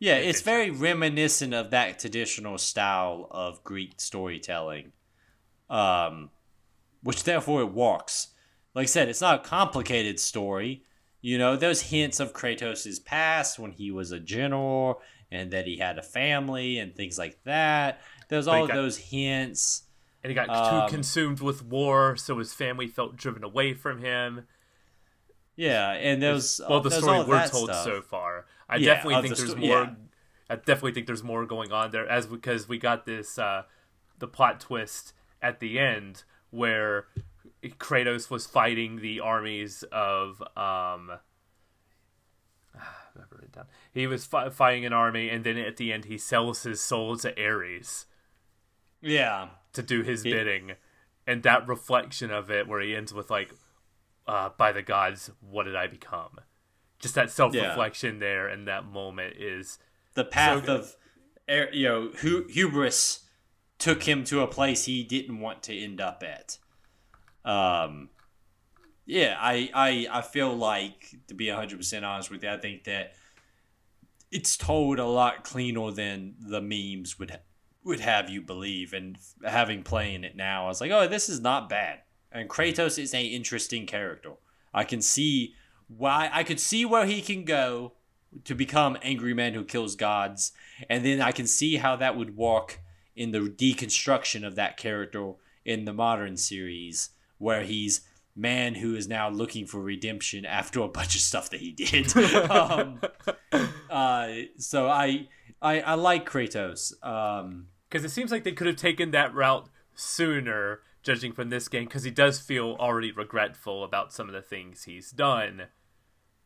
yeah, 0.00 0.16
it's 0.16 0.40
very 0.40 0.68
reminiscent 0.68 1.54
of 1.54 1.70
that 1.70 2.00
traditional 2.00 2.58
style 2.58 3.28
of 3.30 3.62
Greek 3.62 4.00
storytelling, 4.00 4.90
um, 5.70 6.30
which 7.04 7.22
therefore 7.22 7.60
it 7.62 7.70
walks. 7.70 8.28
Like 8.74 8.82
I 8.84 8.86
said, 8.86 9.08
it's 9.08 9.20
not 9.20 9.44
a 9.46 9.48
complicated 9.48 10.18
story. 10.18 10.82
You 11.20 11.38
know, 11.38 11.54
there's 11.54 11.82
hints 11.82 12.18
of 12.18 12.32
Kratos' 12.32 13.04
past 13.04 13.60
when 13.60 13.70
he 13.70 13.92
was 13.92 14.10
a 14.10 14.18
general 14.18 15.00
and 15.30 15.52
that 15.52 15.68
he 15.68 15.78
had 15.78 15.98
a 15.98 16.02
family 16.02 16.78
and 16.78 16.96
things 16.96 17.16
like 17.16 17.38
that. 17.44 18.00
There's 18.28 18.48
all 18.48 18.66
got- 18.66 18.74
those 18.74 18.96
hints. 18.98 19.84
and 20.24 20.30
he 20.30 20.34
got 20.34 20.48
Um, 20.50 20.88
too 20.88 20.94
consumed 20.94 21.40
with 21.40 21.62
war, 21.64 22.14
so 22.16 22.38
his 22.38 22.52
family 22.52 22.86
felt 22.86 23.16
driven 23.16 23.42
away 23.44 23.74
from 23.74 24.00
him. 24.00 24.46
Yeah, 25.56 25.92
and 25.92 26.22
there's 26.22 26.60
well, 26.66 26.80
the 26.80 26.88
there's 26.90 27.02
story 27.02 27.22
we're 27.24 27.42
told 27.44 27.70
stuff. 27.70 27.84
so 27.84 28.00
far. 28.02 28.46
I 28.68 28.76
Yeah, 28.76 28.94
definitely 28.94 29.16
think 29.20 29.36
the 29.36 29.36
there's 29.36 29.50
sto- 29.50 29.60
more. 29.60 29.68
yeah. 29.68 29.94
I 30.48 30.56
definitely 30.56 30.92
think 30.92 31.06
there's 31.06 31.22
more 31.22 31.46
going 31.46 31.72
on 31.72 31.90
there, 31.90 32.08
as 32.08 32.26
because 32.26 32.68
we 32.68 32.78
got 32.78 33.06
this 33.06 33.38
uh, 33.38 33.64
the 34.18 34.28
plot 34.28 34.60
twist 34.60 35.12
at 35.42 35.60
the 35.60 35.78
end 35.78 36.24
where 36.50 37.06
Kratos 37.62 38.30
was 38.30 38.46
fighting 38.46 39.00
the 39.00 39.20
armies 39.20 39.84
of 39.92 40.40
um. 40.56 41.12
I 42.74 43.20
wrote 43.30 43.42
it 43.44 43.52
down. 43.52 43.66
He 43.92 44.06
was 44.06 44.24
fi- 44.24 44.48
fighting 44.50 44.84
an 44.86 44.92
army, 44.92 45.28
and 45.28 45.44
then 45.44 45.58
at 45.58 45.76
the 45.76 45.92
end, 45.92 46.06
he 46.06 46.16
sells 46.18 46.62
his 46.62 46.80
soul 46.80 47.16
to 47.18 47.34
Ares 47.42 48.06
Yeah, 49.00 49.48
to 49.74 49.82
do 49.82 50.02
his 50.02 50.22
bidding, 50.22 50.72
and 51.26 51.42
that 51.42 51.68
reflection 51.68 52.30
of 52.30 52.50
it, 52.50 52.66
where 52.66 52.80
he 52.80 52.96
ends 52.96 53.12
with 53.12 53.30
like, 53.30 53.52
uh, 54.32 54.50
"By 54.56 54.72
the 54.72 54.82
gods, 54.82 55.30
what 55.40 55.64
did 55.64 55.76
I 55.76 55.86
become?" 55.86 56.38
Just 56.98 57.14
that 57.16 57.30
self-reflection 57.30 58.20
there, 58.20 58.46
and 58.48 58.68
that 58.68 58.84
moment 58.84 59.36
is 59.36 59.78
the 60.14 60.24
path 60.24 60.66
good. 60.66 60.70
of 60.70 60.96
er, 61.48 61.68
you 61.72 61.88
know 61.88 62.10
hu- 62.18 62.46
hubris 62.48 63.20
took 63.78 64.04
him 64.04 64.24
to 64.24 64.40
a 64.40 64.46
place 64.46 64.84
he 64.84 65.02
didn't 65.02 65.40
want 65.40 65.62
to 65.64 65.76
end 65.76 66.00
up 66.00 66.22
at 66.22 66.58
um 67.44 68.10
yeah 69.06 69.36
i 69.40 69.68
i 69.74 70.06
i 70.10 70.22
feel 70.22 70.54
like 70.54 71.16
to 71.26 71.34
be 71.34 71.46
100% 71.46 72.02
honest 72.04 72.30
with 72.30 72.42
you 72.42 72.50
i 72.50 72.56
think 72.56 72.84
that 72.84 73.14
it's 74.30 74.56
told 74.56 74.98
a 74.98 75.06
lot 75.06 75.44
cleaner 75.44 75.90
than 75.90 76.34
the 76.38 76.60
memes 76.60 77.18
would 77.18 77.30
ha- 77.30 77.36
would 77.84 78.00
have 78.00 78.30
you 78.30 78.40
believe 78.40 78.92
and 78.92 79.18
having 79.44 79.82
playing 79.82 80.22
it 80.22 80.36
now 80.36 80.64
i 80.64 80.68
was 80.68 80.80
like 80.80 80.92
oh 80.92 81.08
this 81.08 81.28
is 81.28 81.40
not 81.40 81.68
bad 81.68 81.98
and 82.34 82.48
kratos 82.48 82.98
is 82.98 83.14
a 83.14 83.24
interesting 83.24 83.86
character. 83.86 84.32
I 84.74 84.84
can 84.84 85.02
see 85.02 85.54
why 85.98 86.30
i 86.32 86.42
could 86.42 86.60
see 86.60 86.84
where 86.84 87.06
he 87.06 87.20
can 87.20 87.44
go 87.44 87.92
to 88.44 88.54
become 88.54 88.96
angry 89.02 89.34
man 89.34 89.54
who 89.54 89.64
kills 89.64 89.94
gods 89.96 90.52
and 90.88 91.04
then 91.04 91.20
i 91.20 91.32
can 91.32 91.46
see 91.46 91.76
how 91.76 91.96
that 91.96 92.16
would 92.16 92.36
work 92.36 92.80
in 93.14 93.30
the 93.30 93.40
deconstruction 93.40 94.46
of 94.46 94.54
that 94.54 94.76
character 94.76 95.32
in 95.64 95.84
the 95.84 95.92
modern 95.92 96.36
series 96.36 97.10
where 97.38 97.62
he's 97.62 98.02
man 98.34 98.74
who 98.74 98.94
is 98.94 99.06
now 99.06 99.28
looking 99.28 99.66
for 99.66 99.80
redemption 99.80 100.46
after 100.46 100.80
a 100.80 100.88
bunch 100.88 101.14
of 101.14 101.20
stuff 101.20 101.50
that 101.50 101.60
he 101.60 101.72
did. 101.72 102.10
Um, 102.50 103.00
uh, 103.90 104.28
so 104.56 104.88
I, 104.88 105.28
I 105.60 105.80
i 105.80 105.94
like 105.94 106.28
kratos 106.28 106.92
um, 107.04 107.66
because 107.88 108.04
it 108.04 108.10
seems 108.10 108.30
like 108.30 108.44
they 108.44 108.52
could 108.52 108.66
have 108.66 108.76
taken 108.76 109.10
that 109.10 109.34
route 109.34 109.68
sooner, 109.94 110.80
judging 111.02 111.32
from 111.32 111.50
this 111.50 111.68
game, 111.68 111.84
because 111.84 112.04
he 112.04 112.10
does 112.10 112.40
feel 112.40 112.76
already 112.78 113.12
regretful 113.12 113.84
about 113.84 114.12
some 114.12 114.28
of 114.28 114.34
the 114.34 114.42
things 114.42 114.84
he's 114.84 115.10
done. 115.10 115.64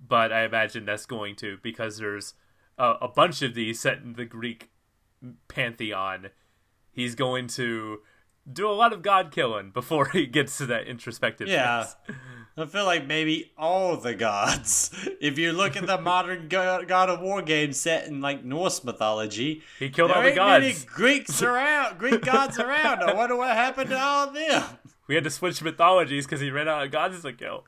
But 0.01 0.33
I 0.33 0.45
imagine 0.45 0.85
that's 0.85 1.07
going 1.07 1.37
to 1.37 1.59
because 1.63 1.99
there's 1.99 2.35
a, 2.79 2.95
a 3.03 3.09
bunch 3.09 3.43
of 3.43 3.55
these 3.55 3.81
set 3.81 3.99
in 3.99 4.15
the 4.15 4.25
Greek 4.25 4.71
pantheon. 5.49 6.31
He's 6.91 7.15
going 7.15 7.47
to 7.49 8.01
do 8.51 8.69
a 8.69 8.73
lot 8.73 8.93
of 8.93 9.03
god 9.03 9.33
killing 9.33 9.71
before 9.71 10.09
he 10.13 10.27
gets 10.27 10.59
to 10.59 10.67
that 10.67 10.87
introspective. 10.87 11.49
Yeah. 11.49 11.85
phase. 11.85 11.97
I 12.59 12.65
feel 12.65 12.87
like 12.87 13.07
maybe 13.07 13.53
all 13.59 13.97
the 13.97 14.15
gods. 14.15 14.91
If 15.21 15.39
you 15.39 15.53
look 15.53 15.77
at 15.77 15.87
the 15.87 15.99
modern 15.99 16.49
God 16.49 16.91
of 16.91 17.21
War 17.21 17.43
game 17.43 17.73
set 17.73 18.07
in 18.07 18.21
like 18.21 18.45
Norse 18.45 18.85
mythology, 18.85 19.63
he 19.79 19.89
killed 19.89 20.11
all 20.11 20.23
the 20.23 20.29
ain't 20.29 20.37
many. 20.37 20.75
Greeks 20.87 21.43
around, 21.43 21.99
Greek 21.99 22.23
gods 22.23 22.59
around. 22.59 23.03
I 23.03 23.15
wonder 23.15 23.35
what 23.35 23.57
happened 23.57 23.91
to 23.91 23.99
all 23.99 24.29
of 24.29 24.35
them. 24.35 24.63
We 25.09 25.15
had 25.15 25.25
to 25.25 25.31
switch 25.31 25.63
mythologies 25.63 26.27
because 26.27 26.41
he 26.41 26.51
ran 26.51 26.69
out 26.69 26.85
of 26.85 26.91
gods 26.91 27.23
to 27.23 27.33
kill. 27.33 27.65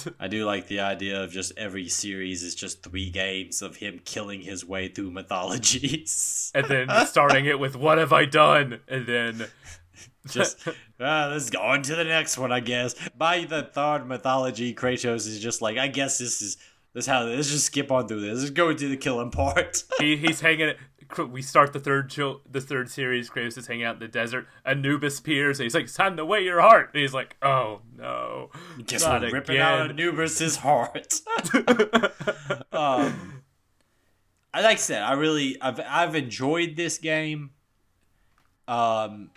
I 0.20 0.28
do 0.28 0.44
like 0.44 0.68
the 0.68 0.80
idea 0.80 1.22
of 1.22 1.30
just 1.30 1.52
every 1.56 1.88
series 1.88 2.42
is 2.42 2.54
just 2.54 2.82
three 2.82 3.10
games 3.10 3.62
of 3.62 3.76
him 3.76 4.00
killing 4.04 4.40
his 4.40 4.64
way 4.64 4.88
through 4.88 5.10
mythologies. 5.10 6.50
And 6.54 6.66
then 6.66 7.06
starting 7.06 7.44
it 7.46 7.58
with 7.58 7.76
"What 7.76 7.98
have 7.98 8.12
I 8.12 8.24
done?" 8.24 8.80
and 8.88 9.06
then 9.06 9.46
just 10.28 10.66
uh, 10.68 10.72
let's 10.98 11.50
go 11.50 11.60
on 11.60 11.82
to 11.82 11.96
the 11.96 12.04
next 12.04 12.38
one, 12.38 12.52
I 12.52 12.60
guess. 12.60 12.94
By 13.16 13.44
the 13.44 13.62
third 13.62 14.06
mythology, 14.06 14.74
Kratos 14.74 15.26
is 15.26 15.40
just 15.40 15.62
like, 15.62 15.78
I 15.78 15.88
guess 15.88 16.18
this 16.18 16.42
is 16.42 16.56
this 16.94 17.04
is 17.04 17.08
how 17.08 17.24
let's 17.24 17.50
just 17.50 17.66
skip 17.66 17.90
on 17.90 18.06
through 18.06 18.20
this. 18.20 18.40
Let's 18.40 18.50
go 18.50 18.70
into 18.70 18.88
the 18.88 18.96
killing 18.96 19.30
part. 19.30 19.84
he, 19.98 20.16
he's 20.16 20.40
hanging. 20.40 20.74
we 21.30 21.42
start 21.42 21.72
the 21.72 21.80
third 21.80 22.12
show, 22.12 22.40
the 22.50 22.60
third 22.60 22.90
series. 22.90 23.30
Kratos 23.30 23.56
is 23.56 23.66
hanging 23.66 23.84
out 23.84 23.94
in 23.94 24.00
the 24.00 24.08
desert. 24.08 24.46
Anubis 24.64 25.18
appears, 25.18 25.58
and 25.58 25.64
he's 25.64 25.74
like, 25.74 25.84
"It's 25.84 25.94
time 25.94 26.16
to 26.18 26.24
weigh 26.24 26.44
your 26.44 26.60
heart." 26.60 26.90
And 26.92 27.00
he's 27.00 27.14
like, 27.14 27.36
"Oh 27.42 27.80
no, 27.96 28.50
Guess 28.86 29.04
not 29.04 29.22
we're 29.22 29.30
ripping 29.30 29.58
out 29.58 29.86
again." 29.86 29.98
Anubis's 29.98 30.56
heart. 30.56 31.20
um, 32.72 33.42
like 34.54 34.64
I 34.64 34.74
said, 34.74 35.02
I 35.02 35.12
really, 35.12 35.60
I've, 35.62 35.80
I've 35.80 36.14
enjoyed 36.14 36.76
this 36.76 36.98
game. 36.98 37.50
Um, 38.68 39.30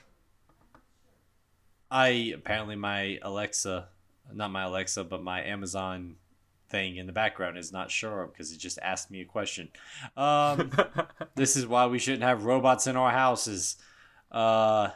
I 1.95 2.33
apparently 2.35 2.75
my 2.75 3.19
Alexa, 3.21 3.87
not 4.33 4.51
my 4.51 4.63
Alexa, 4.63 5.05
but 5.05 5.23
my 5.23 5.41
Amazon 5.45 6.17
thing 6.67 6.97
in 6.97 7.07
the 7.07 7.13
background 7.13 7.57
is 7.57 7.71
not 7.71 7.89
sure 7.89 8.27
because 8.27 8.51
it 8.51 8.57
just 8.57 8.77
asked 8.81 9.09
me 9.09 9.21
a 9.21 9.25
question. 9.25 9.69
Um, 10.17 10.73
this 11.35 11.55
is 11.55 11.65
why 11.65 11.87
we 11.87 11.97
shouldn't 11.99 12.23
have 12.23 12.43
robots 12.43 12.85
in 12.85 12.97
our 12.97 13.11
houses. 13.11 13.77
Uh, 14.29 14.89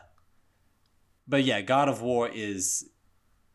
but 1.26 1.46
yeah, 1.46 1.62
God 1.62 1.88
of 1.88 2.02
War 2.02 2.28
is. 2.28 2.90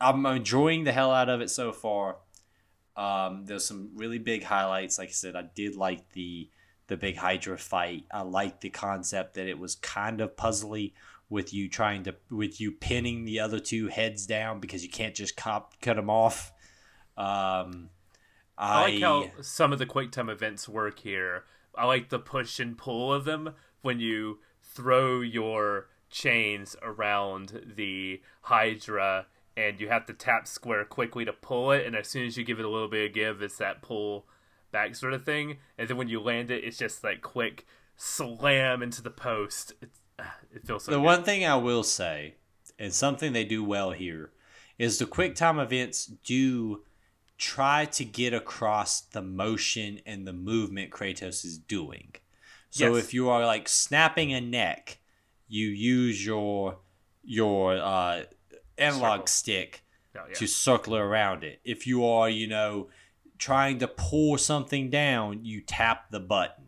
I'm 0.00 0.24
enjoying 0.24 0.84
the 0.84 0.92
hell 0.92 1.12
out 1.12 1.28
of 1.28 1.42
it 1.42 1.50
so 1.50 1.70
far. 1.70 2.16
Um, 2.96 3.44
there's 3.44 3.66
some 3.66 3.90
really 3.94 4.18
big 4.18 4.42
highlights. 4.42 4.98
Like 4.98 5.10
I 5.10 5.12
said, 5.12 5.36
I 5.36 5.42
did 5.54 5.76
like 5.76 6.12
the 6.12 6.48
the 6.86 6.96
big 6.96 7.16
Hydra 7.16 7.58
fight. 7.58 8.04
I 8.10 8.22
like 8.22 8.62
the 8.62 8.70
concept 8.70 9.34
that 9.34 9.48
it 9.48 9.58
was 9.58 9.74
kind 9.74 10.22
of 10.22 10.34
puzzly 10.34 10.94
with 11.34 11.52
you 11.52 11.68
trying 11.68 12.04
to 12.04 12.14
with 12.30 12.60
you 12.60 12.72
pinning 12.72 13.24
the 13.24 13.40
other 13.40 13.58
two 13.58 13.88
heads 13.88 14.24
down 14.24 14.60
because 14.60 14.82
you 14.82 14.88
can't 14.88 15.14
just 15.14 15.36
cop, 15.36 15.78
cut 15.80 15.96
them 15.96 16.08
off. 16.08 16.52
Um, 17.18 17.90
I 18.56 18.82
like 18.82 19.00
how 19.00 19.30
some 19.42 19.72
of 19.72 19.78
the 19.78 19.84
quick 19.84 20.12
time 20.12 20.30
events 20.30 20.68
work 20.68 21.00
here. 21.00 21.44
I 21.74 21.86
like 21.86 22.08
the 22.08 22.20
push 22.20 22.60
and 22.60 22.78
pull 22.78 23.12
of 23.12 23.24
them 23.24 23.50
when 23.82 23.98
you 23.98 24.38
throw 24.62 25.20
your 25.20 25.88
chains 26.08 26.76
around 26.80 27.74
the 27.76 28.22
Hydra 28.42 29.26
and 29.56 29.80
you 29.80 29.88
have 29.88 30.06
to 30.06 30.12
tap 30.12 30.46
square 30.46 30.84
quickly 30.84 31.24
to 31.24 31.32
pull 31.32 31.72
it, 31.72 31.84
and 31.84 31.94
as 31.94 32.08
soon 32.08 32.26
as 32.26 32.36
you 32.36 32.44
give 32.44 32.58
it 32.58 32.64
a 32.64 32.68
little 32.68 32.88
bit 32.88 33.08
of 33.08 33.14
give, 33.14 33.42
it's 33.42 33.58
that 33.58 33.82
pull 33.82 34.26
back 34.72 34.94
sort 34.94 35.12
of 35.12 35.24
thing. 35.24 35.58
And 35.76 35.88
then 35.88 35.96
when 35.96 36.08
you 36.08 36.20
land 36.20 36.50
it, 36.50 36.64
it's 36.64 36.78
just 36.78 37.04
like 37.04 37.22
quick 37.22 37.66
slam 37.96 38.82
into 38.82 39.02
the 39.02 39.10
post. 39.10 39.72
It's, 39.80 40.00
it 40.18 40.66
feels 40.66 40.84
so. 40.84 40.90
the 40.92 40.96
good. 40.98 41.04
one 41.04 41.24
thing 41.24 41.44
I 41.44 41.56
will 41.56 41.82
say, 41.82 42.34
and 42.78 42.92
something 42.92 43.32
they 43.32 43.44
do 43.44 43.62
well 43.64 43.90
here, 43.92 44.30
is 44.78 44.98
the 44.98 45.06
quick 45.06 45.34
time 45.34 45.58
events 45.58 46.06
do 46.06 46.82
try 47.38 47.84
to 47.84 48.04
get 48.04 48.32
across 48.32 49.00
the 49.00 49.22
motion 49.22 50.00
and 50.06 50.26
the 50.26 50.32
movement 50.32 50.90
Kratos 50.90 51.44
is 51.44 51.58
doing. 51.58 52.14
So 52.70 52.94
Yes. 52.94 53.04
if 53.04 53.14
you 53.14 53.28
are 53.28 53.44
like 53.44 53.68
snapping 53.68 54.32
a 54.32 54.40
neck, 54.40 54.98
you 55.48 55.66
use 55.68 56.24
your 56.24 56.78
your 57.22 57.76
uh, 57.78 58.22
analog 58.78 59.20
Circle. 59.20 59.26
stick 59.28 59.80
Oh, 60.16 60.20
yeah. 60.28 60.34
to 60.34 60.46
circle 60.46 60.94
around 60.96 61.42
it. 61.42 61.60
If 61.64 61.86
you 61.88 62.04
are, 62.06 62.28
you 62.30 62.46
know, 62.46 62.88
trying 63.38 63.78
to 63.80 63.88
pull 63.88 64.38
something 64.38 64.88
down, 64.90 65.44
you 65.44 65.60
tap 65.60 66.10
the 66.10 66.20
button. 66.20 66.63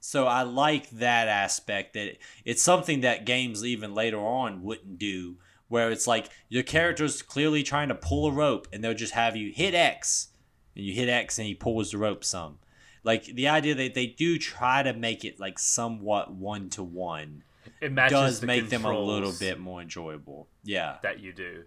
So 0.00 0.26
I 0.26 0.42
like 0.42 0.90
that 0.90 1.28
aspect 1.28 1.94
that 1.94 2.16
it's 2.44 2.62
something 2.62 3.02
that 3.02 3.26
games 3.26 3.64
even 3.64 3.94
later 3.94 4.18
on 4.18 4.62
wouldn't 4.62 4.98
do 4.98 5.36
where 5.68 5.90
it's 5.90 6.06
like 6.06 6.28
your 6.48 6.64
character's 6.64 7.22
clearly 7.22 7.62
trying 7.62 7.88
to 7.88 7.94
pull 7.94 8.26
a 8.26 8.32
rope 8.32 8.66
and 8.72 8.82
they'll 8.82 8.94
just 8.94 9.12
have 9.12 9.36
you 9.36 9.52
hit 9.52 9.74
X 9.74 10.28
and 10.74 10.84
you 10.84 10.94
hit 10.94 11.08
X 11.08 11.38
and 11.38 11.46
he 11.46 11.54
pulls 11.54 11.92
the 11.92 11.98
rope 11.98 12.24
some. 12.24 12.58
Like 13.04 13.24
the 13.24 13.48
idea 13.48 13.74
that 13.76 13.94
they 13.94 14.06
do 14.06 14.36
try 14.36 14.82
to 14.82 14.92
make 14.92 15.24
it 15.24 15.38
like 15.38 15.58
somewhat 15.58 16.32
one 16.32 16.70
to 16.70 16.82
one 16.82 17.44
it 17.80 17.94
does 17.94 18.42
make 18.42 18.68
them 18.68 18.84
a 18.84 18.98
little 18.98 19.32
bit 19.38 19.58
more 19.60 19.80
enjoyable. 19.80 20.48
Yeah 20.64 20.96
that 21.02 21.20
you 21.20 21.32
do. 21.32 21.64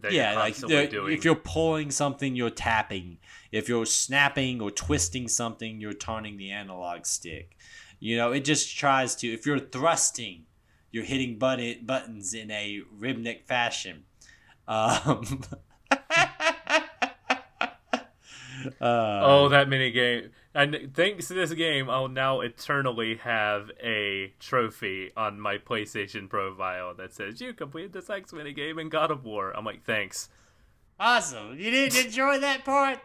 That 0.00 0.12
yeah, 0.12 0.32
you're 0.32 0.38
like 0.40 0.54
constantly 0.54 0.86
the- 0.86 0.90
doing. 0.90 1.12
if 1.16 1.24
you're 1.24 1.34
pulling 1.34 1.90
something, 1.90 2.34
you're 2.36 2.50
tapping. 2.50 3.18
If 3.52 3.68
you're 3.68 3.86
snapping 3.86 4.60
or 4.60 4.70
twisting 4.70 5.28
something, 5.28 5.80
you're 5.80 5.92
turning 5.92 6.36
the 6.36 6.50
analog 6.50 7.06
stick. 7.06 7.56
You 8.00 8.16
know, 8.16 8.32
it 8.32 8.44
just 8.44 8.76
tries 8.76 9.14
to. 9.16 9.28
If 9.32 9.46
you're 9.46 9.58
thrusting, 9.60 10.44
you're 10.90 11.04
hitting 11.04 11.38
button, 11.38 11.86
buttons 11.86 12.34
in 12.34 12.50
a 12.50 12.82
rhythmic 12.96 13.46
fashion. 13.46 14.04
Um, 14.66 15.42
uh, 18.80 19.20
Oh, 19.24 19.48
that 19.48 19.68
mini 19.68 19.90
game. 19.90 20.30
And 20.54 20.90
thanks 20.94 21.28
to 21.28 21.34
this 21.34 21.52
game, 21.52 21.90
I'll 21.90 22.08
now 22.08 22.40
eternally 22.40 23.16
have 23.16 23.70
a 23.82 24.32
trophy 24.38 25.10
on 25.16 25.40
my 25.40 25.58
PlayStation 25.58 26.28
profile 26.28 26.94
that 26.94 27.12
says, 27.12 27.40
You 27.40 27.52
completed 27.54 27.92
this 27.92 28.08
X 28.08 28.32
mini 28.32 28.52
game 28.52 28.78
in 28.78 28.88
God 28.88 29.10
of 29.10 29.24
War. 29.24 29.52
I'm 29.56 29.64
like, 29.64 29.84
Thanks. 29.84 30.28
Awesome! 30.98 31.58
You 31.58 31.72
didn't 31.72 32.06
enjoy 32.06 32.38
that 32.38 32.64
part. 32.64 33.00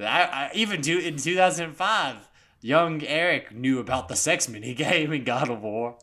I, 0.00 0.22
I, 0.24 0.50
even 0.54 0.82
to, 0.82 0.98
in 0.98 1.16
2005, 1.16 2.28
young 2.60 3.02
Eric 3.04 3.54
knew 3.54 3.78
about 3.78 4.08
the 4.08 4.16
sex 4.16 4.48
mini 4.48 4.74
game 4.74 5.12
in 5.12 5.24
God 5.24 5.48
of 5.48 5.62
War. 5.62 5.96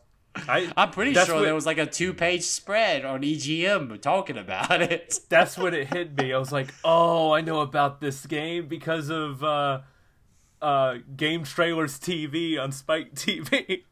I, 0.48 0.70
I'm 0.76 0.90
pretty 0.90 1.14
sure 1.14 1.36
what- 1.36 1.42
there 1.42 1.54
was 1.54 1.66
like 1.66 1.78
a 1.78 1.86
two 1.86 2.12
page 2.14 2.42
spread 2.42 3.04
on 3.04 3.22
EGM 3.22 4.00
talking 4.00 4.36
about 4.38 4.82
it. 4.82 5.18
that's 5.28 5.56
when 5.58 5.74
it 5.74 5.92
hit 5.92 6.16
me. 6.16 6.32
I 6.32 6.38
was 6.38 6.52
like, 6.52 6.72
Oh, 6.84 7.32
I 7.32 7.40
know 7.40 7.60
about 7.60 8.00
this 8.00 8.26
game 8.26 8.66
because 8.68 9.08
of 9.10 9.42
uh, 9.42 9.80
uh, 10.60 10.96
Game 11.16 11.44
Trailers 11.44 11.98
TV 11.98 12.58
on 12.60 12.72
Spike 12.72 13.14
TV. 13.14 13.82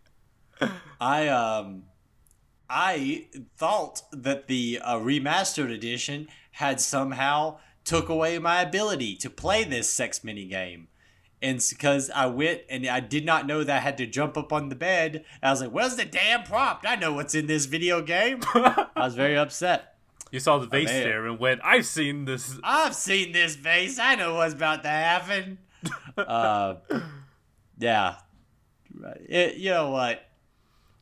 I 1.00 1.28
um 1.28 1.84
I 2.68 3.26
thought 3.56 4.02
that 4.12 4.46
the 4.48 4.80
uh, 4.82 4.96
remastered 4.96 5.70
edition 5.72 6.28
had 6.52 6.80
somehow 6.80 7.58
took 7.84 8.08
away 8.08 8.38
my 8.38 8.62
ability 8.62 9.14
to 9.16 9.30
play 9.30 9.62
this 9.62 9.88
sex 9.88 10.24
mini 10.24 10.46
game. 10.46 10.88
And 11.42 11.62
because 11.68 12.10
I 12.10 12.26
went 12.26 12.62
and 12.70 12.86
I 12.86 13.00
did 13.00 13.26
not 13.26 13.46
know 13.46 13.62
that 13.62 13.76
I 13.76 13.80
had 13.80 13.98
to 13.98 14.06
jump 14.06 14.38
up 14.38 14.52
on 14.52 14.70
the 14.70 14.74
bed, 14.74 15.24
I 15.42 15.50
was 15.50 15.60
like, 15.60 15.70
"Where's 15.70 15.96
the 15.96 16.04
damn 16.06 16.44
prompt? 16.44 16.86
I 16.86 16.96
know 16.96 17.12
what's 17.12 17.34
in 17.34 17.46
this 17.46 17.66
video 17.66 18.00
game." 18.00 18.40
I 18.54 18.88
was 18.96 19.14
very 19.14 19.36
upset. 19.36 19.96
you 20.30 20.40
saw 20.40 20.58
the 20.58 20.66
vase 20.66 20.88
there 20.88 21.26
and 21.26 21.38
went, 21.38 21.60
I've 21.62 21.86
seen 21.86 22.24
this. 22.24 22.58
I've 22.64 22.94
seen 22.94 23.32
this 23.32 23.54
face. 23.54 23.98
I 23.98 24.14
know 24.14 24.34
what's 24.34 24.54
about 24.54 24.82
to 24.84 24.88
happen. 24.88 25.58
uh, 26.16 26.76
yeah. 27.78 28.16
It, 29.28 29.56
you 29.56 29.70
know 29.70 29.90
what? 29.90 30.22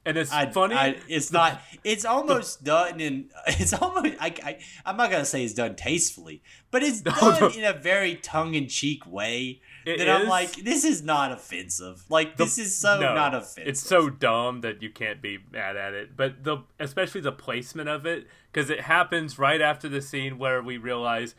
And 0.07 0.19
it's 0.19 0.33
I, 0.33 0.51
funny. 0.51 0.75
I, 0.75 0.97
it's 1.09 1.33
not. 1.33 1.61
It's 1.85 2.05
almost 2.05 2.65
done 2.65 3.01
in. 3.01 3.31
It's 3.47 3.73
almost. 3.73 4.15
I, 4.21 4.35
I. 4.43 4.59
I'm 4.85 4.97
not 4.97 5.11
gonna 5.11 5.25
say 5.25 5.45
it's 5.45 5.55
done 5.55 5.77
tastefully, 5.77 6.43
but 6.71 6.83
it's 6.83 7.01
done 7.01 7.53
in 7.53 7.65
a 7.65 7.73
very 7.73 8.17
tongue-in-cheek 8.17 9.07
way. 9.07 9.61
It 9.87 9.99
that 9.99 10.09
I'm 10.09 10.29
like, 10.29 10.53
this 10.57 10.85
is 10.85 11.03
not 11.03 11.33
offensive. 11.33 12.05
Like 12.09 12.37
this 12.37 12.59
is 12.59 12.77
so 12.77 13.01
No, 13.01 13.15
not 13.15 13.35
offensive. 13.35 13.69
It's 13.69 13.81
so 13.81 14.09
dumb 14.09 14.63
that 14.63 14.83
you 14.83 14.91
can't 14.91 15.21
be 15.21 15.39
mad 15.53 15.77
at 15.77 15.93
it. 15.95 16.17
But 16.17 16.45
the 16.45 16.59
especially 16.81 17.21
the 17.21 17.33
placement 17.33 17.89
of 17.89 18.07
it 18.07 18.27
because 18.53 18.71
it 18.71 18.83
happens 18.83 19.39
right 19.39 19.61
after 19.61 19.89
the 19.89 20.01
scene 20.01 20.39
where 20.39 20.63
we 20.63 20.77
realize 20.79 21.35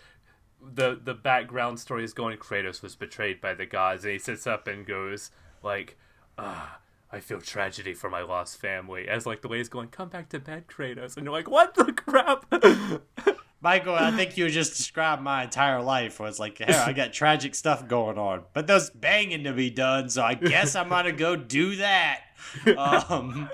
the 0.74 1.00
the 1.02 1.14
background 1.14 1.80
story 1.80 2.04
is 2.04 2.14
going 2.14 2.38
Kratos 2.38 2.82
was 2.82 2.96
betrayed 2.96 3.39
by 3.41 3.54
the 3.54 3.66
gods 3.66 4.04
and 4.04 4.14
he 4.14 4.20
sits 4.20 4.48
up 4.48 4.68
and 4.68 4.86
goes 4.86 5.32
like 5.62 5.98
ah 6.38 6.80
I 7.12 7.20
feel 7.20 7.39
tragedy 7.39 7.93
for 7.93 8.10
my 8.10 8.22
lost 8.22 8.58
family 8.58 9.08
as 9.08 9.26
like 9.26 9.41
the 9.41 9.48
way 9.48 9.60
he's 9.60 9.70
going 9.70 9.89
come 9.89 10.10
back 10.10 10.30
to 10.30 10.39
bed 10.39 10.66
Kratos 10.68 11.18
and 11.18 11.26
you're 11.26 11.34
like 11.34 11.50
what 11.50 11.76
the 11.76 11.93
crap 11.93 12.46
Michael. 13.66 13.95
I 13.95 14.11
think 14.11 14.38
you 14.38 14.47
just 14.47 14.78
described 14.78 15.24
my 15.24 15.45
entire 15.45 15.82
life. 15.82 16.22
It's 16.22 16.38
like, 16.38 16.59
hey, 16.59 16.72
I 16.72 16.93
got 16.93 17.13
tragic 17.13 17.55
stuff 17.55 17.88
going 17.88 18.16
on, 18.16 18.43
but 18.53 18.68
there's 18.68 18.91
banging 18.91 19.43
to 19.45 19.53
be 19.53 19.72
done. 19.72 20.07
So 20.09 20.22
I 20.22 20.36
guess 20.36 20.76
I'm 20.76 20.89
gonna 20.89 21.11
go 21.11 21.36
do 21.36 21.78
that. 21.78 22.22
Um, 22.78 23.49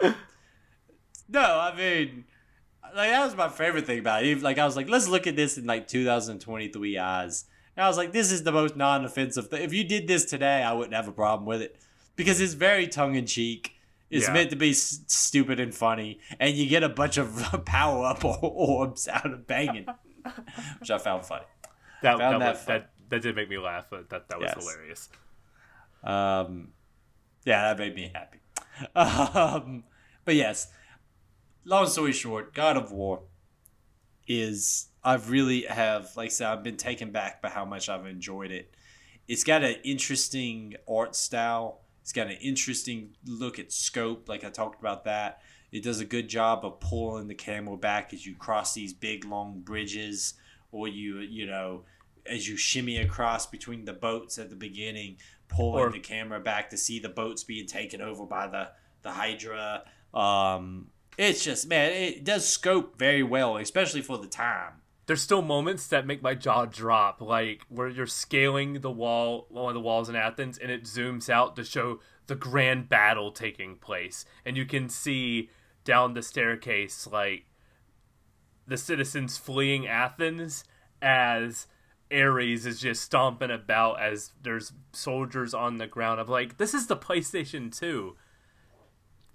no, 1.29 1.39
I 1.41 1.73
mean, 1.77 2.25
like 2.93 3.09
that 3.09 3.23
was 3.23 3.37
my 3.37 3.47
favorite 3.47 3.85
thing 3.85 3.99
about 3.99 4.25
it. 4.25 4.41
Like 4.41 4.59
I 4.59 4.65
was 4.65 4.75
like, 4.75 4.89
let's 4.89 5.07
look 5.07 5.27
at 5.27 5.37
this 5.37 5.57
in 5.57 5.65
like 5.65 5.87
2023 5.87 6.97
eyes. 6.97 7.45
And 7.77 7.85
I 7.85 7.87
was 7.87 7.95
like, 7.95 8.11
this 8.11 8.33
is 8.33 8.43
the 8.43 8.51
most 8.51 8.75
non-offensive 8.75 9.47
thing. 9.47 9.63
If 9.63 9.71
you 9.71 9.85
did 9.85 10.09
this 10.09 10.25
today, 10.25 10.61
I 10.61 10.73
wouldn't 10.73 10.93
have 10.93 11.07
a 11.07 11.13
problem 11.13 11.47
with 11.47 11.61
it 11.61 11.77
because 12.17 12.41
it's 12.41 12.53
very 12.53 12.85
tongue-in-cheek. 12.85 13.75
It's 14.11 14.27
Yeah. 14.27 14.33
meant 14.33 14.49
to 14.51 14.55
be 14.57 14.71
s- 14.71 14.99
stupid 15.07 15.59
and 15.59 15.73
funny, 15.73 16.19
and 16.39 16.53
you 16.55 16.67
get 16.67 16.83
a 16.83 16.89
bunch 16.89 17.17
of 17.17 17.63
power-up 17.65 18.23
orbs 18.25 19.07
out 19.07 19.25
of 19.31 19.47
banging, 19.47 19.87
which 20.79 20.91
I 20.91 20.97
found 20.99 21.25
funny. 21.25 21.45
that 22.03 22.17
Found 22.17 22.33
that, 22.35 22.39
that 22.39 22.53
was, 22.55 22.65
that 22.65 22.89
that 23.09 23.21
did 23.21 23.35
make 23.35 23.49
me 23.49 23.57
laugh 23.57 23.87
but 23.89 24.09
that 24.09 24.27
that 24.29 24.39
was 24.39 24.51
Yes. 24.55 24.63
hilarious 24.63 25.09
Um, 26.03 26.73
yeah, 27.45 27.61
that 27.73 27.77
made 27.77 27.95
me 27.95 28.11
happy. 28.13 28.37
Um, 28.95 29.83
but 30.25 30.35
yes, 30.35 30.67
long 31.65 31.85
story 31.87 32.11
short, 32.13 32.53
God 32.53 32.75
of 32.77 32.91
War 32.91 33.23
is 34.27 34.87
I've 35.03 35.29
really 35.29 35.63
have 35.63 36.09
like 36.15 36.27
I 36.27 36.29
said 36.29 36.47
I've 36.47 36.63
been 36.63 36.77
taken 36.77 37.11
back 37.11 37.41
by 37.41 37.49
how 37.49 37.65
much 37.65 37.89
I've 37.89 38.05
enjoyed 38.05 38.51
it. 38.51 38.73
It's 39.27 39.43
got 39.43 39.63
an 39.63 39.75
interesting 39.83 40.75
art 40.89 41.15
style 41.15 41.81
It's 42.01 42.11
got 42.13 42.27
an 42.27 42.37
interesting 42.41 43.11
look 43.25 43.59
at 43.59 43.71
scope, 43.71 44.27
like 44.27 44.43
I 44.43 44.49
talked 44.49 44.79
about 44.79 45.05
that. 45.05 45.41
It 45.71 45.83
does 45.83 45.99
a 45.99 46.05
good 46.05 46.27
job 46.27 46.65
of 46.65 46.79
pulling 46.79 47.27
the 47.27 47.35
camera 47.35 47.77
back 47.77 48.13
as 48.13 48.25
you 48.25 48.35
cross 48.35 48.73
these 48.73 48.93
big 48.93 49.23
long 49.23 49.61
bridges, 49.61 50.33
or 50.71 50.87
you 50.87 51.19
you 51.19 51.45
know 51.45 51.83
as 52.25 52.47
you 52.47 52.55
shimmy 52.57 52.97
across 52.97 53.45
between 53.45 53.85
the 53.85 53.93
boats 53.93 54.37
at 54.37 54.49
the 54.49 54.55
beginning, 54.55 55.17
pulling 55.47 55.85
Or- 55.85 55.91
the 55.91 55.99
camera 55.99 56.39
back 56.39 56.69
to 56.71 56.77
see 56.77 56.99
the 56.99 57.09
boats 57.09 57.43
being 57.43 57.67
taken 57.67 58.01
over 58.01 58.25
by 58.25 58.47
the 58.47 58.69
the 59.03 59.11
Hydra. 59.11 59.83
Um, 60.13 60.89
it's 61.17 61.43
just 61.43 61.67
man, 61.67 61.91
it 61.91 62.23
does 62.23 62.47
scope 62.47 62.97
very 62.99 63.23
well, 63.23 63.57
especially 63.57 64.01
for 64.01 64.17
the 64.17 64.27
time. 64.27 64.80
There's 65.11 65.21
still 65.21 65.41
moments 65.41 65.87
that 65.87 66.07
make 66.07 66.21
my 66.21 66.33
jaw 66.33 66.63
drop, 66.63 67.19
like 67.19 67.63
where 67.67 67.89
you're 67.89 68.07
scaling 68.07 68.79
the 68.79 68.89
wall, 68.89 69.45
one 69.49 69.67
of 69.67 69.73
the 69.73 69.81
walls 69.81 70.07
in 70.07 70.15
Athens, 70.15 70.57
and 70.57 70.71
it 70.71 70.85
zooms 70.85 71.29
out 71.29 71.53
to 71.57 71.65
show 71.65 71.99
the 72.27 72.35
grand 72.35 72.87
battle 72.87 73.29
taking 73.29 73.75
place, 73.75 74.23
and 74.45 74.55
you 74.55 74.63
can 74.65 74.87
see 74.87 75.49
down 75.83 76.13
the 76.13 76.21
staircase 76.21 77.05
like 77.11 77.43
the 78.65 78.77
citizens 78.77 79.37
fleeing 79.37 79.85
Athens 79.85 80.63
as 81.01 81.67
Ares 82.09 82.65
is 82.65 82.79
just 82.79 83.01
stomping 83.01 83.51
about 83.51 84.01
as 84.01 84.31
there's 84.41 84.71
soldiers 84.93 85.53
on 85.53 85.77
the 85.77 85.87
ground. 85.87 86.21
I'm 86.21 86.27
like, 86.27 86.55
this 86.57 86.73
is 86.73 86.87
the 86.87 86.95
PlayStation 86.95 87.77
2. 87.77 88.15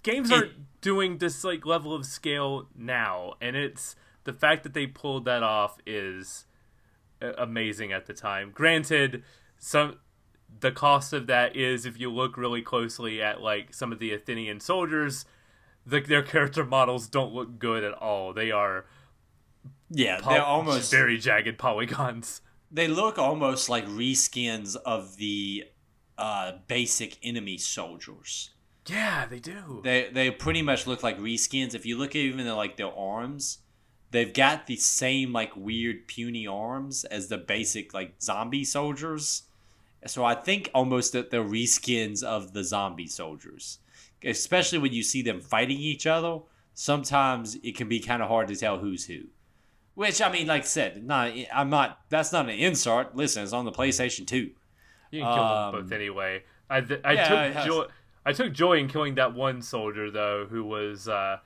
Games 0.01 0.31
It- 0.31 0.33
aren't 0.33 0.81
doing 0.81 1.19
this 1.19 1.43
like 1.43 1.67
level 1.67 1.93
of 1.93 2.03
scale 2.03 2.67
now, 2.75 3.35
and 3.39 3.55
it's 3.55 3.95
the 4.27 4.33
fact 4.33 4.61
that 4.63 4.73
they 4.75 4.85
pulled 4.85 5.25
that 5.25 5.41
off 5.41 5.77
is 5.87 6.45
uh, 7.21 7.31
amazing 7.37 7.91
at 7.91 8.05
the 8.05 8.13
time. 8.13 8.51
Granted, 8.53 9.23
some 9.57 9.97
the 10.59 10.71
cost 10.71 11.13
of 11.13 11.27
that 11.27 11.55
is 11.55 11.85
if 11.85 11.99
you 11.99 12.11
look 12.11 12.37
really 12.37 12.61
closely 12.61 13.21
at 13.21 13.41
like 13.41 13.73
some 13.73 13.91
of 13.91 13.99
the 13.99 14.13
Athenian 14.13 14.59
soldiers, 14.59 15.25
the, 15.85 15.99
their 16.01 16.21
character 16.23 16.63
models 16.63 17.07
don't 17.07 17.33
look 17.33 17.57
good 17.57 17.83
at 17.83 17.93
all. 17.93 18.33
They 18.33 18.51
are 18.51 18.85
Yeah, 19.89 20.19
pol- 20.19 20.33
they're 20.33 20.43
almost 20.43 20.91
very 20.91 21.17
jagged 21.17 21.57
polygons. 21.57 22.41
they 22.71 22.87
look 22.87 23.17
almost 23.17 23.69
like 23.69 23.85
reskins 23.87 24.75
of 24.85 25.17
the 25.17 25.65
uh, 26.17 26.53
basic 26.67 27.17
enemy 27.23 27.57
soldiers. 27.57 28.51
Yeah, 28.87 29.25
they 29.25 29.39
do. 29.39 29.81
They 29.83 30.09
they 30.11 30.31
pretty 30.31 30.61
much 30.61 30.87
look 30.87 31.03
like 31.03 31.17
reskins. 31.19 31.75
If 31.75 31.85
you 31.85 31.97
look 31.97 32.11
at 32.11 32.19
even 32.19 32.47
like 32.55 32.77
their 32.77 32.93
arms, 32.93 33.59
they've 34.11 34.33
got 34.33 34.67
the 34.67 34.75
same 34.75 35.33
like 35.33 35.55
weird 35.55 36.07
puny 36.07 36.47
arms 36.47 37.03
as 37.05 37.27
the 37.27 37.37
basic 37.37 37.93
like 37.93 38.21
zombie 38.21 38.63
soldiers. 38.65 39.43
So 40.05 40.23
I 40.23 40.35
think 40.35 40.69
almost 40.73 41.13
that 41.13 41.31
they're 41.31 41.43
reskins 41.43 42.23
of 42.23 42.53
the 42.53 42.63
zombie 42.63 43.07
soldiers. 43.07 43.79
Especially 44.23 44.79
when 44.79 44.93
you 44.93 45.03
see 45.03 45.21
them 45.21 45.41
fighting 45.41 45.77
each 45.77 46.07
other, 46.07 46.39
sometimes 46.73 47.55
it 47.63 47.75
can 47.75 47.87
be 47.89 47.99
kind 47.99 48.21
of 48.21 48.29
hard 48.29 48.47
to 48.47 48.55
tell 48.55 48.77
who's 48.79 49.05
who. 49.05 49.23
Which 49.95 50.21
I 50.21 50.31
mean, 50.31 50.47
like 50.47 50.61
I 50.61 50.65
said, 50.65 51.03
not 51.03 51.31
I'm 51.53 51.69
not. 51.69 51.99
That's 52.09 52.31
not 52.31 52.45
an 52.49 52.55
insult. 52.55 53.15
Listen, 53.15 53.43
it's 53.43 53.53
on 53.53 53.65
the 53.65 53.71
PlayStation 53.71 54.27
Two. 54.27 54.51
You 55.11 55.21
can 55.23 55.33
kill 55.33 55.43
Um, 55.43 55.71
them 55.75 55.83
both 55.83 55.91
anyway. 55.91 56.43
I, 56.69 56.81
th- 56.81 57.01
I 57.03 57.13
yeah, 57.13 57.53
took 57.53 57.65
joy. 57.65 57.85
I 58.25 58.33
took 58.33 58.53
joy 58.53 58.73
in 58.77 58.87
killing 58.89 59.15
that 59.15 59.33
one 59.33 59.61
soldier 59.61 60.11
though, 60.11 60.45
who 60.49 60.63
was 60.63 61.07
uh, 61.07 61.37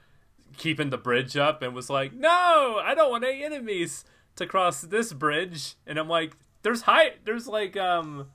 keeping 0.57 0.89
the 0.89 0.97
bridge 0.97 1.35
up 1.37 1.61
and 1.61 1.73
was 1.73 1.89
like, 1.89 2.13
"No, 2.13 2.79
I 2.83 2.93
don't 2.95 3.11
want 3.11 3.23
any 3.23 3.43
enemies 3.43 4.03
to 4.35 4.45
cross 4.45 4.81
this 4.81 5.13
bridge." 5.13 5.75
And 5.87 5.97
I'm 5.97 6.07
like, 6.09 6.33
"There's 6.63 6.81
high. 6.83 7.13
There's 7.25 7.47
like 7.47 7.75
um, 7.77 8.27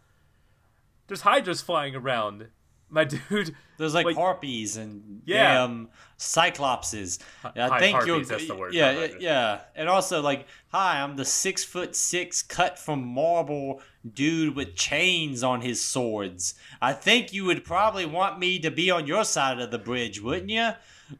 there's 1.08 1.22
hydras 1.22 1.60
flying 1.62 1.94
around." 1.94 2.48
My 2.88 3.02
dude, 3.30 3.56
There's 3.78 3.94
like, 3.94 4.06
Like- 4.06 4.14
harpies 4.16 4.76
and 4.76 5.20
Yeah. 5.26 5.54
damn 5.54 5.88
cyclopses. 6.18 7.18
I 7.42 7.68
hi- 7.68 7.78
think 7.80 7.92
harpies, 7.96 8.06
you're 8.06 8.24
that's 8.24 8.46
the 8.46 8.54
word, 8.54 8.74
Yeah, 8.74 9.08
yeah. 9.18 9.60
And 9.74 9.88
also 9.88 10.22
like, 10.22 10.46
hi, 10.68 11.00
I'm 11.02 11.16
the 11.16 11.24
six 11.24 11.64
foot 11.64 11.96
six 11.96 12.42
cut 12.42 12.78
from 12.78 13.04
marble 13.04 13.82
dude 14.14 14.54
with 14.54 14.76
chains 14.76 15.42
on 15.42 15.62
his 15.62 15.82
swords. 15.82 16.54
I 16.80 16.92
think 16.92 17.32
you 17.32 17.44
would 17.46 17.64
probably 17.64 18.06
want 18.06 18.38
me 18.38 18.60
to 18.60 18.70
be 18.70 18.88
on 18.92 19.08
your 19.08 19.24
side 19.24 19.58
of 19.58 19.72
the 19.72 19.78
bridge, 19.80 20.20
wouldn't 20.22 20.50
you? 20.50 20.70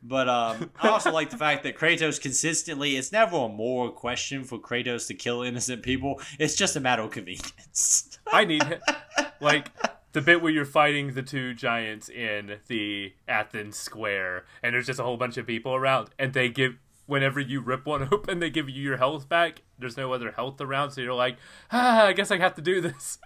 But 0.02 0.28
um, 0.28 0.70
I 0.80 0.88
also 0.88 1.12
like 1.12 1.30
the 1.30 1.36
fact 1.36 1.62
that 1.64 1.76
Kratos 1.76 2.20
consistently, 2.20 2.96
it's 2.96 3.12
never 3.12 3.36
a 3.36 3.48
moral 3.48 3.90
question 3.90 4.44
for 4.44 4.58
Kratos 4.58 5.06
to 5.08 5.14
kill 5.14 5.42
innocent 5.42 5.82
people. 5.82 6.20
It's 6.38 6.54
just 6.54 6.76
a 6.76 6.80
matter 6.80 7.02
of 7.02 7.10
convenience. 7.10 8.18
I 8.32 8.44
need 8.44 8.80
like 9.40 9.70
the 10.12 10.20
bit 10.20 10.42
where 10.42 10.52
you're 10.52 10.64
fighting 10.64 11.14
the 11.14 11.22
two 11.22 11.54
giants 11.54 12.08
in 12.08 12.58
the 12.68 13.12
Athens 13.28 13.76
square, 13.76 14.44
and 14.62 14.74
there's 14.74 14.86
just 14.86 14.98
a 14.98 15.02
whole 15.02 15.16
bunch 15.16 15.36
of 15.36 15.46
people 15.46 15.74
around, 15.74 16.10
and 16.18 16.32
they 16.32 16.48
give 16.48 16.76
whenever 17.06 17.40
you 17.40 17.60
rip 17.60 17.86
one 17.86 18.08
open, 18.12 18.40
they 18.40 18.50
give 18.50 18.68
you 18.68 18.82
your 18.82 18.96
health 18.96 19.28
back. 19.28 19.62
There's 19.78 19.96
no 19.96 20.12
other 20.12 20.32
health 20.32 20.60
around, 20.60 20.90
so 20.92 21.00
you're 21.00 21.14
like, 21.14 21.36
ah, 21.70 22.06
I 22.06 22.12
guess 22.12 22.30
I 22.30 22.38
have 22.38 22.54
to 22.56 22.62
do 22.62 22.80
this. 22.80 23.18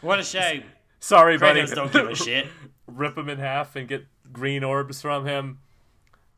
what 0.00 0.18
a 0.18 0.24
shame. 0.24 0.64
Sorry, 1.00 1.38
buddy. 1.38 1.64
Don't 1.66 1.92
give 1.92 2.08
a 2.08 2.14
shit. 2.14 2.46
Rip 2.86 3.16
him 3.16 3.28
in 3.28 3.38
half 3.38 3.76
and 3.76 3.86
get 3.86 4.06
green 4.32 4.64
orbs 4.64 5.02
from 5.02 5.26
him. 5.26 5.60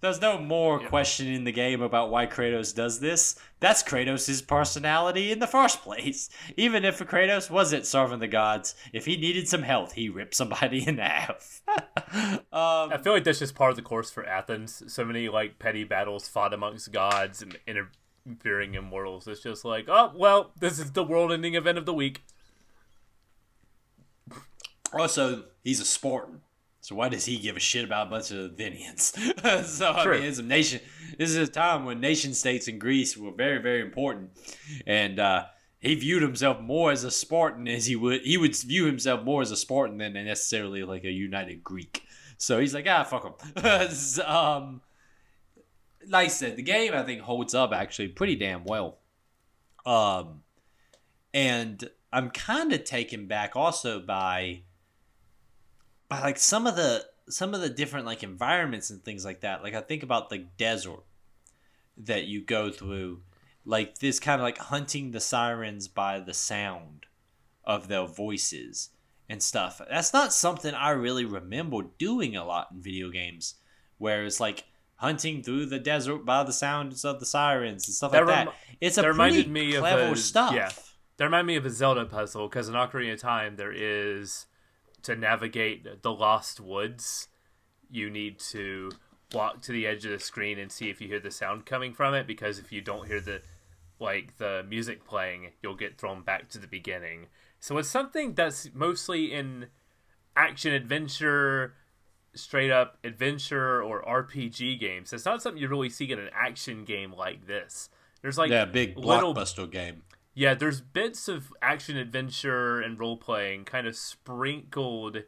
There's 0.00 0.20
no 0.20 0.38
more 0.38 0.78
question 0.78 1.26
in 1.26 1.44
the 1.44 1.52
game 1.52 1.82
about 1.82 2.10
why 2.10 2.26
Kratos 2.26 2.74
does 2.74 3.00
this. 3.00 3.36
That's 3.60 3.82
Kratos' 3.82 4.46
personality 4.46 5.30
in 5.30 5.40
the 5.40 5.46
first 5.46 5.82
place. 5.82 6.30
Even 6.56 6.86
if 6.86 7.00
Kratos 7.00 7.50
wasn't 7.50 7.84
serving 7.84 8.20
the 8.20 8.26
gods, 8.26 8.74
if 8.94 9.04
he 9.04 9.18
needed 9.18 9.46
some 9.46 9.62
health, 9.62 9.92
he 9.92 10.08
ripped 10.08 10.34
somebody 10.34 10.84
in 10.88 10.96
half. 10.96 11.60
um, 11.68 12.40
I 12.52 12.98
feel 13.02 13.12
like 13.12 13.24
that's 13.24 13.40
just 13.40 13.54
part 13.54 13.70
of 13.70 13.76
the 13.76 13.82
course 13.82 14.10
for 14.10 14.24
Athens. 14.24 14.82
So 14.86 15.04
many 15.04 15.28
like 15.28 15.58
petty 15.58 15.84
battles 15.84 16.28
fought 16.28 16.54
amongst 16.54 16.90
gods 16.92 17.42
and 17.42 17.58
interfering 17.66 18.74
immortals. 18.74 19.28
It's 19.28 19.42
just 19.42 19.66
like, 19.66 19.84
oh 19.88 20.12
well, 20.16 20.52
this 20.58 20.78
is 20.78 20.92
the 20.92 21.04
world-ending 21.04 21.56
event 21.56 21.76
of 21.76 21.84
the 21.84 21.94
week. 21.94 22.22
also, 24.94 25.44
he's 25.62 25.80
a 25.80 25.84
Spartan. 25.84 26.40
So 26.82 26.94
why 26.94 27.08
does 27.10 27.26
he 27.26 27.36
give 27.38 27.56
a 27.56 27.60
shit 27.60 27.84
about 27.84 28.06
a 28.06 28.10
bunch 28.10 28.30
of 28.30 28.52
Athenians? 28.52 29.12
so 29.66 29.90
I 29.90 30.06
mean, 30.06 30.22
it's 30.22 30.38
a 30.38 30.42
nation. 30.42 30.80
This 31.18 31.30
is 31.30 31.36
a 31.36 31.46
time 31.46 31.84
when 31.84 32.00
nation 32.00 32.32
states 32.32 32.68
in 32.68 32.78
Greece 32.78 33.16
were 33.16 33.32
very, 33.32 33.60
very 33.60 33.82
important, 33.82 34.30
and 34.86 35.18
uh, 35.20 35.44
he 35.78 35.94
viewed 35.94 36.22
himself 36.22 36.60
more 36.60 36.90
as 36.90 37.04
a 37.04 37.10
Spartan 37.10 37.68
as 37.68 37.86
he 37.86 37.96
would. 37.96 38.22
He 38.22 38.38
would 38.38 38.56
view 38.56 38.86
himself 38.86 39.24
more 39.24 39.42
as 39.42 39.50
a 39.50 39.56
Spartan 39.56 39.98
than 39.98 40.14
necessarily 40.14 40.82
like 40.82 41.04
a 41.04 41.10
united 41.10 41.62
Greek. 41.62 42.02
So 42.38 42.58
he's 42.58 42.72
like, 42.72 42.86
ah, 42.88 43.04
fuck 43.04 43.24
him. 43.24 43.88
So, 43.90 44.26
um, 44.26 44.80
like 46.08 46.26
I 46.26 46.28
said, 46.28 46.56
the 46.56 46.62
game 46.62 46.94
I 46.94 47.02
think 47.02 47.20
holds 47.20 47.54
up 47.54 47.72
actually 47.72 48.08
pretty 48.08 48.36
damn 48.36 48.64
well. 48.64 48.98
Um, 49.84 50.42
and 51.34 51.88
I'm 52.12 52.30
kind 52.30 52.72
of 52.72 52.84
taken 52.84 53.26
back 53.26 53.56
also 53.56 54.00
by 54.00 54.62
by 56.10 56.20
like 56.20 56.38
some 56.38 56.66
of 56.66 56.76
the 56.76 57.06
some 57.30 57.54
of 57.54 57.60
the 57.62 57.70
different 57.70 58.04
like 58.04 58.22
environments 58.22 58.90
and 58.90 59.02
things 59.02 59.24
like 59.24 59.40
that. 59.40 59.62
Like 59.62 59.74
I 59.74 59.80
think 59.80 60.02
about 60.02 60.28
the 60.28 60.38
desert 60.58 61.04
that 61.96 62.24
you 62.24 62.42
go 62.44 62.70
through, 62.70 63.22
like 63.64 63.98
this 63.98 64.20
kind 64.20 64.40
of 64.40 64.44
like 64.44 64.58
hunting 64.58 65.12
the 65.12 65.20
sirens 65.20 65.88
by 65.88 66.20
the 66.20 66.34
sound 66.34 67.06
of 67.64 67.88
their 67.88 68.06
voices 68.06 68.90
and 69.28 69.42
stuff. 69.42 69.80
That's 69.88 70.12
not 70.12 70.32
something 70.32 70.74
I 70.74 70.90
really 70.90 71.24
remember 71.24 71.82
doing 71.98 72.34
a 72.36 72.44
lot 72.44 72.68
in 72.72 72.82
video 72.82 73.10
games, 73.10 73.54
where 73.98 74.24
it's 74.24 74.40
like 74.40 74.64
hunting 74.96 75.42
through 75.42 75.66
the 75.66 75.78
desert 75.78 76.24
by 76.24 76.42
the 76.42 76.52
sounds 76.52 77.04
of 77.04 77.20
the 77.20 77.26
sirens 77.26 77.86
and 77.86 77.94
stuff 77.94 78.12
That 78.12 78.26
like 78.26 78.46
that. 78.46 78.54
It's 78.80 78.98
a 78.98 79.02
that 79.02 79.14
pretty 79.14 79.18
reminded 79.18 79.48
me 79.50 79.74
of 79.76 79.80
clever 79.80 80.12
a- 80.12 80.16
stuff. 80.16 80.54
yeah. 80.54 80.70
That 81.16 81.24
reminded 81.26 81.46
me 81.46 81.56
of 81.56 81.66
a 81.66 81.70
Zelda 81.70 82.06
puzzle 82.06 82.48
because 82.48 82.68
in 82.68 82.74
Ocarina 82.74 83.12
of 83.14 83.20
Time 83.20 83.56
there 83.56 83.72
is 83.72 84.46
to 85.02 85.16
navigate 85.16 86.02
the 86.02 86.12
Lost 86.12 86.60
Woods. 86.60 87.28
You 87.90 88.10
need 88.10 88.38
to 88.50 88.90
walk 89.32 89.62
to 89.62 89.72
the 89.72 89.86
edge 89.86 90.04
of 90.04 90.10
the 90.10 90.18
screen 90.18 90.58
and 90.58 90.70
see 90.70 90.90
if 90.90 91.00
you 91.00 91.08
hear 91.08 91.20
the 91.20 91.30
sound 91.30 91.66
coming 91.66 91.92
from 91.92 92.14
it 92.14 92.26
because 92.26 92.58
if 92.58 92.72
you 92.72 92.80
don't 92.80 93.06
hear 93.06 93.20
the 93.20 93.42
like 93.98 94.38
the 94.38 94.64
music 94.68 95.04
playing, 95.04 95.50
you'll 95.62 95.76
get 95.76 95.98
thrown 95.98 96.22
back 96.22 96.48
to 96.48 96.58
the 96.58 96.66
beginning. 96.66 97.26
So 97.60 97.76
it's 97.76 97.88
something 97.88 98.34
that's 98.34 98.70
mostly 98.74 99.32
in 99.32 99.66
action 100.34 100.72
adventure, 100.72 101.74
straight 102.34 102.70
up 102.70 102.98
adventure 103.04 103.82
or 103.82 104.02
RPG 104.02 104.80
games. 104.80 105.12
It's 105.12 105.26
not 105.26 105.42
something 105.42 105.60
you 105.60 105.68
really 105.68 105.90
see 105.90 106.10
in 106.10 106.18
an 106.18 106.30
action 106.34 106.84
game 106.84 107.12
like 107.12 107.46
this. 107.46 107.90
There's 108.22 108.38
like 108.38 108.50
yeah, 108.50 108.64
big 108.64 108.98
little 108.98 109.34
blockbuster 109.34 109.70
game. 109.70 110.02
Yeah, 110.34 110.54
there's 110.54 110.80
bits 110.80 111.28
of 111.28 111.52
action 111.60 111.96
adventure 111.96 112.80
and 112.80 112.98
role 112.98 113.16
playing 113.16 113.64
kind 113.64 113.86
of 113.86 113.96
sprinkled 113.96 115.24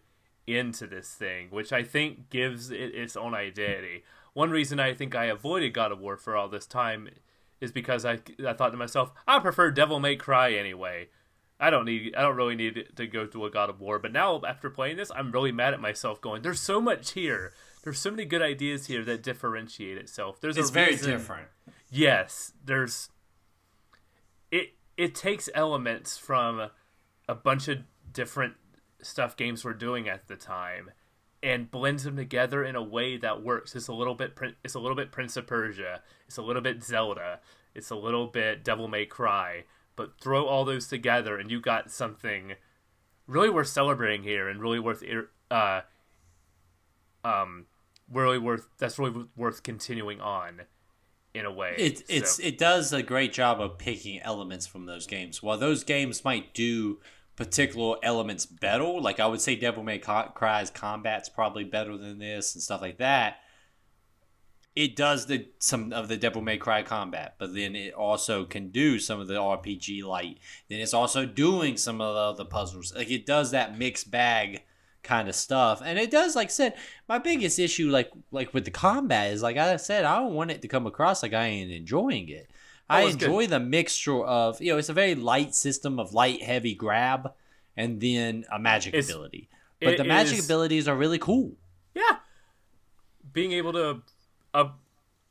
into 0.47 0.87
this 0.87 1.15
thing, 1.15 1.49
which 1.51 1.73
I 1.73 1.83
think 1.83 2.31
gives 2.31 2.71
it 2.71 2.95
its 2.95 3.17
own 3.17 3.35
identity. 3.35 4.05
One 4.35 4.51
reason 4.51 4.81
I 4.81 4.95
think 4.95 5.15
I 5.15 5.27
avoided 5.27 5.75
God 5.75 5.93
of 5.93 6.01
War 6.01 6.17
for 6.17 6.37
all 6.37 6.49
this 6.49 6.67
time 6.67 7.09
is 7.61 7.71
because 7.71 8.05
I, 8.05 8.19
I 8.47 8.53
thought 8.55 8.71
to 8.71 8.77
myself, 8.77 9.13
I 9.27 9.39
prefer 9.39 9.71
Devil 9.71 10.01
May 10.01 10.17
Cry 10.17 10.53
anyway. 10.53 11.09
I 11.61 11.71
don't 11.71 11.85
need 11.85 12.15
I 12.17 12.23
don't 12.23 12.35
really 12.35 12.57
need 12.57 12.89
to 12.97 13.07
go 13.07 13.25
to 13.27 13.47
a 13.47 13.51
God 13.51 13.71
of 13.71 13.81
War. 13.81 14.01
But 14.01 14.13
now 14.13 14.41
after 14.47 14.69
playing 14.69 14.97
this, 14.97 15.13
I'm 15.15 15.31
really 15.31 15.53
mad 15.53 15.75
at 15.75 15.81
myself. 15.81 16.21
Going, 16.21 16.43
there's 16.43 16.61
so 16.61 16.81
much 16.81 17.13
here. 17.13 17.53
There's 17.85 18.01
so 18.01 18.11
many 18.11 18.25
good 18.25 18.43
ideas 18.43 18.87
here 18.87 19.05
that 19.05 19.23
differentiate 19.23 19.97
itself. 19.97 20.41
There's 20.41 20.57
it's 20.57 20.71
a 20.71 20.73
very 20.73 20.91
reason- 20.93 21.11
different. 21.11 21.49
Yes, 21.89 22.53
there's 22.65 23.11
it 24.51 24.75
it 24.97 25.15
takes 25.15 25.49
elements 25.55 26.19
from 26.19 26.71
a 27.29 27.35
bunch 27.35 27.69
of 27.69 27.79
different 28.13 28.55
stuff 29.01 29.37
games 29.37 29.65
were 29.65 29.75
doing 29.75 30.09
at 30.09 30.29
the 30.29 30.37
time 30.37 30.91
and 31.43 31.71
blends 31.71 32.05
them 32.05 32.17
together 32.17 32.63
in 32.63 32.77
a 32.77 32.83
way 32.83 33.17
that 33.17 33.43
works. 33.43 33.75
It's 33.75 33.89
a 33.89 33.93
little 33.93 34.15
bit 34.15 34.39
it's 34.65 34.75
a 34.75 34.79
little 34.79 34.97
bit 34.97 35.11
Prince 35.11 35.37
of 35.37 35.47
Persia, 35.47 36.03
it's 36.27 36.37
a 36.37 36.43
little 36.43 36.63
bit 36.63 36.83
Zelda, 36.83 37.41
it's 37.75 37.91
a 37.91 37.97
little 37.97 38.27
bit 38.27 38.63
Devil 38.63 38.89
May 38.89 39.07
Cry, 39.07 39.65
but 39.97 40.21
throw 40.21 40.47
all 40.47 40.65
those 40.65 40.87
together 40.87 41.39
and 41.39 41.51
you 41.51 41.61
got 41.61 41.91
something 41.91 42.55
really 43.27 43.51
worth 43.51 43.69
celebrating 43.69 44.23
here 44.23 44.49
and 44.49 44.61
really 44.61 44.79
worth 44.79 45.03
uh 45.51 45.81
um 47.25 47.67
really 48.11 48.39
worth 48.39 48.69
that's 48.79 48.99
really 48.99 49.27
worth 49.37 49.63
continuing 49.63 50.21
on 50.21 50.63
in 51.35 51.45
a 51.47 51.51
way. 51.53 51.75
It 51.79 52.03
it's 52.09 52.37
So- 52.37 52.43
it 52.43 52.59
does 52.59 52.93
a 52.93 53.03
great 53.03 53.33
job 53.33 53.61
of 53.61 53.79
picking 53.79 54.21
elements 54.21 54.67
from 54.67 54.87
those 54.87 55.07
games. 55.07 55.43
While 55.43 55.59
those 55.59 55.85
games 55.85 56.25
might 56.25 56.55
do 56.55 57.01
particular 57.37 57.97
elements 58.03 58.45
better, 58.45 58.85
like 58.85 59.19
I 59.19 59.27
would 59.27 59.41
say 59.41 59.57
Devil 59.57 59.83
May 59.83 59.99
Cry's 59.99 60.71
combat's 60.71 61.29
probably 61.29 61.65
better 61.65 61.97
than 61.97 62.19
this 62.19 62.55
and 62.55 62.63
stuff 62.63 62.83
like 62.83 62.99
that. 62.99 63.39
It 64.75 64.97
does 64.97 65.27
the 65.27 65.49
some 65.59 65.93
of 65.93 66.09
the 66.09 66.17
Devil 66.17 66.41
May 66.41 66.57
Cry 66.57 66.83
combat, 66.83 67.35
but 67.39 67.55
then 67.55 67.77
it 67.77 67.93
also 67.93 68.45
can 68.45 68.71
do 68.71 68.99
some 68.99 69.21
of 69.21 69.29
the 69.29 69.35
RPG 69.35 70.03
light. 70.03 70.39
Then 70.69 70.81
it's 70.81 70.95
also 70.95 71.27
doing 71.27 71.77
some 71.77 72.01
of 72.01 72.15
the 72.15 72.21
other 72.21 72.45
puzzles. 72.49 72.95
Like 72.95 73.11
it 73.11 73.27
does 73.27 73.51
that 73.51 73.77
mixed 73.79 74.11
bag 74.11 74.63
kind 75.03 75.29
of 75.29 75.35
stuff, 75.35 75.83
and 75.85 75.99
it 75.99 76.11
does. 76.11 76.37
Like 76.37 76.49
I 76.49 76.51
said, 76.51 76.75
my 77.09 77.19
biggest 77.19 77.59
issue, 77.59 77.91
like 77.91 78.11
like 78.31 78.53
with 78.55 78.65
the 78.65 78.71
combat, 78.71 79.33
is 79.33 79.43
like 79.43 79.57
I 79.57 79.77
said, 79.77 80.05
I 80.05 80.17
don't 80.19 80.35
want 80.35 80.51
it 80.51 80.63
to 80.63 80.69
come 80.69 80.87
across 80.87 81.23
like 81.23 81.33
I 81.35 81.47
ain't 81.47 81.71
enjoying 81.73 82.29
it. 82.29 82.51
I 82.91 83.03
Oh, 83.03 83.07
good. 83.07 83.13
enjoy 83.23 83.47
the 83.47 83.61
mixture 83.61 84.23
of 84.25 84.61
you 84.61 84.73
know 84.73 84.79
it's 84.79 84.89
a 84.89 84.93
very 84.95 85.15
light 85.15 85.55
system 85.55 85.99
of 85.99 86.13
light 86.13 86.43
heavy 86.43 86.75
grab 86.75 87.33
and 87.77 88.01
then 88.01 88.45
a 88.53 88.59
magic 88.59 88.95
It's- 88.95 89.09
ability. 89.11 89.49
But 89.81 89.97
the 89.97 90.05
magic 90.05 90.39
is- 90.39 90.45
abilities 90.45 90.87
are 90.87 90.95
really 90.95 91.19
cool. 91.19 91.57
Yeah, 91.95 92.19
being 93.33 93.53
able 93.53 93.73
to 93.73 94.03
uh, 94.55 94.69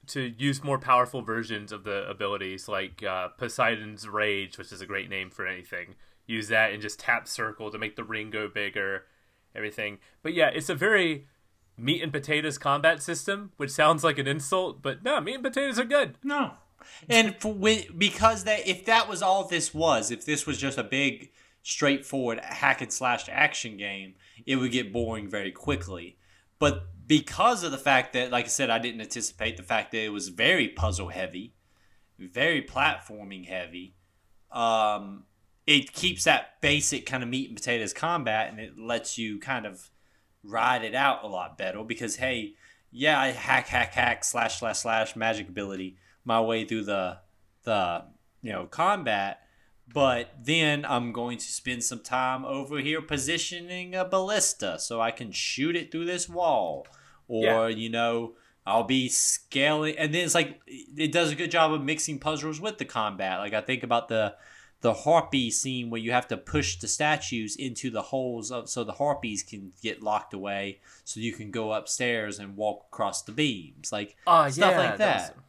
to 0.08 0.34
use 0.38 0.64
more 0.64 0.80
powerful 0.80 1.22
versions 1.22 1.72
of 1.72 1.84
the 1.84 2.08
abilities, 2.10 2.68
like 2.68 3.04
uh, 3.04 3.30
Poseidon's 3.30 4.08
Rage, 4.08 4.58
which 4.58 4.72
is 4.72 4.82
a 4.82 4.86
great 4.86 5.10
name 5.10 5.30
for 5.30 5.46
anything. 5.48 5.96
Use 6.28 6.48
that 6.50 6.72
and 6.74 6.82
just 6.82 7.00
tap 7.00 7.28
circle 7.28 7.72
to 7.72 7.78
make 7.78 7.96
the 7.96 8.04
ring 8.04 8.30
go 8.30 8.48
bigger, 8.48 9.06
everything. 9.56 10.00
But 10.24 10.34
yeah, 10.34 10.48
it's 10.48 10.70
a 10.70 10.76
very 10.76 11.28
meat 11.78 12.02
and 12.02 12.12
potatoes 12.12 12.58
combat 12.58 13.02
system, 13.02 13.52
which 13.58 13.72
sounds 13.72 14.04
like 14.04 14.18
an 14.18 14.28
insult, 14.28 14.82
but 14.82 15.04
no, 15.04 15.20
meat 15.20 15.36
and 15.36 15.44
potatoes 15.44 15.80
are 15.80 15.86
good. 15.86 16.18
No. 16.24 16.54
And 17.10 17.36
because 17.98 18.44
that 18.46 18.68
if 18.68 18.86
that 18.86 19.08
was 19.08 19.22
all 19.22 19.48
this 19.48 19.74
was, 19.74 20.12
if 20.12 20.26
this 20.26 20.46
was 20.46 20.58
just 20.58 20.78
a 20.78 20.84
big 20.84 21.32
straightforward 21.64 22.40
hack 22.40 22.82
and 22.82 22.92
slash 22.92 23.30
action 23.30 23.78
game, 23.78 24.16
it 24.46 24.56
would 24.56 24.72
get 24.72 24.92
boring 24.92 25.30
very 25.30 25.52
quickly. 25.52 26.18
But 26.60 26.84
because 27.08 27.64
of 27.64 27.72
the 27.72 27.78
fact 27.78 28.14
that 28.14 28.32
like 28.32 28.46
I 28.46 28.50
said 28.50 28.70
I 28.70 28.80
didn't 28.80 29.02
anticipate 29.02 29.58
the 29.58 29.64
fact 29.64 29.92
that 29.92 30.04
it 30.04 30.10
was 30.10 30.30
very 30.30 30.70
puzzle 30.70 31.10
heavy, 31.10 31.54
very 32.18 32.62
platforming 32.62 33.48
heavy, 33.48 33.96
um 34.52 35.26
it 35.68 35.94
keeps 35.94 36.24
that 36.24 36.60
basic 36.62 37.06
kind 37.06 37.24
of 37.24 37.30
meat 37.30 37.48
and 37.50 37.56
potatoes 37.58 37.94
combat 37.94 38.50
and 38.50 38.60
it 38.60 38.78
lets 38.78 39.18
you 39.18 39.40
kind 39.40 39.66
of 39.66 39.90
ride 40.44 40.84
it 40.84 40.96
out 40.96 41.24
a 41.24 41.28
lot 41.28 41.58
better 41.58 41.84
because 41.84 42.16
hey, 42.18 42.54
yeah, 42.92 43.20
I 43.20 43.28
hack 43.32 43.68
hack 43.68 43.94
hack 43.94 44.24
slash 44.24 44.60
slash 44.60 44.80
slash 44.80 45.16
magic 45.16 45.48
ability 45.50 45.98
my 46.26 46.42
way 46.42 46.66
through 46.66 46.86
the 46.86 47.18
the 47.64 48.04
you 48.42 48.52
know 48.52 48.66
combat, 48.66 49.42
but 49.94 50.34
then 50.44 50.84
I'm 50.84 51.12
going 51.12 51.38
to 51.38 51.46
spend 51.46 51.84
some 51.84 52.00
time 52.02 52.44
over 52.44 52.80
here 52.80 53.02
positioning 53.02 53.94
a 53.96 54.04
ballista 54.04 54.80
so 54.80 55.00
I 55.00 55.12
can 55.12 55.32
shoot 55.32 55.76
it 55.76 55.92
through 55.92 56.06
this 56.06 56.28
wall, 56.28 56.88
or 57.28 57.44
Yeah. 57.44 57.68
you 57.68 57.90
know. 57.90 58.34
I'll 58.64 58.84
be 58.84 59.10
scaling, 59.10 59.98
and 59.98 60.14
then 60.14 60.24
it's 60.24 60.36
like 60.36 60.62
it 60.68 61.12
does 61.12 61.32
a 61.32 61.36
good 61.36 61.50
job 61.50 61.74
of 61.74 61.84
mixing 61.84 62.20
puzzles 62.20 62.62
with 62.62 62.78
the 62.78 62.86
combat. 62.86 63.40
Like 63.40 63.54
I 63.56 63.62
think 63.62 63.82
about 63.82 64.08
the 64.08 64.36
the 64.82 64.94
harpy 64.94 65.52
scene 65.52 65.90
where 65.90 66.02
you 66.02 66.12
have 66.12 66.28
to 66.28 66.36
push 66.38 66.78
the 66.78 66.88
statues 66.88 67.56
into 67.56 67.90
the 67.92 68.02
holes 68.02 68.52
of, 68.52 68.68
so 68.70 68.84
the 68.84 68.94
harpies 68.94 69.44
can 69.44 69.72
get 69.82 70.02
locked 70.02 70.34
away 70.34 70.80
so 71.04 71.20
you 71.20 71.32
can 71.34 71.52
go 71.52 71.72
upstairs 71.72 72.40
and 72.40 72.58
walk 72.58 72.86
across 72.92 73.22
the 73.22 73.32
beams 73.32 73.92
like 73.92 74.16
Ah, 74.26 74.50
stuff 74.50 74.72
yeah, 74.72 74.78
like 74.80 74.98
that, 74.98 75.22
was- 75.36 75.44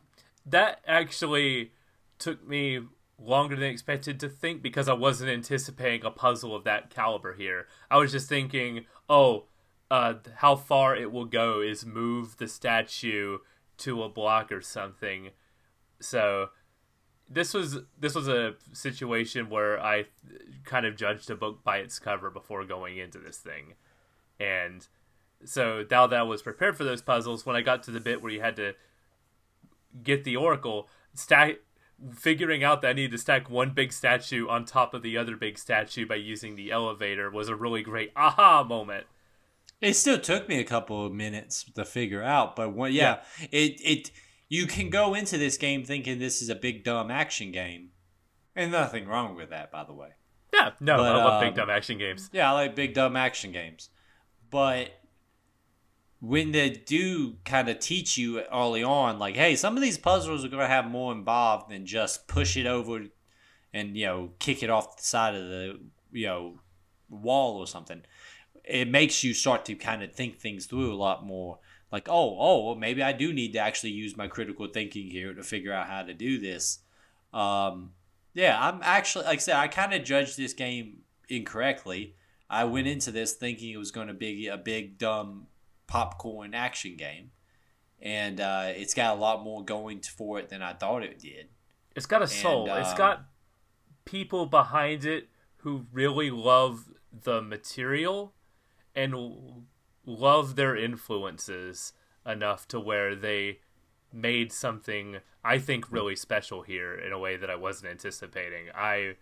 that 0.47 0.81
actually 0.87 1.73
took 2.19 2.47
me 2.47 2.81
longer 3.19 3.55
than 3.57 3.65
expected 3.71 4.19
to 4.21 4.29
think 4.29 4.63
because 4.63 4.89
I 4.89 4.93
wasn't 4.95 5.31
anticipating 5.31 6.05
a 6.05 6.11
puzzle 6.11 6.55
of 6.55 6.65
that 6.65 6.91
caliber 6.91 7.35
here. 7.35 7.69
I 7.91 7.97
was 7.99 8.13
just 8.13 8.29
thinking, 8.29 8.85
oh, 9.09 9.45
uh, 9.91 10.15
how 10.37 10.57
far 10.57 10.97
it 10.97 11.13
will 11.13 11.25
go 11.27 11.61
is 11.61 11.87
move 11.87 12.37
the 12.39 12.49
statue 12.49 13.39
to 13.79 14.03
a 14.03 14.09
block 14.09 14.51
or 14.53 14.61
something. 14.61 15.31
So 16.01 16.49
this 17.33 17.55
was 17.55 17.79
this 17.99 18.15
was 18.15 18.29
a 18.29 18.55
situation 18.73 19.49
where 19.49 19.81
I 19.83 20.05
kind 20.65 20.87
of 20.87 20.97
judged 20.97 21.31
a 21.31 21.35
book 21.35 21.65
by 21.65 21.79
its 21.79 21.99
cover 21.99 22.31
before 22.31 22.65
going 22.65 22.99
into 22.99 23.19
this 23.19 23.39
thing, 23.39 23.75
and 24.39 24.87
so 25.45 25.85
now 25.91 26.07
that 26.07 26.19
I 26.19 26.23
was 26.23 26.43
prepared 26.43 26.77
for 26.77 26.85
those 26.85 27.03
puzzles, 27.03 27.45
when 27.47 27.57
I 27.57 27.63
got 27.63 27.83
to 27.85 27.91
the 27.91 28.01
bit 28.01 28.23
where 28.23 28.33
you 28.33 28.41
had 28.41 28.57
to 28.57 28.75
get 30.03 30.25
the 30.25 30.37
oracle, 30.37 30.89
stack 31.15 31.59
figuring 32.15 32.65
out 32.65 32.83
that 32.83 32.89
I 32.89 32.93
needed 32.95 33.13
to 33.13 33.19
stack 33.19 33.49
one 33.49 33.71
big 33.71 33.93
statue 33.93 34.49
on 34.49 34.65
top 34.65 34.93
of 34.93 35.03
the 35.03 35.17
other 35.17 35.37
big 35.37 35.59
statue 35.59 36.07
by 36.07 36.17
using 36.17 36.57
the 36.57 36.73
elevator 36.73 37.31
was 37.31 37.49
a 37.49 37.55
really 37.55 37.83
great 37.83 38.13
aha 38.17 38.65
moment. 38.65 39.07
it 39.81 39.95
still 39.95 40.19
took 40.19 40.49
me 40.49 40.59
a 40.59 40.65
couple 40.65 41.07
of 41.07 41.13
minutes 41.13 41.65
to 41.75 41.85
figure 41.85 42.23
out 42.23 42.57
but 42.57 42.75
when, 42.75 42.93
yeah, 42.93 43.21
it 43.53 43.81
it 43.81 44.11
you 44.53 44.67
can 44.67 44.91
go 44.91 45.15
into 45.15 45.39
this 45.39 45.57
game 45.57 45.83
thinking 45.83 46.19
this 46.19 46.43
is 46.43 46.51
a 46.51 46.55
big 46.55 46.85
dumb 46.85 47.11
action 47.11 47.51
game 47.53 47.89
and 48.55 48.71
nothing 48.71 49.07
wrong 49.07 49.35
with 49.35 49.49
that 49.49 49.73
by 49.73 49.83
the 49.83 49.95
way 49.95 50.11
Yeah, 50.53 50.73
no, 50.79 50.99
But, 50.99 51.17
I 51.17 51.25
love 51.25 51.41
big 51.41 51.49
um, 51.51 51.55
dumb 51.55 51.71
action 51.71 51.97
games. 51.97 52.29
Yeah, 52.35 52.51
I 52.51 52.53
like 52.53 52.77
big 52.77 52.93
dumb 52.93 53.17
action 53.17 53.51
games. 53.53 53.89
But 54.51 54.91
when 56.21 56.53
they 56.53 56.69
do 56.69 57.37
kind 57.47 57.71
of 57.71 57.79
teach 57.79 58.19
you 58.19 58.43
early 58.53 58.85
on, 58.85 59.19
like, 59.19 59.35
hey, 59.37 59.57
some 59.57 59.77
of 59.77 59.83
these 59.83 59.97
puzzles 59.97 60.45
are 60.45 60.49
going 60.49 60.61
to 60.61 60.69
have 60.69 60.85
more 60.85 61.13
involved 61.13 61.71
than 61.71 61.87
just 61.87 62.29
push 62.29 62.55
it 62.55 62.67
over 62.67 63.07
and, 63.73 63.97
you 63.97 64.05
know, 64.05 64.33
kick 64.39 64.63
it 64.63 64.69
off 64.69 64.99
the 64.99 65.03
side 65.03 65.35
of 65.35 65.49
the, 65.49 65.81
you 66.13 66.27
know, 66.27 66.61
wall 67.09 67.57
or 67.57 67.67
something. 67.67 68.03
It 68.63 68.89
makes 68.89 69.25
you 69.25 69.33
start 69.33 69.65
to 69.65 69.75
kind 69.75 70.03
of 70.03 70.13
think 70.13 70.39
things 70.39 70.67
through 70.67 70.93
a 70.93 70.95
lot 70.95 71.25
more. 71.25 71.59
Like, 71.93 72.09
oh, 72.09 72.37
oh, 72.39 72.67
well, 72.67 72.75
maybe 72.75 73.03
I 73.03 73.13
do 73.13 73.35
need 73.35 73.53
to 73.53 73.59
actually 73.59 73.91
use 73.91 74.17
my 74.17 74.27
critical 74.27 74.67
thinking 74.67 75.11
here 75.11 75.35
to 75.35 75.43
figure 75.43 75.75
out 75.75 75.89
how 75.89 76.03
to 76.03 76.15
do 76.15 76.41
this. 76.41 76.79
Um, 77.35 77.91
yeah, 78.33 78.57
I'm 78.59 78.81
actually, 78.83 79.27
like 79.27 79.39
I 79.39 79.43
said, 79.43 79.57
I 79.57 79.69
kind 79.69 79.93
of 79.93 80.03
judged 80.03 80.39
this 80.39 80.55
game 80.55 81.03
incorrectly. 81.29 82.17
I 82.49 82.65
went 82.65 82.87
into 82.87 83.11
this 83.11 83.35
thinking 83.35 83.71
it 83.71 83.77
was 83.77 83.91
going 83.91 84.09
to 84.09 84.15
be 84.15 84.47
a 84.47 84.57
big, 84.57 84.97
dumb 84.97 85.49
popcorn 85.87 86.55
action 86.55 86.97
game. 86.97 87.31
And 88.01 88.41
uh, 88.41 88.69
it's 88.69 88.95
got 88.95 89.17
a 89.17 89.21
lot 89.21 89.45
more 89.45 89.63
going 89.65 90.01
for 90.01 90.39
it 90.39 90.49
than 90.49 90.63
I 90.63 90.73
thought 90.73 91.03
it 91.03 91.19
did. 91.19 91.49
It's 91.95 92.07
got 92.07 92.23
a 92.23 92.27
soul. 92.27 92.71
And, 92.71 92.81
it's 92.81 92.93
um, 92.93 92.97
got 92.97 93.25
people 94.05 94.47
behind 94.47 95.05
it 95.05 95.29
who 95.59 95.87
really 95.93 96.31
love 96.31 96.91
the 97.13 97.43
material 97.43 98.33
and 98.95 99.65
love 100.07 100.57
their 100.57 100.77
influences 100.77 101.93
enough 102.27 102.67
to 102.69 102.81
where 102.81 103.15
they 103.15 103.59
made 104.13 104.53
something 104.53 105.19
I 105.45 105.59
think 105.59 105.91
really 105.91 106.15
special 106.17 106.63
here 106.63 106.95
in 106.95 107.13
a 107.13 107.19
way 107.19 107.37
that 107.37 107.51
I 107.51 107.57
wasn't 107.57 107.91
anticipating. 107.91 108.67
I 108.75 109.17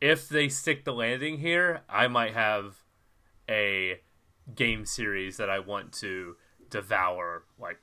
if 0.00 0.28
they 0.28 0.48
stick 0.48 0.84
the 0.84 0.92
landing 0.92 1.38
here, 1.38 1.82
I 1.88 2.08
might 2.08 2.34
have 2.34 2.76
a 3.48 4.00
game 4.54 4.84
series 4.84 5.36
that 5.36 5.48
I 5.48 5.60
want 5.60 5.92
to 5.94 6.36
devour 6.70 7.44
like 7.60 7.78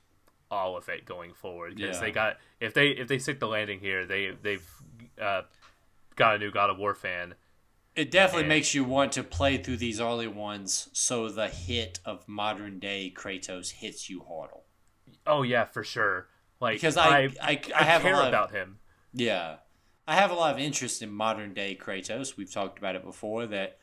all 0.50 0.76
of 0.76 0.88
it 0.88 1.04
going 1.06 1.32
forward 1.32 1.76
because 1.76 1.96
Yeah. 1.96 2.00
they 2.02 2.10
got 2.10 2.36
if 2.60 2.74
they 2.74 2.88
if 2.88 3.08
they 3.08 3.18
stick 3.18 3.38
the 3.40 3.46
landing 3.48 3.80
here, 3.80 4.04
they 4.04 4.32
they've 4.42 4.68
uh, 5.20 5.42
got 6.16 6.34
a 6.34 6.38
new 6.38 6.50
God 6.50 6.70
of 6.70 6.78
War 6.78 6.94
fan. 6.94 7.34
It 7.96 8.10
definitely 8.10 8.42
And- 8.42 8.48
makes 8.50 8.74
you 8.74 8.84
want 8.84 9.12
to 9.12 9.22
play 9.24 9.56
through 9.58 9.78
these 9.78 10.00
early 10.00 10.28
ones 10.28 10.88
so 10.92 11.28
the 11.28 11.48
hit 11.48 11.98
of 12.04 12.26
modern 12.28 12.78
day 12.78 13.12
Kratos 13.14 13.70
hits 13.72 14.08
you 14.08 14.24
harder. 14.28 14.54
Oh 15.26 15.42
yeah, 15.42 15.64
for 15.64 15.82
sure. 15.84 16.28
Like 16.60 16.76
Because 16.76 16.96
I, 16.96 17.08
I, 17.22 17.30
I, 17.42 17.60
I 17.74 17.84
have 17.84 18.02
care 18.02 18.14
a 18.14 18.16
lot 18.16 18.22
of- 18.24 18.28
about 18.28 18.50
him. 18.52 18.78
Yeah. 19.12 19.56
I 20.06 20.14
have 20.14 20.30
a 20.30 20.34
lot 20.34 20.54
of 20.54 20.60
interest 20.60 21.02
in 21.02 21.10
modern 21.10 21.52
day 21.54 21.76
Kratos. 21.80 22.36
We've 22.36 22.50
talked 22.52 22.78
about 22.78 22.96
it 22.96 23.04
before 23.04 23.46
that 23.46 23.78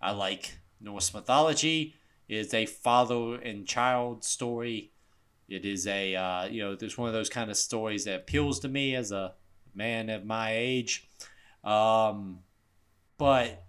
I 0.00 0.10
like 0.12 0.58
Norse 0.80 1.12
mythology. 1.14 1.94
It 2.28 2.36
is 2.36 2.54
a 2.54 2.66
father 2.66 3.34
and 3.36 3.66
child 3.66 4.24
story. 4.24 4.92
It 5.48 5.64
is 5.64 5.86
a 5.86 6.14
uh, 6.16 6.46
you 6.46 6.62
know, 6.62 6.74
there's 6.74 6.96
one 6.98 7.08
of 7.08 7.14
those 7.14 7.28
kind 7.28 7.50
of 7.50 7.56
stories 7.56 8.04
that 8.04 8.16
appeals 8.20 8.60
to 8.60 8.68
me 8.68 8.94
as 8.94 9.12
a 9.12 9.34
man 9.74 10.10
of 10.10 10.24
my 10.24 10.54
age. 10.54 11.08
Um, 11.62 12.40
but 13.18 13.64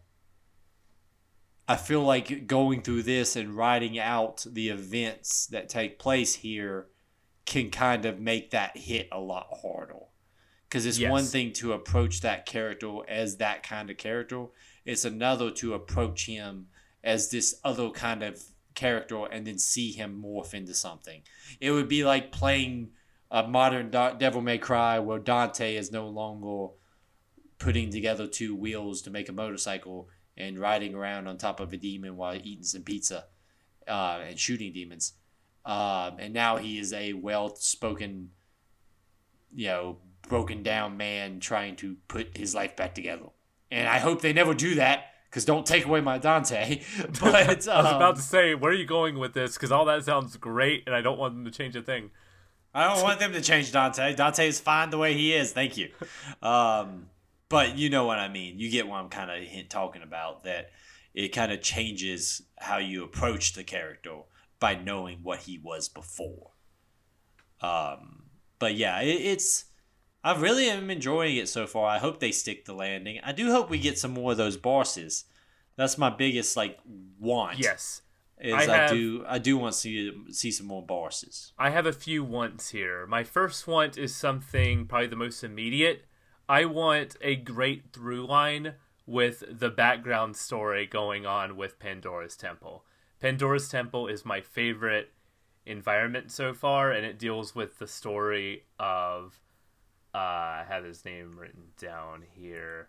I 1.68 1.76
feel 1.78 2.02
like 2.04 2.48
going 2.48 2.82
through 2.82 3.04
this 3.04 3.36
and 3.36 3.56
writing 3.56 3.98
out 3.98 4.46
the 4.48 4.70
events 4.70 5.48
that 5.48 5.70
take 5.70 5.98
place 5.98 6.36
here 6.36 6.88
can 7.46 7.72
kind 7.72 8.06
of 8.06 8.20
make 8.20 8.52
that 8.52 8.78
hit 8.78 9.08
a 9.12 9.20
lot 9.20 9.48
harder. 9.62 10.00
Because 10.68 10.86
it's 10.86 11.00
Yes. 11.00 11.12
one 11.12 11.24
thing 11.26 11.54
to 11.54 11.74
approach 11.74 12.22
that 12.22 12.46
character 12.46 13.00
as 13.08 13.38
that 13.38 13.64
kind 13.64 13.90
of 13.90 13.98
character, 13.98 14.48
it's 14.84 15.06
another 15.06 15.50
to 15.52 15.74
approach 15.74 16.26
him 16.26 16.68
as 17.04 17.30
this 17.30 17.60
other 17.64 17.90
kind 17.92 18.24
of 18.24 18.44
character 18.74 19.26
and 19.26 19.48
then 19.48 19.58
see 19.58 19.92
him 19.92 20.22
morph 20.22 20.54
into 20.54 20.74
something. 20.74 21.22
It 21.60 21.72
would 21.72 21.88
be 21.88 22.04
like 22.04 22.32
playing 22.32 22.92
a 23.32 23.48
modern 23.48 23.90
Devil 23.90 24.42
May 24.42 24.58
Cry 24.58 25.00
where 25.00 25.20
Dante 25.20 25.76
is 25.76 25.92
no 25.92 26.08
longer 26.08 26.74
putting 27.60 27.92
together 27.92 28.28
two 28.28 28.56
wheels 28.56 29.02
to 29.04 29.10
make 29.10 29.30
a 29.30 29.34
motorcycle 29.34 30.10
and 30.38 30.60
riding 30.60 30.94
around 30.94 31.28
on 31.28 31.38
top 31.38 31.60
of 31.60 31.72
a 31.74 31.78
demon 31.78 32.18
while 32.18 32.36
eating 32.36 32.64
some 32.64 32.84
pizza 32.84 33.26
uh, 33.88 34.20
and 34.28 34.40
shooting 34.40 34.74
demons. 34.74 35.14
Um, 35.66 36.18
and 36.20 36.34
now 36.34 36.58
he 36.58 36.78
is 36.78 36.94
a 36.94 37.14
well 37.14 37.56
spoken, 37.56 38.30
you 39.54 39.68
know, 39.68 39.98
broken 40.28 40.64
down 40.64 40.98
man 40.98 41.40
trying 41.40 41.76
to 41.78 41.96
put 42.08 42.38
his 42.38 42.54
life 42.54 42.76
back 42.76 42.94
together. 42.94 43.28
And 43.72 43.88
I 43.88 44.00
hope 44.00 44.22
they 44.22 44.34
never 44.34 44.54
do 44.54 44.76
that 44.76 45.06
because 45.30 45.44
don't 45.44 45.66
take 45.66 45.86
away 45.86 46.02
my 46.02 46.18
Dante. 46.18 46.82
But 47.20 47.36
I 47.36 47.54
was 47.54 47.68
um, 47.68 47.86
about 47.86 48.16
to 48.18 48.22
say, 48.22 48.56
where 48.56 48.72
are 48.72 48.76
you 48.76 48.86
going 48.86 49.18
with 49.20 49.34
this? 49.34 49.56
Because 49.56 49.72
all 49.72 49.86
that 49.86 50.06
sounds 50.06 50.38
great, 50.38 50.84
and 50.86 50.96
I 50.96 51.02
don't 51.02 51.18
want 51.18 51.34
them 51.34 51.46
to 51.46 51.52
change 51.52 51.76
a 51.76 51.82
thing. 51.82 52.12
I 52.74 52.94
don't 52.94 53.04
want 53.04 53.20
them 53.20 53.32
to 53.34 53.42
change 53.42 53.72
Dante. 53.72 54.16
Dante 54.16 54.48
is 54.48 54.60
fine 54.60 54.90
the 54.90 54.98
way 54.98 55.14
he 55.14 55.34
is. 55.34 55.52
Thank 55.52 55.78
you. 55.78 55.90
Um, 56.42 57.08
but 57.56 57.78
you 57.78 57.90
know 57.90 58.06
what 58.06 58.20
I 58.20 58.28
mean. 58.28 58.60
You 58.60 58.70
get 58.70 58.88
what 58.88 58.98
I'm 58.98 59.10
kind 59.10 59.32
of 59.32 59.70
talking 59.70 60.02
about. 60.02 60.44
That 60.44 60.72
it 61.14 61.30
kind 61.30 61.52
of 61.52 61.62
changes 61.62 62.42
how 62.58 62.78
you 62.78 63.04
approach 63.04 63.54
the 63.54 63.64
character 63.64 64.20
by 64.60 64.76
knowing 64.76 65.20
what 65.24 65.40
he 65.40 65.58
was 65.58 65.88
before. 65.88 66.52
Um, 67.62 68.24
but 68.60 68.76
yeah, 68.76 69.00
it, 69.02 69.22
it's. 69.22 69.66
I 70.24 70.36
really 70.38 70.70
am 70.70 70.90
enjoying 70.90 71.38
it 71.38 71.48
so 71.48 71.68
far. 71.68 71.88
I 71.88 72.00
hope 72.00 72.20
they 72.20 72.32
stick 72.32 72.66
the 72.66 72.74
landing. 72.74 73.20
I 73.24 73.32
do 73.32 73.52
hope 73.52 73.70
we 73.70 73.78
get 73.80 73.98
some 74.00 74.12
more 74.12 74.32
of 74.32 74.38
those 74.38 74.58
bosses. 74.58 75.26
That's 75.78 75.98
my 75.98 76.10
biggest 76.10 76.58
like 76.58 76.80
want. 77.20 77.60
Yes. 77.60 78.02
is 78.40 78.54
I 78.54 78.74
I, 78.74 78.78
have- 78.78 78.90
do 78.90 79.24
I 79.28 79.38
do 79.40 79.58
want 79.58 79.74
to 79.74 79.80
see 79.80 80.12
see 80.32 80.52
some 80.52 80.68
more 80.68 80.86
bosses. 80.86 81.54
I 81.58 81.70
have 81.70 81.86
a 81.86 81.94
few 81.94 82.24
wants 82.24 82.72
here. 82.72 83.06
My 83.08 83.24
first 83.24 83.66
want 83.68 83.98
is 83.98 84.14
something 84.14 84.88
probably 84.88 85.08
the 85.08 85.16
most 85.16 85.44
immediate. 85.44 86.06
I 86.48 86.66
want 86.66 87.18
a 87.22 87.36
great 87.36 87.92
through 87.92 88.28
line 88.28 88.74
with 89.08 89.44
the 89.50 89.70
background 89.70 90.36
story 90.36 90.86
going 90.86 91.26
on 91.26 91.58
with 91.58 91.80
Pandora's 91.80 92.36
Temple. 92.36 92.84
Pandora's 93.20 93.70
Temple 93.70 94.08
is 94.08 94.26
my 94.26 94.42
favorite 94.42 95.12
environment 95.66 96.32
so 96.32 96.54
far, 96.54 96.92
and 96.92 97.06
it 97.06 97.18
deals 97.18 97.56
with 97.56 97.80
the 97.80 97.88
story 97.88 98.64
of. 98.80 99.40
Uh, 100.14 100.18
I 100.18 100.66
have 100.70 100.86
his 100.86 101.04
name 101.04 101.38
written 101.38 101.72
down 101.78 102.24
here. 102.36 102.88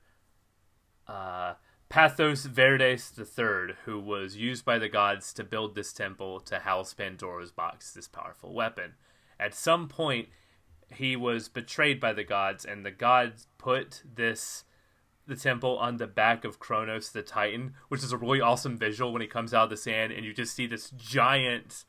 Uh, 1.08 1.54
Pathos 1.88 2.44
Verdes 2.44 3.12
III, 3.18 3.74
who 3.84 3.98
was 3.98 4.36
used 4.36 4.64
by 4.64 4.78
the 4.78 4.88
gods 4.88 5.32
to 5.32 5.42
build 5.42 5.74
this 5.74 5.92
temple 5.92 6.40
to 6.40 6.60
house 6.60 6.94
Pandora's 6.94 7.52
box, 7.52 7.92
this 7.92 8.06
powerful 8.06 8.52
weapon. 8.52 8.94
At 9.40 9.54
some 9.54 9.88
point, 9.88 10.28
he 10.90 11.16
was 11.16 11.48
betrayed 11.48 12.00
by 12.00 12.12
the 12.12 12.24
gods, 12.24 12.64
and 12.64 12.84
the 12.84 12.90
gods 12.90 13.46
put 13.58 14.02
this 14.14 14.64
the 15.26 15.34
temple 15.36 15.76
on 15.78 15.96
the 15.96 16.06
back 16.06 16.44
of 16.44 16.60
Kronos 16.60 17.10
the 17.10 17.22
Titan, 17.22 17.74
which 17.88 18.04
is 18.04 18.12
a 18.12 18.16
really 18.16 18.40
awesome 18.40 18.76
visual 18.78 19.12
when 19.12 19.22
he 19.22 19.26
comes 19.28 19.52
out 19.52 19.64
of 19.64 19.70
the 19.70 19.76
sand 19.76 20.12
and 20.12 20.24
you 20.24 20.32
just 20.32 20.54
see 20.54 20.68
this 20.68 20.90
giant, 20.90 21.84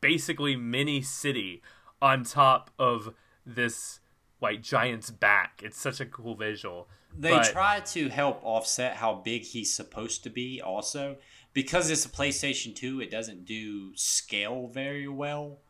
basically 0.00 0.54
mini 0.54 1.02
city 1.02 1.60
on 2.00 2.22
top 2.22 2.70
of 2.78 3.14
this 3.44 3.98
like 4.40 4.62
giant's 4.62 5.10
back. 5.10 5.60
It's 5.64 5.80
such 5.80 5.98
a 6.00 6.06
cool 6.06 6.36
visual. 6.36 6.88
They 7.12 7.30
But- 7.30 7.50
try 7.52 7.80
to 7.80 8.08
help 8.10 8.40
offset 8.44 8.96
how 8.96 9.14
big 9.14 9.42
he's 9.42 9.74
supposed 9.74 10.22
to 10.24 10.30
be, 10.30 10.60
also 10.60 11.16
because 11.52 11.90
it's 11.90 12.04
a 12.04 12.08
PlayStation 12.10 12.76
Two. 12.76 13.00
It 13.00 13.10
doesn't 13.10 13.44
do 13.44 13.92
scale 13.96 14.68
very 14.68 15.08
well. 15.08 15.62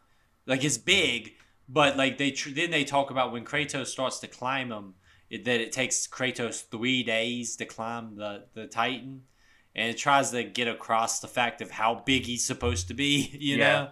Like 0.45 0.63
it's 0.65 0.77
big, 0.79 1.37
but 1.69 1.97
like 1.97 2.19
they 2.19 2.31
tr- 2.31 2.51
then 2.51 2.71
they 2.71 2.85
talk 2.85 3.11
about 3.11 3.33
when 3.33 3.45
Kratos 3.45 3.87
starts 3.89 4.19
to 4.21 4.27
climb 4.29 4.71
him, 4.73 4.95
it, 5.31 5.45
that 5.45 5.61
it 5.61 5.73
takes 5.73 6.07
Kratos 6.07 6.65
three 6.71 7.03
days 7.03 7.57
to 7.57 7.65
climb 7.65 8.17
the 8.17 8.45
the 8.55 8.67
Titan, 8.67 9.23
and 9.75 9.91
it 9.91 9.99
tries 9.99 10.31
to 10.31 10.45
get 10.45 10.69
across 10.69 11.21
the 11.21 11.29
fact 11.29 11.61
of 11.61 11.71
how 11.73 12.03
big 12.07 12.25
he's 12.27 12.45
supposed 12.45 12.89
to 12.89 12.95
be. 12.95 13.31
You 13.41 13.57
Yeah. 13.57 13.73
know. 13.73 13.91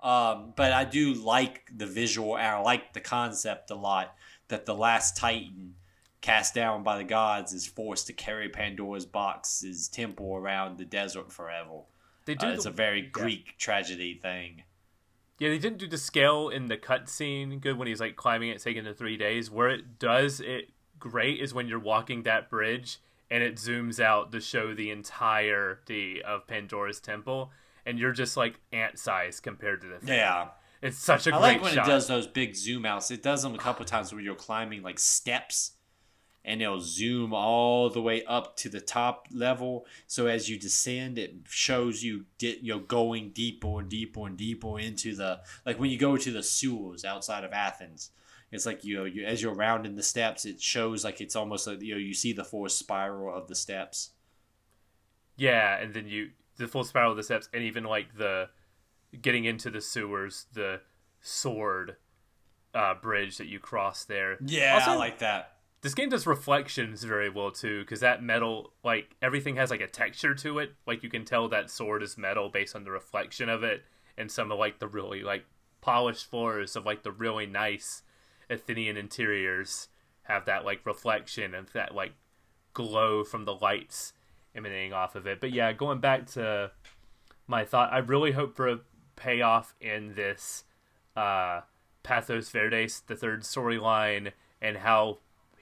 Um, 0.00 0.52
but 0.54 0.72
I 0.72 0.84
do 0.84 1.12
like 1.14 1.70
the 1.76 1.86
visual. 1.86 2.36
and 2.38 2.46
I 2.46 2.60
like 2.60 2.92
the 2.92 3.00
concept 3.00 3.70
a 3.70 3.74
lot. 3.74 4.14
That 4.46 4.64
the 4.64 4.74
last 4.74 5.16
Titan 5.16 5.74
cast 6.20 6.54
down 6.54 6.82
by 6.82 6.96
the 6.98 7.04
gods 7.04 7.52
is 7.52 7.66
forced 7.66 8.06
to 8.06 8.12
carry 8.12 8.48
Pandora's 8.48 9.04
box's 9.06 9.88
temple 9.88 10.36
around 10.36 10.78
the 10.78 10.84
desert 10.84 11.30
forever. 11.32 11.80
They 12.24 12.34
do 12.34 12.46
Uh, 12.46 12.50
it's 12.52 12.64
the- 12.64 12.70
a 12.70 12.72
very 12.72 13.02
Greek 13.02 13.58
tragedy 13.58 14.14
thing. 14.14 14.62
Yeah, 15.38 15.50
they 15.50 15.58
didn't 15.58 15.78
do 15.78 15.86
the 15.86 15.98
scale 15.98 16.48
in 16.48 16.66
the 16.66 16.76
cutscene 16.76 17.60
good 17.60 17.78
when 17.78 17.86
he's 17.86 18.00
like 18.00 18.16
climbing 18.16 18.50
it, 18.50 18.60
taking 18.60 18.84
the 18.84 18.94
three 18.94 19.16
days. 19.16 19.50
Where 19.50 19.68
it 19.68 19.98
does 19.98 20.40
it 20.40 20.70
great 20.98 21.40
is 21.40 21.54
when 21.54 21.68
you're 21.68 21.78
walking 21.78 22.24
that 22.24 22.50
bridge 22.50 22.98
and 23.30 23.42
it 23.42 23.56
zooms 23.56 24.00
out 24.00 24.32
to 24.32 24.40
show 24.40 24.74
the 24.74 24.90
entirety 24.90 26.22
of 26.22 26.46
Pandora's 26.46 26.98
temple, 26.98 27.50
and 27.84 27.98
you're 27.98 28.12
just 28.12 28.36
like 28.36 28.58
ant 28.72 28.98
size 28.98 29.38
compared 29.38 29.80
to 29.82 29.86
the 29.86 29.98
thing. 29.98 30.16
Yeah. 30.16 30.48
It's 30.80 30.98
such 30.98 31.26
a 31.26 31.34
I 31.34 31.38
great 31.38 31.40
like 31.40 31.62
when 31.62 31.74
shot. 31.74 31.86
it 31.86 31.90
does 31.90 32.06
those 32.06 32.26
big 32.26 32.54
zoom 32.54 32.86
outs. 32.86 33.10
It 33.10 33.22
does 33.22 33.42
them 33.42 33.54
a 33.54 33.58
couple 33.58 33.84
times 33.84 34.12
where 34.12 34.22
you're 34.22 34.34
climbing 34.34 34.82
like 34.82 34.98
steps 34.98 35.72
and 36.48 36.60
it'll 36.62 36.80
zoom 36.80 37.32
all 37.32 37.90
the 37.90 38.00
way 38.02 38.24
up 38.24 38.56
to 38.58 38.68
the 38.68 38.80
top 38.80 39.26
level. 39.30 39.86
So 40.06 40.26
as 40.26 40.48
you 40.48 40.58
descend, 40.58 41.18
it 41.18 41.34
shows 41.48 42.02
you 42.02 42.24
di- 42.38 42.58
you're 42.62 42.80
going 42.80 43.30
deeper 43.30 43.78
and 43.80 43.88
deeper 43.88 44.26
and 44.26 44.36
deeper 44.36 44.78
into 44.78 45.14
the 45.14 45.40
like 45.66 45.78
when 45.78 45.90
you 45.90 45.98
go 45.98 46.16
to 46.16 46.32
the 46.32 46.42
sewers 46.42 47.04
outside 47.04 47.44
of 47.44 47.52
Athens. 47.52 48.10
It's 48.50 48.64
like 48.64 48.82
you 48.82 48.96
know, 48.96 49.04
you 49.04 49.24
as 49.26 49.42
you're 49.42 49.54
rounding 49.54 49.94
the 49.96 50.02
steps, 50.02 50.46
it 50.46 50.60
shows 50.60 51.04
like 51.04 51.20
it's 51.20 51.36
almost 51.36 51.66
like 51.66 51.82
you 51.82 51.92
know 51.94 52.00
you 52.00 52.14
see 52.14 52.32
the 52.32 52.44
full 52.44 52.68
spiral 52.70 53.36
of 53.36 53.46
the 53.46 53.54
steps. 53.54 54.10
Yeah, 55.36 55.78
and 55.78 55.92
then 55.94 56.08
you 56.08 56.30
the 56.56 56.66
full 56.66 56.82
spiral 56.84 57.10
of 57.12 57.16
the 57.16 57.22
steps, 57.22 57.48
and 57.52 57.62
even 57.62 57.84
like 57.84 58.16
the 58.16 58.48
getting 59.20 59.44
into 59.44 59.70
the 59.70 59.80
sewers, 59.80 60.46
the 60.54 60.80
sword 61.20 61.96
uh, 62.74 62.94
bridge 62.94 63.36
that 63.38 63.46
you 63.48 63.58
cross 63.58 64.04
there. 64.04 64.38
Yeah, 64.44 64.74
Also- 64.74 64.92
I 64.92 64.94
like 64.96 65.18
that. 65.18 65.57
This 65.80 65.94
game 65.94 66.08
does 66.08 66.26
reflections 66.26 67.04
very 67.04 67.30
well 67.30 67.50
too, 67.50 67.80
because 67.80 68.00
that 68.00 68.22
metal, 68.22 68.72
like 68.82 69.14
everything 69.22 69.56
has 69.56 69.70
like 69.70 69.80
a 69.80 69.86
texture 69.86 70.34
to 70.34 70.58
it. 70.58 70.72
Like 70.86 71.02
you 71.02 71.08
can 71.08 71.24
tell 71.24 71.48
that 71.48 71.70
sword 71.70 72.02
is 72.02 72.18
metal 72.18 72.48
based 72.48 72.74
on 72.74 72.84
the 72.84 72.90
reflection 72.90 73.48
of 73.48 73.62
it, 73.62 73.84
and 74.16 74.30
some 74.30 74.50
of 74.50 74.58
like 74.58 74.80
the 74.80 74.88
really 74.88 75.22
like 75.22 75.44
polished 75.80 76.28
floors 76.28 76.74
of 76.74 76.84
like 76.84 77.04
the 77.04 77.12
really 77.12 77.46
nice 77.46 78.02
Athenian 78.50 78.96
interiors 78.96 79.88
have 80.22 80.44
that 80.46 80.64
like 80.64 80.84
reflection 80.84 81.54
and 81.54 81.68
that 81.68 81.94
like 81.94 82.12
glow 82.74 83.24
from 83.24 83.44
the 83.44 83.54
lights 83.54 84.12
emanating 84.54 84.92
off 84.92 85.14
of 85.14 85.26
it. 85.26 85.40
But 85.40 85.52
yeah, 85.52 85.72
going 85.72 86.00
back 86.00 86.26
to 86.32 86.72
my 87.46 87.64
thought, 87.64 87.92
I 87.92 87.98
really 87.98 88.32
hope 88.32 88.56
for 88.56 88.68
a 88.68 88.80
payoff 89.16 89.74
in 89.80 90.14
this 90.14 90.64
uh, 91.16 91.62
Pathos 92.02 92.50
Verdes, 92.50 93.02
the 93.06 93.16
third 93.16 93.42
storyline, 93.42 94.32
and 94.60 94.76
how 94.76 95.18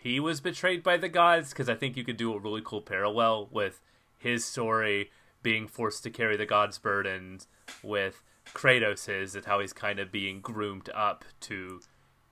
he 0.06 0.20
was 0.20 0.40
betrayed 0.40 0.82
by 0.82 0.96
the 0.96 1.08
gods. 1.08 1.50
Because 1.50 1.68
I 1.68 1.74
think 1.74 1.96
you 1.96 2.04
could 2.04 2.16
do 2.16 2.32
a 2.32 2.38
really 2.38 2.62
cool 2.64 2.80
parallel 2.80 3.48
with 3.50 3.80
his 4.16 4.44
story 4.44 5.10
being 5.42 5.66
forced 5.66 6.02
to 6.04 6.10
carry 6.10 6.36
the 6.36 6.46
gods' 6.46 6.78
burdens 6.78 7.46
with 7.82 8.22
Kratos's, 8.54 9.34
and 9.34 9.44
how 9.44 9.60
he's 9.60 9.72
kind 9.72 9.98
of 9.98 10.12
being 10.12 10.40
groomed 10.40 10.88
up 10.94 11.24
to 11.40 11.80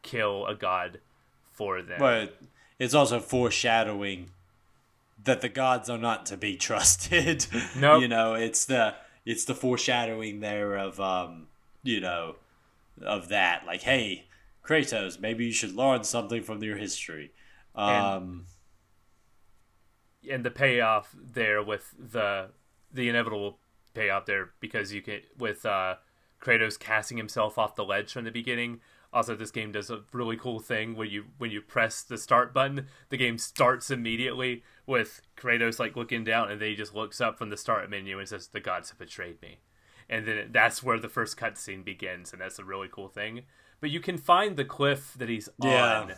kill 0.02 0.46
a 0.46 0.54
god 0.54 1.00
for 1.52 1.82
them. 1.82 1.98
But 1.98 2.40
it's 2.78 2.94
also 2.94 3.20
foreshadowing 3.20 4.30
that 5.22 5.40
the 5.40 5.48
gods 5.48 5.90
are 5.90 5.98
not 5.98 6.26
to 6.26 6.36
be 6.36 6.56
trusted. 6.68 7.46
Nope. 7.76 8.02
you 8.02 8.08
know, 8.08 8.34
it's 8.34 8.64
the 8.64 8.94
it's 9.26 9.44
the 9.44 9.54
foreshadowing 9.54 10.40
there 10.40 10.76
of 10.76 11.00
um, 11.00 11.48
you 11.82 12.00
know, 12.00 12.36
of 13.02 13.28
that. 13.28 13.66
Like, 13.66 13.82
hey, 13.82 14.26
Kratos, 14.64 15.20
maybe 15.20 15.46
you 15.46 15.52
should 15.52 15.74
learn 15.74 16.04
something 16.04 16.42
from 16.42 16.62
your 16.62 16.76
history. 16.76 17.32
Um, 17.74 18.46
and 20.30 20.44
the 20.44 20.50
payoff 20.50 21.14
there 21.14 21.62
with 21.62 21.94
the 21.98 22.50
the 22.92 23.08
inevitable 23.08 23.58
payoff 23.94 24.26
there 24.26 24.50
because 24.60 24.92
you 24.92 25.02
can 25.02 25.20
with 25.38 25.66
uh 25.66 25.96
Kratos 26.40 26.78
casting 26.78 27.16
himself 27.16 27.58
off 27.58 27.74
the 27.74 27.84
ledge 27.84 28.12
from 28.12 28.24
the 28.24 28.30
beginning. 28.30 28.80
Also, 29.12 29.36
this 29.36 29.52
game 29.52 29.70
does 29.70 29.90
a 29.90 30.00
really 30.12 30.36
cool 30.36 30.58
thing 30.58 30.96
where 30.96 31.06
you 31.06 31.26
when 31.38 31.50
you 31.50 31.60
press 31.60 32.02
the 32.02 32.18
start 32.18 32.52
button, 32.52 32.86
the 33.10 33.16
game 33.16 33.38
starts 33.38 33.90
immediately 33.90 34.62
with 34.86 35.22
Kratos 35.36 35.78
like 35.78 35.94
looking 35.96 36.24
down, 36.24 36.50
and 36.50 36.60
then 36.60 36.70
he 36.70 36.74
just 36.74 36.94
looks 36.94 37.20
up 37.20 37.38
from 37.38 37.48
the 37.50 37.56
start 37.56 37.88
menu 37.88 38.18
and 38.18 38.28
says, 38.28 38.48
"The 38.48 38.60
gods 38.60 38.90
have 38.90 38.98
betrayed 38.98 39.40
me," 39.40 39.60
and 40.08 40.26
then 40.26 40.48
that's 40.50 40.82
where 40.82 40.98
the 40.98 41.08
first 41.08 41.36
cutscene 41.36 41.84
begins, 41.84 42.32
and 42.32 42.42
that's 42.42 42.58
a 42.58 42.64
really 42.64 42.88
cool 42.90 43.08
thing. 43.08 43.42
But 43.80 43.90
you 43.90 44.00
can 44.00 44.18
find 44.18 44.56
the 44.56 44.64
cliff 44.64 45.14
that 45.16 45.28
he's 45.28 45.48
Yeah. 45.62 46.00
on 46.00 46.14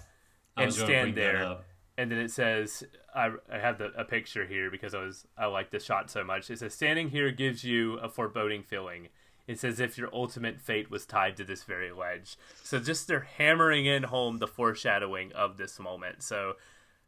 and 0.56 0.72
stand 0.72 1.14
there 1.16 1.58
and 1.98 2.10
then 2.10 2.18
it 2.18 2.30
says 2.30 2.84
I, 3.14 3.30
I 3.50 3.58
have 3.58 3.78
the, 3.78 3.86
a 3.96 4.04
picture 4.04 4.46
here 4.46 4.70
because 4.70 4.94
I 4.94 5.02
was 5.02 5.26
I 5.36 5.46
like 5.46 5.70
this 5.70 5.84
shot 5.84 6.10
so 6.10 6.22
much. 6.24 6.50
It 6.50 6.58
says 6.58 6.74
standing 6.74 7.10
here 7.10 7.30
gives 7.30 7.64
you 7.64 7.94
a 7.98 8.08
foreboding 8.08 8.62
feeling. 8.62 9.08
It's 9.46 9.62
as 9.64 9.78
if 9.78 9.96
your 9.96 10.10
ultimate 10.12 10.60
fate 10.60 10.90
was 10.90 11.06
tied 11.06 11.36
to 11.36 11.44
this 11.44 11.62
very 11.62 11.92
ledge. 11.92 12.36
So 12.64 12.80
just 12.80 13.06
they're 13.06 13.28
hammering 13.38 13.86
in 13.86 14.02
home 14.04 14.38
the 14.38 14.48
foreshadowing 14.48 15.32
of 15.32 15.56
this 15.56 15.78
moment. 15.78 16.22
So 16.22 16.54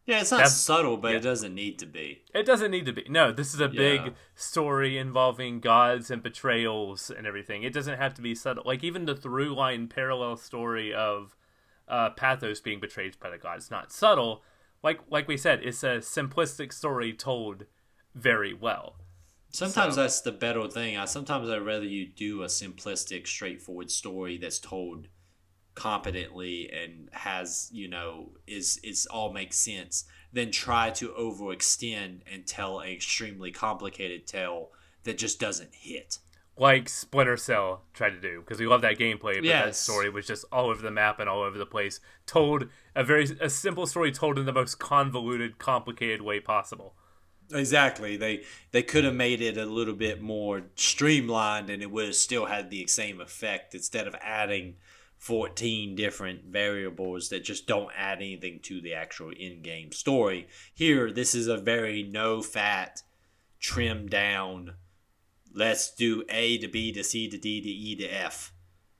Yeah, 0.07 0.20
it's 0.20 0.30
not 0.30 0.49
subtle, 0.49 0.96
but 0.96 1.11
yeah. 1.11 1.16
it 1.18 1.22
doesn't 1.22 1.55
need 1.55 1.78
to 1.80 1.86
be. 1.86 2.22
it 2.32 2.46
doesn't 2.46 2.70
need 2.70 2.86
to 2.86 2.92
be. 2.92 3.05
No, 3.11 3.32
this 3.32 3.53
is 3.55 3.61
a 3.61 3.64
Yeah. 3.64 3.68
big 4.05 4.14
story 4.36 4.96
involving 4.96 5.61
gods 5.61 6.11
and 6.11 6.22
betrayals 6.22 7.11
and 7.11 7.26
everything. 7.26 7.64
It 7.64 7.74
doesn't 7.74 7.99
have 7.99 8.14
to 8.14 8.22
be 8.22 8.34
subtle. 8.34 8.62
Like 8.64 8.82
even 8.84 9.05
the 9.05 9.16
through 9.16 9.55
line 9.55 9.88
parallel 9.88 10.36
story 10.36 10.94
of 10.94 11.36
uh, 11.89 12.11
Pathos 12.11 12.61
being 12.61 12.80
betrayed 12.80 13.18
by 13.20 13.30
the 13.30 13.39
gods, 13.39 13.70
not 13.70 13.93
subtle. 13.93 14.43
Like 14.82 15.01
like 15.11 15.26
we 15.28 15.36
said, 15.36 15.61
it's 15.62 15.82
a 15.82 15.99
simplistic 15.99 16.72
story 16.72 17.12
told 17.12 17.64
very 18.14 18.55
well. 18.55 18.97
Sometimes 19.51 19.95
So- 19.95 20.03
that's 20.03 20.20
the 20.20 20.32
better 20.32 20.68
thing. 20.68 20.97
I 20.97 21.05
sometimes 21.07 21.49
I'd 21.49 21.59
rather 21.59 21.84
you 21.86 22.07
do 22.07 22.43
a 22.43 22.47
simplistic, 22.47 23.26
straightforward 23.26 23.91
story 23.91 24.36
that's 24.39 24.59
told 24.59 25.09
competently 25.74 26.68
and 26.72 27.09
has 27.12 27.70
you 27.72 27.86
know 27.89 28.32
is 28.49 28.78
is 28.82 29.07
all 29.07 29.32
makes 29.32 29.57
sense 29.57 30.05
than 30.32 30.51
try 30.51 30.91
to 30.91 31.11
overextend 31.11 32.20
and 32.30 32.47
tell 32.47 32.80
an 32.80 32.89
extremely 32.91 33.51
complicated 33.53 34.26
tale 34.26 34.70
that 35.05 35.16
just 35.16 35.39
doesn't 35.41 35.72
hit. 35.72 36.18
Like 36.59 36.89
Splinter 36.89 37.37
Cell 37.37 37.83
tried 37.95 38.11
to 38.11 38.21
do, 38.21 38.41
because 38.41 38.59
we 38.59 38.67
love 38.67 38.83
that 38.83 38.99
gameplay, 38.99 39.37
but 39.37 39.45
that 39.45 39.77
story 39.77 40.11
was 40.11 40.27
just 40.27 40.45
all 40.51 40.71
over 40.71 40.83
the 40.83 40.91
map 40.91 41.21
and 41.21 41.29
all 41.29 41.43
over 41.43 41.57
the 41.57 41.67
place. 41.67 42.01
Told 42.27 42.69
a 42.97 43.05
very 43.05 43.29
a 43.41 43.49
simple 43.49 43.87
story 43.87 44.11
told 44.11 44.39
in 44.39 44.47
the 44.47 44.53
most 44.53 44.79
convoluted, 44.79 45.59
complicated 45.59 46.23
way 46.23 46.41
possible. 46.41 46.95
Exactly. 47.53 48.17
They 48.17 48.43
they 48.73 48.83
could 48.83 49.05
have 49.05 49.15
made 49.15 49.41
it 49.41 49.57
a 49.57 49.65
little 49.65 49.95
bit 49.95 50.21
more 50.21 50.65
streamlined 50.75 51.71
and 51.71 51.83
it 51.83 51.91
would 51.91 52.07
have 52.07 52.15
still 52.15 52.47
had 52.47 52.71
the 52.71 52.87
same 52.87 53.21
effect 53.21 53.75
instead 53.75 54.07
of 54.07 54.15
adding 54.21 54.77
14 55.19 55.97
different 55.97 56.45
variables 56.45 57.29
that 57.31 57.45
just 57.45 57.67
don't 57.67 57.91
add 57.97 58.19
anything 58.19 58.61
to 58.61 58.81
the 58.81 58.95
actual 58.95 59.31
in-game 59.31 59.93
story. 59.93 60.47
Here 60.75 61.11
this 61.11 61.35
is 61.35 61.47
a 61.47 61.57
very 61.57 62.03
no 62.03 62.43
fat 62.43 63.03
trimmed 63.59 64.11
down 64.11 64.75
let's 65.59 65.93
do 65.95 66.25
A 66.29 66.59
to 66.59 66.69
B 66.69 66.93
to 66.93 67.03
C 67.05 67.29
to 67.29 67.37
D 67.37 67.61
to 67.61 67.69
E 67.69 67.97
to 67.97 68.07
F. 68.07 68.53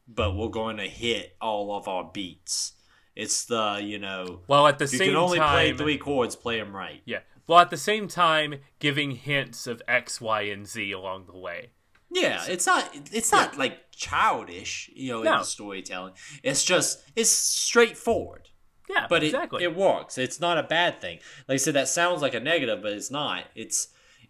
But 0.07 0.37
we're 0.37 0.49
going 0.49 0.79
to 0.79 0.89
hit 0.89 1.37
all 1.41 1.77
of 1.77 1.87
our 1.87 2.11
beats. 2.13 2.73
It's 3.15 3.45
the, 3.45 3.81
you 3.83 3.99
know, 3.99 4.41
While 4.47 4.67
at 4.67 4.79
the 4.79 4.85
you 4.85 4.89
same 4.89 4.99
time, 4.99 5.07
you 5.07 5.13
can 5.13 5.23
only 5.23 5.39
time, 5.39 5.53
play 5.55 5.73
three 5.73 5.99
chords, 5.99 6.37
play 6.37 6.59
them 6.59 6.75
right. 6.75 7.03
Yeah. 7.05 7.21
Well, 7.47 7.59
at 7.59 7.71
the 7.71 7.77
same 7.77 8.09
time, 8.09 8.57
giving 8.79 9.13
hints 9.13 9.67
of 9.67 9.83
X, 9.89 10.21
Y, 10.21 10.43
and 10.43 10.67
Z 10.67 10.93
along 10.93 11.27
the 11.27 11.39
way. 11.39 11.71
Yeah, 12.11 12.45
it's 12.49 12.67
not 12.67 12.91
it's 13.13 13.33
not 13.33 13.59
like 13.59 13.91
childish, 13.91 14.91
you 14.95 15.13
know, 15.13 15.19
in 15.19 15.25
the 15.25 15.43
storytelling. 15.43 16.15
It's 16.43 16.65
just 16.65 17.03
it's 17.17 17.31
straightforward. 17.31 18.49
Yeah, 18.89 19.07
But 19.11 19.23
it, 19.23 19.27
exactly. 19.27 19.65
it 19.65 19.77
works. 19.77 20.17
It's 20.17 20.41
not 20.41 20.57
a 20.57 20.63
bad 20.63 21.03
thing. 21.03 21.19
Like 21.47 21.57
I 21.57 21.59
said, 21.59 21.75
that 21.75 21.89
sounds 21.89 22.23
like 22.23 22.33
a 22.33 22.41
negative, 22.41 22.81
but 22.81 22.93
it's 22.93 23.11
not. 23.11 23.45
It's 23.55 23.89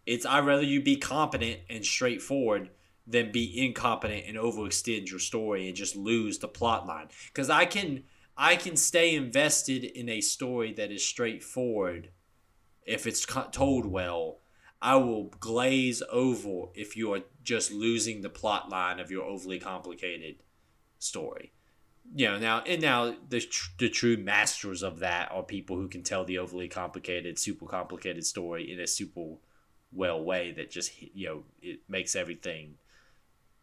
it's 0.08 0.24
I'd 0.24 0.46
rather 0.46 0.62
you 0.62 0.80
be 0.80 0.96
competent 0.96 1.60
and 1.68 1.84
straightforward 1.84 2.70
than 3.06 3.30
be 3.30 3.62
incompetent 3.62 4.24
and 4.26 4.38
overextend 4.38 5.10
your 5.10 5.18
story 5.18 5.68
and 5.68 5.76
just 5.76 5.96
lose 5.96 6.38
the 6.38 6.48
plot 6.48 6.86
line. 6.86 7.08
Because 7.26 7.50
I 7.50 7.66
can 7.66 8.04
I 8.34 8.56
can 8.56 8.76
stay 8.76 9.14
invested 9.14 9.84
in 9.84 10.08
a 10.08 10.22
story 10.22 10.72
that 10.72 10.90
is 10.90 11.04
straightforward 11.04 12.08
if 12.86 13.06
it's 13.06 13.26
told 13.52 13.84
well. 13.84 14.38
I 14.80 14.96
will 14.96 15.24
glaze 15.40 16.02
over 16.10 16.68
if 16.74 16.96
you 16.96 17.12
are 17.12 17.22
just 17.42 17.70
losing 17.70 18.22
the 18.22 18.30
plot 18.30 18.70
line 18.70 19.00
of 19.00 19.10
your 19.10 19.24
overly 19.24 19.58
complicated 19.58 20.36
story. 20.98 21.52
You 22.14 22.28
know, 22.28 22.38
now 22.38 22.60
and 22.60 22.80
now 22.80 23.14
the 23.28 23.40
tr- 23.40 23.72
the 23.78 23.90
true 23.90 24.16
masters 24.16 24.82
of 24.82 25.00
that 25.00 25.30
are 25.30 25.42
people 25.42 25.76
who 25.76 25.88
can 25.88 26.02
tell 26.02 26.24
the 26.24 26.38
overly 26.38 26.68
complicated, 26.68 27.38
super 27.38 27.66
complicated 27.66 28.24
story 28.24 28.72
in 28.72 28.80
a 28.80 28.86
super 28.86 29.36
well 29.92 30.22
way 30.22 30.52
that 30.52 30.70
just 30.70 30.92
you 31.14 31.26
know 31.26 31.42
it 31.62 31.80
makes 31.88 32.14
everything 32.14 32.74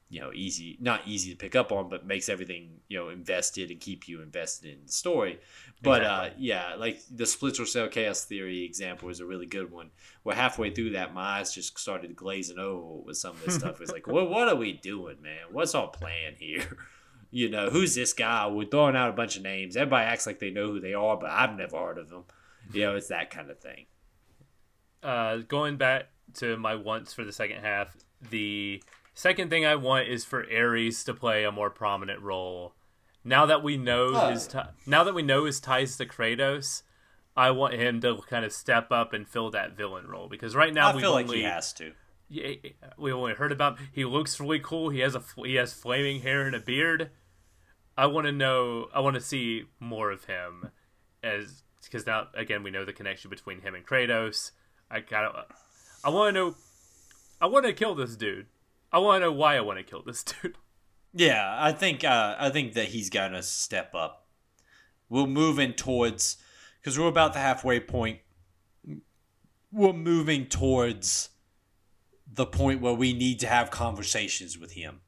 you 0.09 0.19
know 0.19 0.31
easy 0.33 0.77
not 0.79 1.01
easy 1.05 1.31
to 1.31 1.37
pick 1.37 1.55
up 1.55 1.71
on 1.71 1.89
but 1.89 2.05
makes 2.05 2.29
everything 2.29 2.69
you 2.87 2.97
know 2.97 3.09
invested 3.09 3.71
and 3.71 3.79
keep 3.79 4.07
you 4.07 4.21
invested 4.21 4.71
in 4.71 4.85
the 4.85 4.91
story. 4.91 5.39
But 5.81 6.03
uh 6.03 6.29
yeah 6.37 6.75
like 6.75 6.99
the 7.11 7.25
splinter 7.25 7.65
cell 7.65 7.87
chaos 7.87 8.23
theory 8.23 8.63
example 8.63 9.09
is 9.09 9.19
a 9.19 9.25
really 9.25 9.45
good 9.45 9.71
one. 9.71 9.89
Where 10.23 10.35
halfway 10.35 10.71
through 10.71 10.91
that 10.91 11.13
my 11.13 11.39
eyes 11.39 11.53
just 11.53 11.77
started 11.79 12.15
glazing 12.15 12.59
over 12.59 13.01
with 13.03 13.17
some 13.17 13.31
of 13.31 13.43
this 13.43 13.55
stuff. 13.55 13.81
It's 13.81 13.91
like 13.91 14.07
what, 14.07 14.29
what 14.29 14.47
are 14.47 14.55
we 14.55 14.73
doing 14.73 15.21
man? 15.21 15.47
What's 15.51 15.75
our 15.75 15.87
plan 15.87 16.35
here? 16.39 16.77
You 17.31 17.49
know 17.49 17.69
who's 17.69 17.95
this 17.95 18.13
guy? 18.13 18.47
We're 18.47 18.67
throwing 18.67 18.95
out 18.95 19.09
a 19.09 19.13
bunch 19.13 19.35
of 19.35 19.43
names. 19.43 19.75
Everybody 19.75 20.05
acts 20.05 20.25
like 20.25 20.39
they 20.39 20.51
know 20.51 20.67
who 20.67 20.79
they 20.79 20.93
are 20.93 21.17
but 21.17 21.29
i've 21.29 21.57
never 21.57 21.77
heard 21.77 21.97
of 21.97 22.09
them 22.09 22.23
you 22.71 22.81
know 22.83 22.95
it's 22.95 23.07
that 23.07 23.29
kind 23.29 23.49
of 23.49 23.59
thing. 23.59 23.87
Uh, 25.03 25.37
going 25.47 25.75
back 25.75 26.07
to 26.35 26.57
my 26.57 26.75
wants 26.75 27.13
for 27.13 27.23
the 27.23 27.31
second 27.31 27.61
half, 27.61 27.95
the 28.29 28.81
second 29.13 29.49
thing 29.49 29.65
I 29.65 29.75
want 29.75 30.07
is 30.07 30.25
for 30.25 30.45
Ares 30.51 31.03
to 31.05 31.13
play 31.13 31.43
a 31.43 31.51
more 31.51 31.69
prominent 31.69 32.21
role. 32.21 32.73
Now 33.23 33.45
that 33.45 33.63
we 33.63 33.77
know 33.77 34.11
Oh. 34.13 34.29
his 34.29 34.47
ti 34.47 34.59
now 34.85 35.03
that 35.03 35.13
we 35.15 35.23
know 35.23 35.45
his 35.45 35.59
ties 35.59 35.97
to 35.97 36.05
Kratos, 36.05 36.83
I 37.35 37.51
want 37.51 37.73
him 37.73 37.99
to 38.01 38.17
kind 38.29 38.45
of 38.45 38.53
step 38.53 38.91
up 38.91 39.13
and 39.13 39.27
fill 39.27 39.49
that 39.51 39.75
villain 39.75 40.07
role 40.07 40.29
because 40.29 40.55
right 40.55 40.73
now 40.73 40.89
i 40.89 40.93
we've 40.93 41.01
feel 41.01 41.11
like 41.11 41.25
only 41.25 41.37
he 41.39 41.43
has 41.43 41.73
to 41.73 41.93
yeah, 42.27 42.53
we 42.97 43.11
only 43.11 43.33
heard 43.33 43.51
about. 43.51 43.77
He 43.91 44.03
looks 44.03 44.39
really 44.39 44.59
cool. 44.59 44.89
He 44.89 44.99
has 45.01 45.15
a 45.15 45.21
he 45.43 45.55
has 45.55 45.73
flaming 45.73 46.21
hair 46.21 46.47
and 46.47 46.55
a 46.55 46.59
beard. 46.59 47.11
I 47.97 48.07
want 48.07 48.25
to 48.25 48.31
know. 48.31 48.87
I 48.93 48.99
want 48.99 49.13
to 49.13 49.21
see 49.21 49.65
more 49.79 50.11
of 50.11 50.25
him, 50.25 50.71
as 51.23 51.63
because 51.83 52.05
now 52.07 52.27
again 52.33 52.63
we 52.63 52.71
know 52.71 52.83
the 52.83 52.93
connection 52.93 53.29
between 53.29 53.61
him 53.61 53.75
and 53.75 53.85
Kratos. 53.85 54.51
I 54.89 55.01
kind 55.01 55.25
of, 55.27 55.45
I 56.05 56.09
want 56.09 56.35
to 56.35 56.39
know. 56.39 56.55
I 57.41 57.47
want 57.47 57.65
to 57.65 57.73
kill 57.73 57.95
this 57.95 58.15
dude. 58.15 58.45
I 58.91 58.99
want 58.99 59.21
to 59.21 59.25
know 59.25 59.31
why 59.31 59.57
I 59.57 59.61
want 59.61 59.79
to 59.79 59.83
kill 59.83 60.03
this 60.03 60.23
dude. 60.41 60.55
Yeah, 61.13 61.55
I 61.57 61.71
think 61.71 62.03
uh, 62.03 62.35
I 62.39 62.49
think 62.51 62.73
that 62.73 62.89
he's 62.89 63.09
gonna 63.09 63.41
step 63.41 63.95
up. 63.95 64.27
We're 65.09 65.25
moving 65.25 65.73
towards 65.73 66.37
because 66.79 66.99
we're 66.99 67.07
about 67.07 67.33
the 67.33 67.39
halfway 67.39 67.79
point. 67.79 68.19
We're 69.71 69.93
moving 69.93 70.45
towards 70.45 71.29
the 72.31 72.45
point 72.45 72.81
where 72.81 72.93
we 72.93 73.13
need 73.13 73.39
to 73.39 73.47
have 73.47 73.71
conversations 73.71 74.57
with 74.57 74.73
him. 74.73 75.01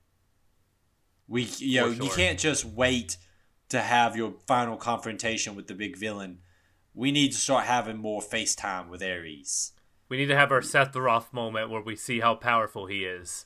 We, 1.27 1.43
you 1.57 1.81
know, 1.81 1.93
For 1.93 2.03
you 2.03 2.09
can't 2.09 2.39
just 2.39 2.65
wait 2.65 3.17
to 3.69 3.81
have 3.81 4.15
your 4.15 4.35
final 4.47 4.77
confrontation 4.77 5.55
with 5.55 5.67
the 5.67 5.73
big 5.73 5.97
villain. 5.97 6.39
We 6.93 7.11
need 7.11 7.33
to 7.33 7.37
start 7.37 7.65
having 7.65 7.97
more 7.97 8.21
FaceTime 8.21 8.87
with 8.87 9.03
Ares. 9.03 9.73
We 10.09 10.17
need 10.17 10.27
to 10.27 10.35
have 10.35 10.51
our 10.51 10.61
Sephiroth 10.61 11.33
moment 11.33 11.69
where 11.69 11.81
we 11.81 11.95
see 11.95 12.19
how 12.19 12.35
powerful 12.35 12.85
he 12.85 13.03
is. 13.05 13.45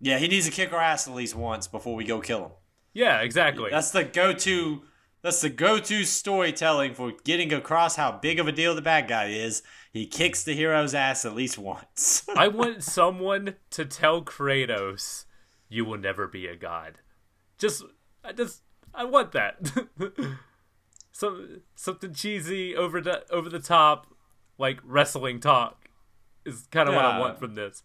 Yeah, 0.00 0.18
he 0.18 0.28
needs 0.28 0.46
to 0.46 0.52
kick 0.52 0.72
our 0.72 0.80
ass 0.80 1.06
at 1.06 1.14
least 1.14 1.34
once 1.34 1.68
before 1.68 1.94
we 1.94 2.04
go 2.04 2.20
kill 2.20 2.44
him. 2.44 2.50
Yeah, 2.92 3.20
exactly. 3.20 3.70
That's 3.70 3.90
the 3.90 4.04
go-to. 4.04 4.82
That's 5.22 5.40
the 5.40 5.48
go-to 5.48 6.04
storytelling 6.04 6.94
for 6.94 7.12
getting 7.24 7.52
across 7.52 7.96
how 7.96 8.12
big 8.12 8.40
of 8.40 8.48
a 8.48 8.52
deal 8.52 8.74
the 8.74 8.82
bad 8.82 9.06
guy 9.06 9.28
is. 9.28 9.62
He 9.92 10.06
kicks 10.06 10.42
the 10.42 10.54
hero's 10.54 10.94
ass 10.94 11.24
at 11.24 11.34
least 11.34 11.56
once. 11.56 12.24
I 12.36 12.48
want 12.48 12.82
someone 12.82 13.54
to 13.70 13.84
tell 13.84 14.22
Kratos, 14.22 15.26
"You 15.68 15.84
will 15.84 15.98
never 15.98 16.26
be 16.26 16.46
a 16.46 16.56
god." 16.56 16.98
Just, 17.56 17.84
I 18.24 18.32
just, 18.32 18.62
I 18.92 19.04
want 19.04 19.32
that. 19.32 19.70
Some 21.12 21.60
something 21.76 22.14
cheesy, 22.14 22.74
over 22.74 23.00
the 23.00 23.30
over 23.30 23.48
the 23.48 23.60
top, 23.60 24.08
like 24.58 24.80
wrestling 24.82 25.38
talk, 25.38 25.81
is 26.44 26.66
kind 26.70 26.88
of 26.88 26.94
what 26.94 27.04
I 27.04 27.18
want 27.18 27.38
from 27.38 27.54
this. 27.54 27.82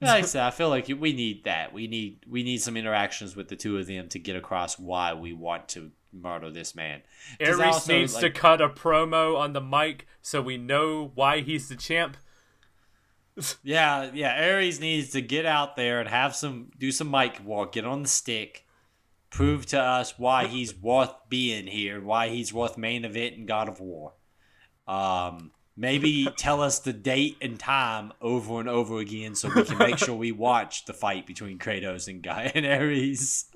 like 0.00 0.10
I 0.10 0.20
said, 0.26 0.42
I 0.44 0.50
feel 0.50 0.68
like 0.68 0.88
we 0.88 1.12
need 1.12 1.44
that. 1.44 1.72
We 1.72 1.86
need 1.86 2.24
we 2.28 2.42
need 2.42 2.60
some 2.60 2.76
interactions 2.76 3.36
with 3.36 3.48
the 3.48 3.56
two 3.56 3.78
of 3.78 3.86
them 3.86 4.08
to 4.08 4.18
get 4.18 4.36
across 4.36 4.78
why 4.78 5.14
we 5.14 5.32
want 5.32 5.68
to 5.70 5.92
murder 6.12 6.50
this 6.50 6.74
man. 6.74 7.02
Ares 7.40 7.60
also, 7.60 7.92
needs 7.92 8.16
to 8.16 8.30
cut 8.30 8.60
a 8.60 8.68
promo 8.68 9.38
on 9.38 9.52
the 9.52 9.60
mic 9.60 10.06
so 10.20 10.42
we 10.42 10.56
know 10.56 11.12
why 11.14 11.40
he's 11.40 11.68
the 11.68 11.76
champ. 11.76 12.16
Yeah, 13.62 14.10
yeah. 14.12 14.52
Ares 14.52 14.80
needs 14.80 15.10
to 15.10 15.22
get 15.22 15.46
out 15.46 15.74
there 15.74 16.00
and 16.00 16.08
have 16.10 16.36
some 16.36 16.72
do 16.78 16.92
some 16.92 17.10
mic 17.10 17.40
walk, 17.42 17.72
get 17.72 17.86
on 17.86 18.02
the 18.02 18.08
stick, 18.08 18.66
prove 19.30 19.64
to 19.66 19.80
us 19.80 20.18
why 20.18 20.46
he's 20.46 20.76
worth 20.76 21.14
being 21.30 21.66
here, 21.66 22.02
why 22.02 22.28
he's 22.28 22.52
worth 22.52 22.76
main 22.76 23.04
event 23.04 23.36
in 23.36 23.46
God 23.46 23.68
of 23.68 23.80
War. 23.80 24.12
Um, 24.86 25.52
maybe 25.80 26.28
tell 26.36 26.60
us 26.60 26.78
the 26.80 26.92
date 26.92 27.38
and 27.40 27.58
time 27.58 28.12
over 28.20 28.60
and 28.60 28.68
over 28.68 28.98
again 28.98 29.34
so 29.34 29.48
we 29.54 29.64
can 29.64 29.78
make 29.78 29.96
sure 29.96 30.14
we 30.14 30.30
watch 30.30 30.84
the 30.84 30.92
fight 30.92 31.26
between 31.26 31.58
Kratos 31.58 32.06
and 32.06 32.22
Guy 32.22 32.52
and 32.54 32.66
Ares. 32.66 33.46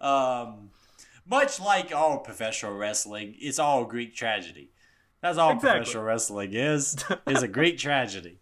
um, 0.00 0.70
much 1.26 1.60
like 1.60 1.92
all 1.92 2.18
professional 2.20 2.76
wrestling, 2.76 3.34
it's 3.38 3.58
all 3.58 3.84
Greek 3.84 4.14
tragedy. 4.14 4.70
That's 5.20 5.36
all 5.36 5.50
Exactly. 5.50 5.70
professional 5.80 6.04
wrestling 6.04 6.54
is. 6.54 7.04
Is 7.26 7.42
a 7.42 7.48
Greek 7.48 7.76
tragedy. 7.76 8.38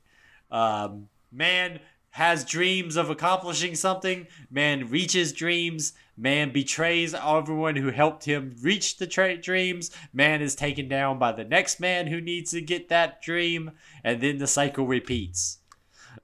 Um, 0.51 1.09
man 1.33 1.81
has 2.11 2.45
dreams 2.45 2.97
of 2.97 3.09
accomplishing 3.11 3.75
something. 3.75 4.27
Man 4.51 4.89
reaches 4.91 5.33
dreams. 5.33 5.95
Man 6.17 6.53
betrays 6.53 7.15
everyone 7.15 7.77
who 7.77 7.91
helped 7.91 8.25
him 8.25 8.57
reach 8.63 8.97
the 8.97 9.07
tra- 9.07 9.37
dreams. 9.37 9.91
Man 10.13 10.41
is 10.41 10.55
taken 10.55 10.89
down 10.89 11.19
by 11.19 11.33
the 11.33 11.45
next 11.45 11.79
man 11.79 12.07
who 12.07 12.21
needs 12.21 12.53
to 12.53 12.61
get 12.61 12.89
that 12.89 13.21
dream, 13.21 13.73
and 14.03 14.21
then 14.23 14.39
the 14.39 14.47
cycle 14.47 14.87
repeats. 14.87 15.59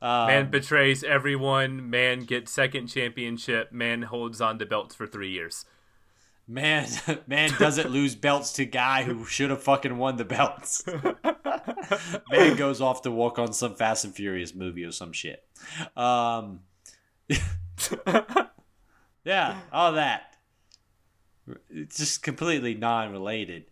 Um, 0.01 0.27
Man 0.27 0.51
betrays 0.51 1.05
everyone. 1.05 1.91
Man 1.91 2.21
gets 2.21 2.53
second 2.53 2.89
championship. 2.89 3.71
Man 3.73 4.03
holds 4.03 4.41
on 4.41 4.59
to 4.59 4.67
belts 4.67 4.95
for 4.95 5.07
three 5.07 5.31
years. 5.31 5.65
Man, 6.49 6.89
man 7.27 7.51
doesn't 7.59 7.91
lose 7.91 8.15
belts 8.15 8.53
to 8.55 8.65
guy 8.65 9.05
who 9.05 9.25
should 9.25 9.51
have 9.51 9.63
fucking 9.63 9.97
won 9.99 10.17
the 10.17 10.25
belts. 10.25 10.85
man 12.31 12.57
goes 12.57 12.81
off 12.81 13.03
to 13.03 13.11
work 13.11 13.39
on 13.39 13.53
some 13.53 13.75
Fast 13.75 14.05
and 14.05 14.15
Furious 14.15 14.55
movie 14.55 14.85
or 14.85 14.93
some 14.93 15.13
shit. 15.13 15.45
Um, 15.97 16.61
yeah, 19.25 19.61
all 19.73 19.93
that. 19.93 20.37
It's 21.71 21.99
just 21.99 22.23
completely 22.23 22.75
non-related. 22.75 23.65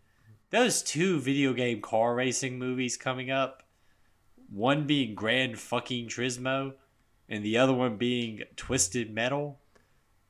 Those 0.51 0.83
two 0.83 1.21
video 1.21 1.53
game 1.53 1.81
car 1.81 2.15
racing 2.15 2.59
movies 2.59 2.97
coming 2.97 3.31
up, 3.31 3.63
one 4.53 4.87
being 4.87 5.15
Grand 5.15 5.59
fucking 5.59 6.09
Turismo 6.09 6.75
and 7.29 7.45
the 7.45 7.59
other 7.59 7.73
one 7.73 7.97
being 7.97 8.43
Twisted 8.57 9.15
Metal. 9.15 9.61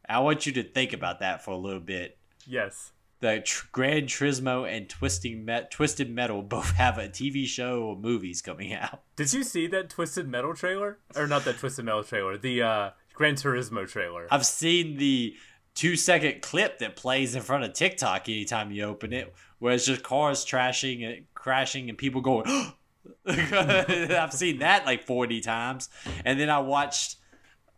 I 0.07 0.19
want 0.19 0.45
you 0.45 0.53
to 0.53 0.63
think 0.63 0.93
about 0.93 1.21
that 1.21 1.43
for 1.45 1.53
a 1.53 1.57
little 1.57 1.81
bit 1.81 2.19
Yes. 2.47 2.93
the 3.21 3.41
tr- 3.41 3.67
Gran 3.73 4.03
Turismo 4.03 4.69
and 4.71 4.89
Twisting 4.89 5.45
Met- 5.47 5.71
Twisted 5.71 6.11
Metal 6.11 6.43
both 6.57 6.73
have 6.73 6.99
a 6.99 7.09
TV 7.09 7.47
show 7.47 7.83
or 7.85 7.97
movies 7.97 8.43
coming 8.43 8.75
out. 8.75 9.01
Did 9.17 9.33
you 9.33 9.43
see 9.45 9.67
that 9.69 9.89
Twisted 9.89 10.29
Metal 10.29 10.53
trailer? 10.55 10.99
Or 11.17 11.27
not 11.27 11.45
that 11.47 11.57
Twisted 11.59 11.87
Metal 11.87 12.05
trailer, 12.05 12.37
the 12.37 12.61
uh, 12.61 12.91
Gran 13.21 13.35
Turismo 13.35 13.87
trailer. 13.87 14.27
I've 14.31 14.47
seen 14.47 14.97
the 14.97 15.37
two 15.75 15.95
second 15.95 16.41
clip 16.41 16.79
that 16.79 16.97
plays 16.97 17.35
in 17.35 17.43
front 17.43 17.65
of 17.65 17.75
TikTok 17.75 18.31
anytime 18.31 18.71
you 18.71 18.85
open 18.85 19.13
it, 19.13 19.35
where 19.59 19.75
it's 19.75 19.85
just 19.85 20.03
cars 20.03 20.43
trashing 20.43 21.07
and 21.07 21.27
crashing 21.35 21.91
and 21.91 21.99
people 21.99 22.23
going. 22.23 22.47
I've 23.27 24.33
seen 24.33 24.61
that 24.61 24.87
like 24.87 25.05
40 25.05 25.43
times. 25.43 25.91
And 26.25 26.41
then 26.41 26.49
I 26.49 26.61
watched 26.61 27.17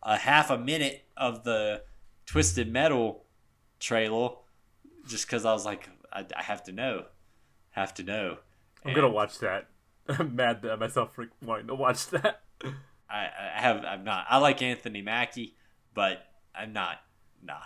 a 0.04 0.16
half 0.16 0.50
a 0.50 0.58
minute 0.58 1.08
of 1.16 1.42
the 1.42 1.82
Twisted 2.24 2.72
Metal 2.72 3.24
trailer 3.80 4.28
just 5.08 5.26
because 5.26 5.44
I 5.44 5.52
was 5.52 5.66
like, 5.66 5.88
I, 6.12 6.24
I 6.36 6.42
have 6.44 6.62
to 6.64 6.72
know. 6.72 7.06
Have 7.70 7.92
to 7.94 8.04
know. 8.04 8.38
I'm 8.84 8.94
gonna 8.94 9.10
watch 9.10 9.40
that. 9.40 9.70
I'm 10.08 10.36
mad 10.36 10.64
at 10.64 10.78
myself 10.78 11.16
for 11.16 11.26
wanting 11.44 11.66
to 11.66 11.74
watch 11.74 12.10
that. 12.10 12.42
I, 13.12 13.28
I 13.56 13.60
have 13.60 13.84
I'm 13.84 14.04
not. 14.04 14.26
I 14.28 14.38
like 14.38 14.62
Anthony 14.62 15.02
Mackie, 15.02 15.56
but 15.94 16.24
I'm 16.54 16.72
not. 16.72 16.98
Nah, 17.42 17.60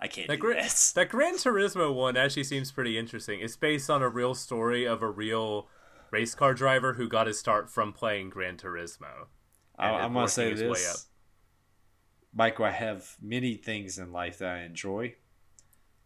I 0.00 0.06
can't 0.06 0.28
That, 0.28 0.38
Gran- 0.38 0.68
that 0.94 1.08
Gran 1.08 1.34
Turismo 1.34 1.92
one 1.92 2.16
actually 2.16 2.44
seems 2.44 2.70
pretty 2.70 2.98
interesting. 2.98 3.40
It's 3.40 3.56
based 3.56 3.90
on 3.90 4.02
a 4.02 4.08
real 4.08 4.34
story 4.34 4.86
of 4.86 5.02
a 5.02 5.10
real 5.10 5.68
race 6.10 6.34
car 6.34 6.54
driver 6.54 6.94
who 6.94 7.08
got 7.08 7.26
his 7.26 7.38
start 7.38 7.70
from 7.70 7.92
playing 7.92 8.30
Gran 8.30 8.56
Turismo. 8.56 9.26
I, 9.78 9.90
I'm 9.90 10.12
gonna 10.12 10.28
say 10.28 10.54
this, 10.54 11.08
Michael. 12.32 12.66
I 12.66 12.70
have 12.70 13.16
many 13.20 13.54
things 13.54 13.98
in 13.98 14.12
life 14.12 14.38
that 14.38 14.48
I 14.48 14.62
enjoy. 14.62 15.16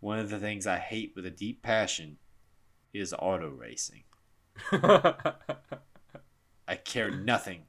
One 0.00 0.18
of 0.18 0.30
the 0.30 0.38
things 0.38 0.66
I 0.66 0.78
hate 0.78 1.12
with 1.14 1.26
a 1.26 1.30
deep 1.30 1.62
passion 1.62 2.16
is 2.94 3.14
auto 3.16 3.50
racing. 3.50 4.04
I 4.72 5.34
care 6.84 7.10
nothing 7.10 7.64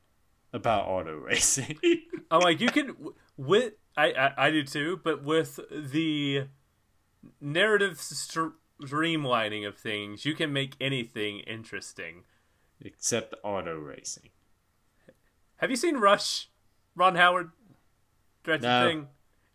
about 0.54 0.88
auto 0.88 1.16
racing. 1.16 1.78
I'm 2.32 2.42
like, 2.42 2.60
you 2.62 2.70
can 2.70 2.96
with 3.38 3.74
I, 3.98 4.12
I 4.14 4.48
I 4.48 4.52
do 4.52 4.64
too, 4.64 5.00
but 5.04 5.24
with 5.24 5.60
the 5.72 6.46
narrative 7.40 8.00
str- 8.00 8.56
streamlining 8.82 9.68
of 9.68 9.78
things, 9.78 10.26
you 10.26 10.34
can 10.36 10.52
make 10.54 10.76
anything 10.82 11.40
interesting. 11.42 12.24
Except 12.84 13.36
auto 13.44 13.76
racing. 13.78 14.30
Have 15.58 15.70
you 15.70 15.76
seen 15.76 15.98
Rush? 15.98 16.50
Ron 16.96 17.16
Howard 17.16 17.52
directed 18.44 18.68
No. 18.68 18.88
thing. 18.88 19.08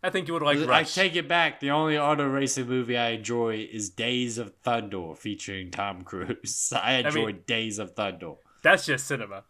I 0.02 0.10
think 0.10 0.28
you 0.28 0.34
would 0.34 0.42
like 0.44 0.58
Rush. 0.60 0.96
I 0.96 1.02
take 1.02 1.16
it 1.16 1.26
back. 1.26 1.58
The 1.58 1.70
only 1.70 1.98
auto 1.98 2.24
racing 2.28 2.68
movie 2.68 2.96
I 2.96 3.08
enjoy 3.10 3.68
is 3.72 3.90
Days 3.90 4.38
of 4.38 4.54
Thunder 4.62 5.14
featuring 5.16 5.72
Tom 5.72 6.02
Cruise. 6.02 6.72
I 6.80 6.94
enjoy 6.98 7.26
mean- 7.26 7.42
Days 7.48 7.80
of 7.80 7.96
Thunder. 7.96 8.34
That's 8.62 8.86
just 8.86 9.06
cinema. 9.08 9.42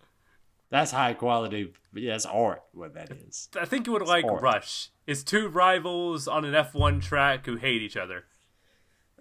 That's 0.71 0.91
high 0.91 1.15
quality. 1.15 1.73
Yeah, 1.95 2.17
it's 2.17 2.27
art. 2.27 2.63
What 2.73 2.95
that 2.95 3.11
is. 3.11 3.49
I 3.59 3.65
think 3.65 3.87
you 3.87 3.93
would 3.93 4.03
like 4.03 4.25
art. 4.25 4.43
Rush. 4.43 4.91
It's 5.07 5.23
two 5.23 5.49
rivals 5.49 6.27
on 6.27 6.45
an 6.45 6.55
F1 6.55 7.03
track 7.03 7.47
who 7.47 7.57
hate 7.57 7.83
each 7.83 7.97
other. 7.97 8.25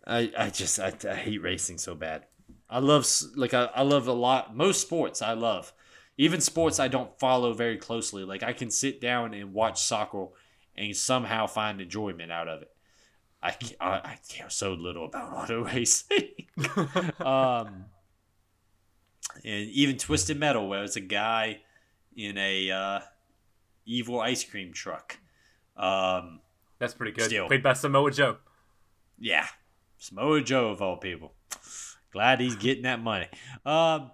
I, 0.08 0.32
I 0.38 0.50
just 0.50 0.80
I, 0.80 0.94
I 1.10 1.16
hate 1.16 1.42
racing 1.42 1.78
so 1.78 1.96
bad. 1.96 2.26
I 2.70 2.80
love 2.80 3.08
like 3.36 3.54
I, 3.54 3.70
I 3.76 3.84
love 3.84 4.08
a 4.08 4.14
lot 4.14 4.56
most 4.56 4.82
sports 4.82 5.22
I 5.22 5.34
love. 5.34 5.74
Even 6.18 6.42
sports 6.42 6.80
I 6.80 6.88
don't 6.88 7.18
follow 7.20 7.54
very 7.54 7.78
closely. 7.78 8.24
Like 8.24 8.44
I 8.44 8.54
can 8.54 8.72
sit 8.72 9.02
down 9.02 9.34
and 9.34 9.54
watch 9.54 9.82
soccer 9.82 10.28
and 10.76 10.96
somehow 10.96 11.48
find 11.48 11.82
enjoyment 11.82 12.32
out 12.32 12.48
of 12.48 12.64
it. 12.64 12.70
I 13.42 13.56
I, 13.80 13.90
I 13.90 14.20
care 14.30 14.50
so 14.50 14.74
little 14.74 15.06
about 15.06 15.34
auto 15.44 15.64
racing. 15.64 16.48
um, 17.20 17.86
and 19.44 19.70
even 19.70 19.98
Twisted 19.98 20.40
Metal, 20.40 20.68
where 20.68 20.84
it's 20.84 20.96
a 20.96 21.02
guy 21.02 21.62
in 22.16 22.38
a 22.38 22.72
uh, 22.72 23.00
evil 23.86 24.20
ice 24.20 24.44
cream 24.44 24.74
truck. 24.74 25.18
Um, 25.78 26.40
That's 26.80 26.94
pretty 26.94 27.12
good. 27.12 27.26
Still. 27.26 27.48
Played 27.48 27.64
by 27.64 27.74
Samoa 27.74 28.12
Joe. 28.12 28.38
yeah, 29.20 29.48
Samoa 29.98 30.42
Joe 30.42 30.70
of 30.70 30.82
all 30.82 30.98
people. 30.98 31.34
Glad 32.12 32.40
he's 32.40 32.56
getting 32.56 32.84
that 32.84 33.02
money. 33.02 33.28
Um, 33.66 34.12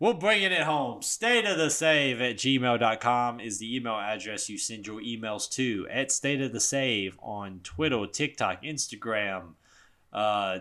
we're 0.00 0.14
bringing 0.14 0.52
it 0.52 0.62
home. 0.62 1.02
State 1.02 1.44
of 1.44 1.58
the 1.58 1.70
save 1.70 2.20
at 2.20 2.36
gmail.com 2.36 3.40
is 3.40 3.58
the 3.58 3.74
email 3.74 3.96
address 3.96 4.48
you 4.48 4.56
send 4.56 4.86
your 4.86 5.00
emails 5.00 5.50
to. 5.50 5.88
At 5.90 6.12
State 6.12 6.40
of 6.40 6.52
the 6.52 6.60
Save 6.60 7.18
on 7.20 7.58
Twitter, 7.64 8.06
TikTok, 8.06 8.62
Instagram, 8.62 9.54
uh, 10.12 10.60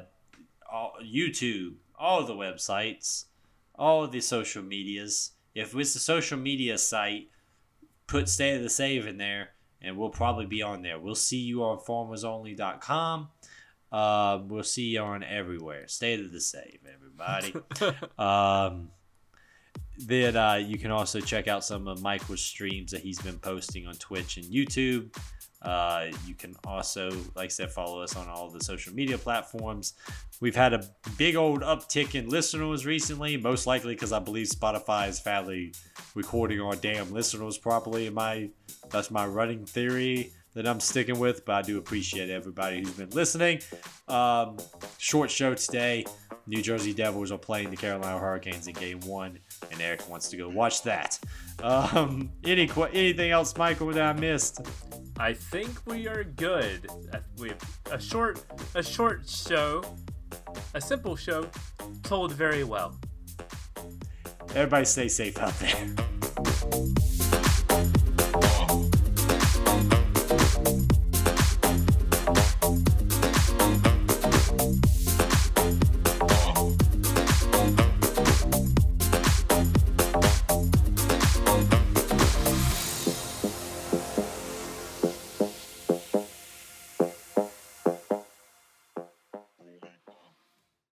all, 0.72 0.94
YouTube, 1.06 1.76
all 2.00 2.24
the 2.24 2.34
websites, 2.34 3.26
all 3.78 4.08
the 4.08 4.22
social 4.22 4.64
medias. 4.64 5.32
If 5.54 5.76
it's 5.76 5.96
a 5.96 6.00
social 6.00 6.38
media 6.38 6.78
site, 6.78 7.30
put 8.08 8.30
State 8.30 8.56
of 8.56 8.64
the 8.64 8.70
Save 8.70 9.08
in 9.08 9.18
there, 9.18 9.50
and 9.82 9.98
we'll 9.98 10.10
probably 10.10 10.46
be 10.46 10.62
on 10.62 10.82
there. 10.82 11.00
We'll 11.00 11.16
see 11.16 11.40
you 11.40 11.64
on 11.64 11.80
farmersonly.com. 11.80 13.30
Uh, 13.92 14.40
we'll 14.48 14.64
see 14.64 14.86
you 14.86 15.02
on 15.02 15.24
everywhere. 15.24 15.88
State 15.88 16.20
of 16.20 16.32
the 16.32 16.42
Save, 16.42 16.80
everybody. 16.94 17.54
um, 18.18 18.90
then 19.98 20.36
uh, 20.36 20.56
you 20.56 20.78
can 20.78 20.92
also 20.92 21.20
check 21.20 21.48
out 21.48 21.64
some 21.64 21.88
of 21.88 22.02
Michael's 22.02 22.42
streams 22.42 22.92
that 22.92 23.02
he's 23.02 23.20
been 23.20 23.40
posting 23.40 23.88
on 23.88 23.96
Twitch 23.96 24.38
and 24.38 24.46
YouTube. 24.46 25.16
Uh, 25.62 26.08
you 26.26 26.36
can 26.36 26.56
also, 26.66 27.10
like 27.36 27.46
I 27.46 27.48
said, 27.48 27.72
follow 27.72 28.02
us 28.02 28.16
on 28.16 28.28
all 28.28 28.50
the 28.50 28.64
social 28.64 28.94
media 28.94 29.18
platforms. 29.18 29.94
We've 30.40 30.56
had 30.56 30.74
a 30.74 30.84
big 31.18 31.36
old 31.36 31.62
uptick 31.62 32.14
in 32.16 32.30
listeners 32.30 32.86
recently, 32.86 33.38
most 33.38 33.66
likely 33.66 33.96
because 33.96 34.14
I 34.14 34.20
believe 34.20 34.48
Spotify 34.48 35.10
is 35.10 35.20
finally 35.20 35.74
recording 36.14 36.62
our 36.62 36.76
damn 36.76 37.12
listeners 37.12 37.58
properly. 37.58 38.10
My 38.10 38.50
that's 38.92 39.10
my 39.10 39.26
running 39.26 39.66
theory 39.66 40.32
that 40.54 40.68
I'm 40.68 40.80
sticking 40.80 41.20
with, 41.20 41.46
but 41.46 41.56
I 41.56 41.62
do 41.62 41.78
appreciate 41.78 42.30
everybody 42.30 42.80
who's 42.80 42.92
been 42.92 43.12
listening. 43.12 43.62
Um, 44.08 44.58
short 44.98 45.30
show 45.30 45.54
today. 45.54 46.06
New 46.48 46.62
Jersey 46.62 46.94
Devils 46.94 47.32
are 47.32 47.38
playing 47.38 47.70
the 47.70 47.78
Carolina 47.78 48.18
Hurricanes 48.18 48.68
in 48.68 48.74
Game 48.74 49.00
One, 49.02 49.38
and 49.72 49.82
Eric 49.82 50.08
wants 50.10 50.30
to 50.30 50.38
go 50.38 50.50
watch 50.50 50.84
that. 50.84 51.20
Um, 51.62 52.30
any 52.46 52.70
anything 52.94 53.32
else, 53.32 53.56
Michael, 53.58 53.88
that 53.88 54.16
I 54.16 54.20
missed? 54.20 54.66
I 55.20 55.34
think 55.34 55.70
we 55.86 56.08
are 56.08 56.24
good. 56.24 56.88
Uh, 57.12 57.20
We 57.40 57.50
have 57.50 57.80
a 57.92 58.00
short, 58.00 58.44
a 58.76 58.84
short 58.84 59.28
show, 59.28 59.84
a 60.74 60.82
simple 60.82 61.16
show, 61.16 61.50
told 62.04 62.32
very 62.34 62.64
well. 62.64 62.96
Everybody 64.56 64.86
stay 64.86 65.08
safe 65.08 65.38
out 65.40 65.54
there. 65.60 65.96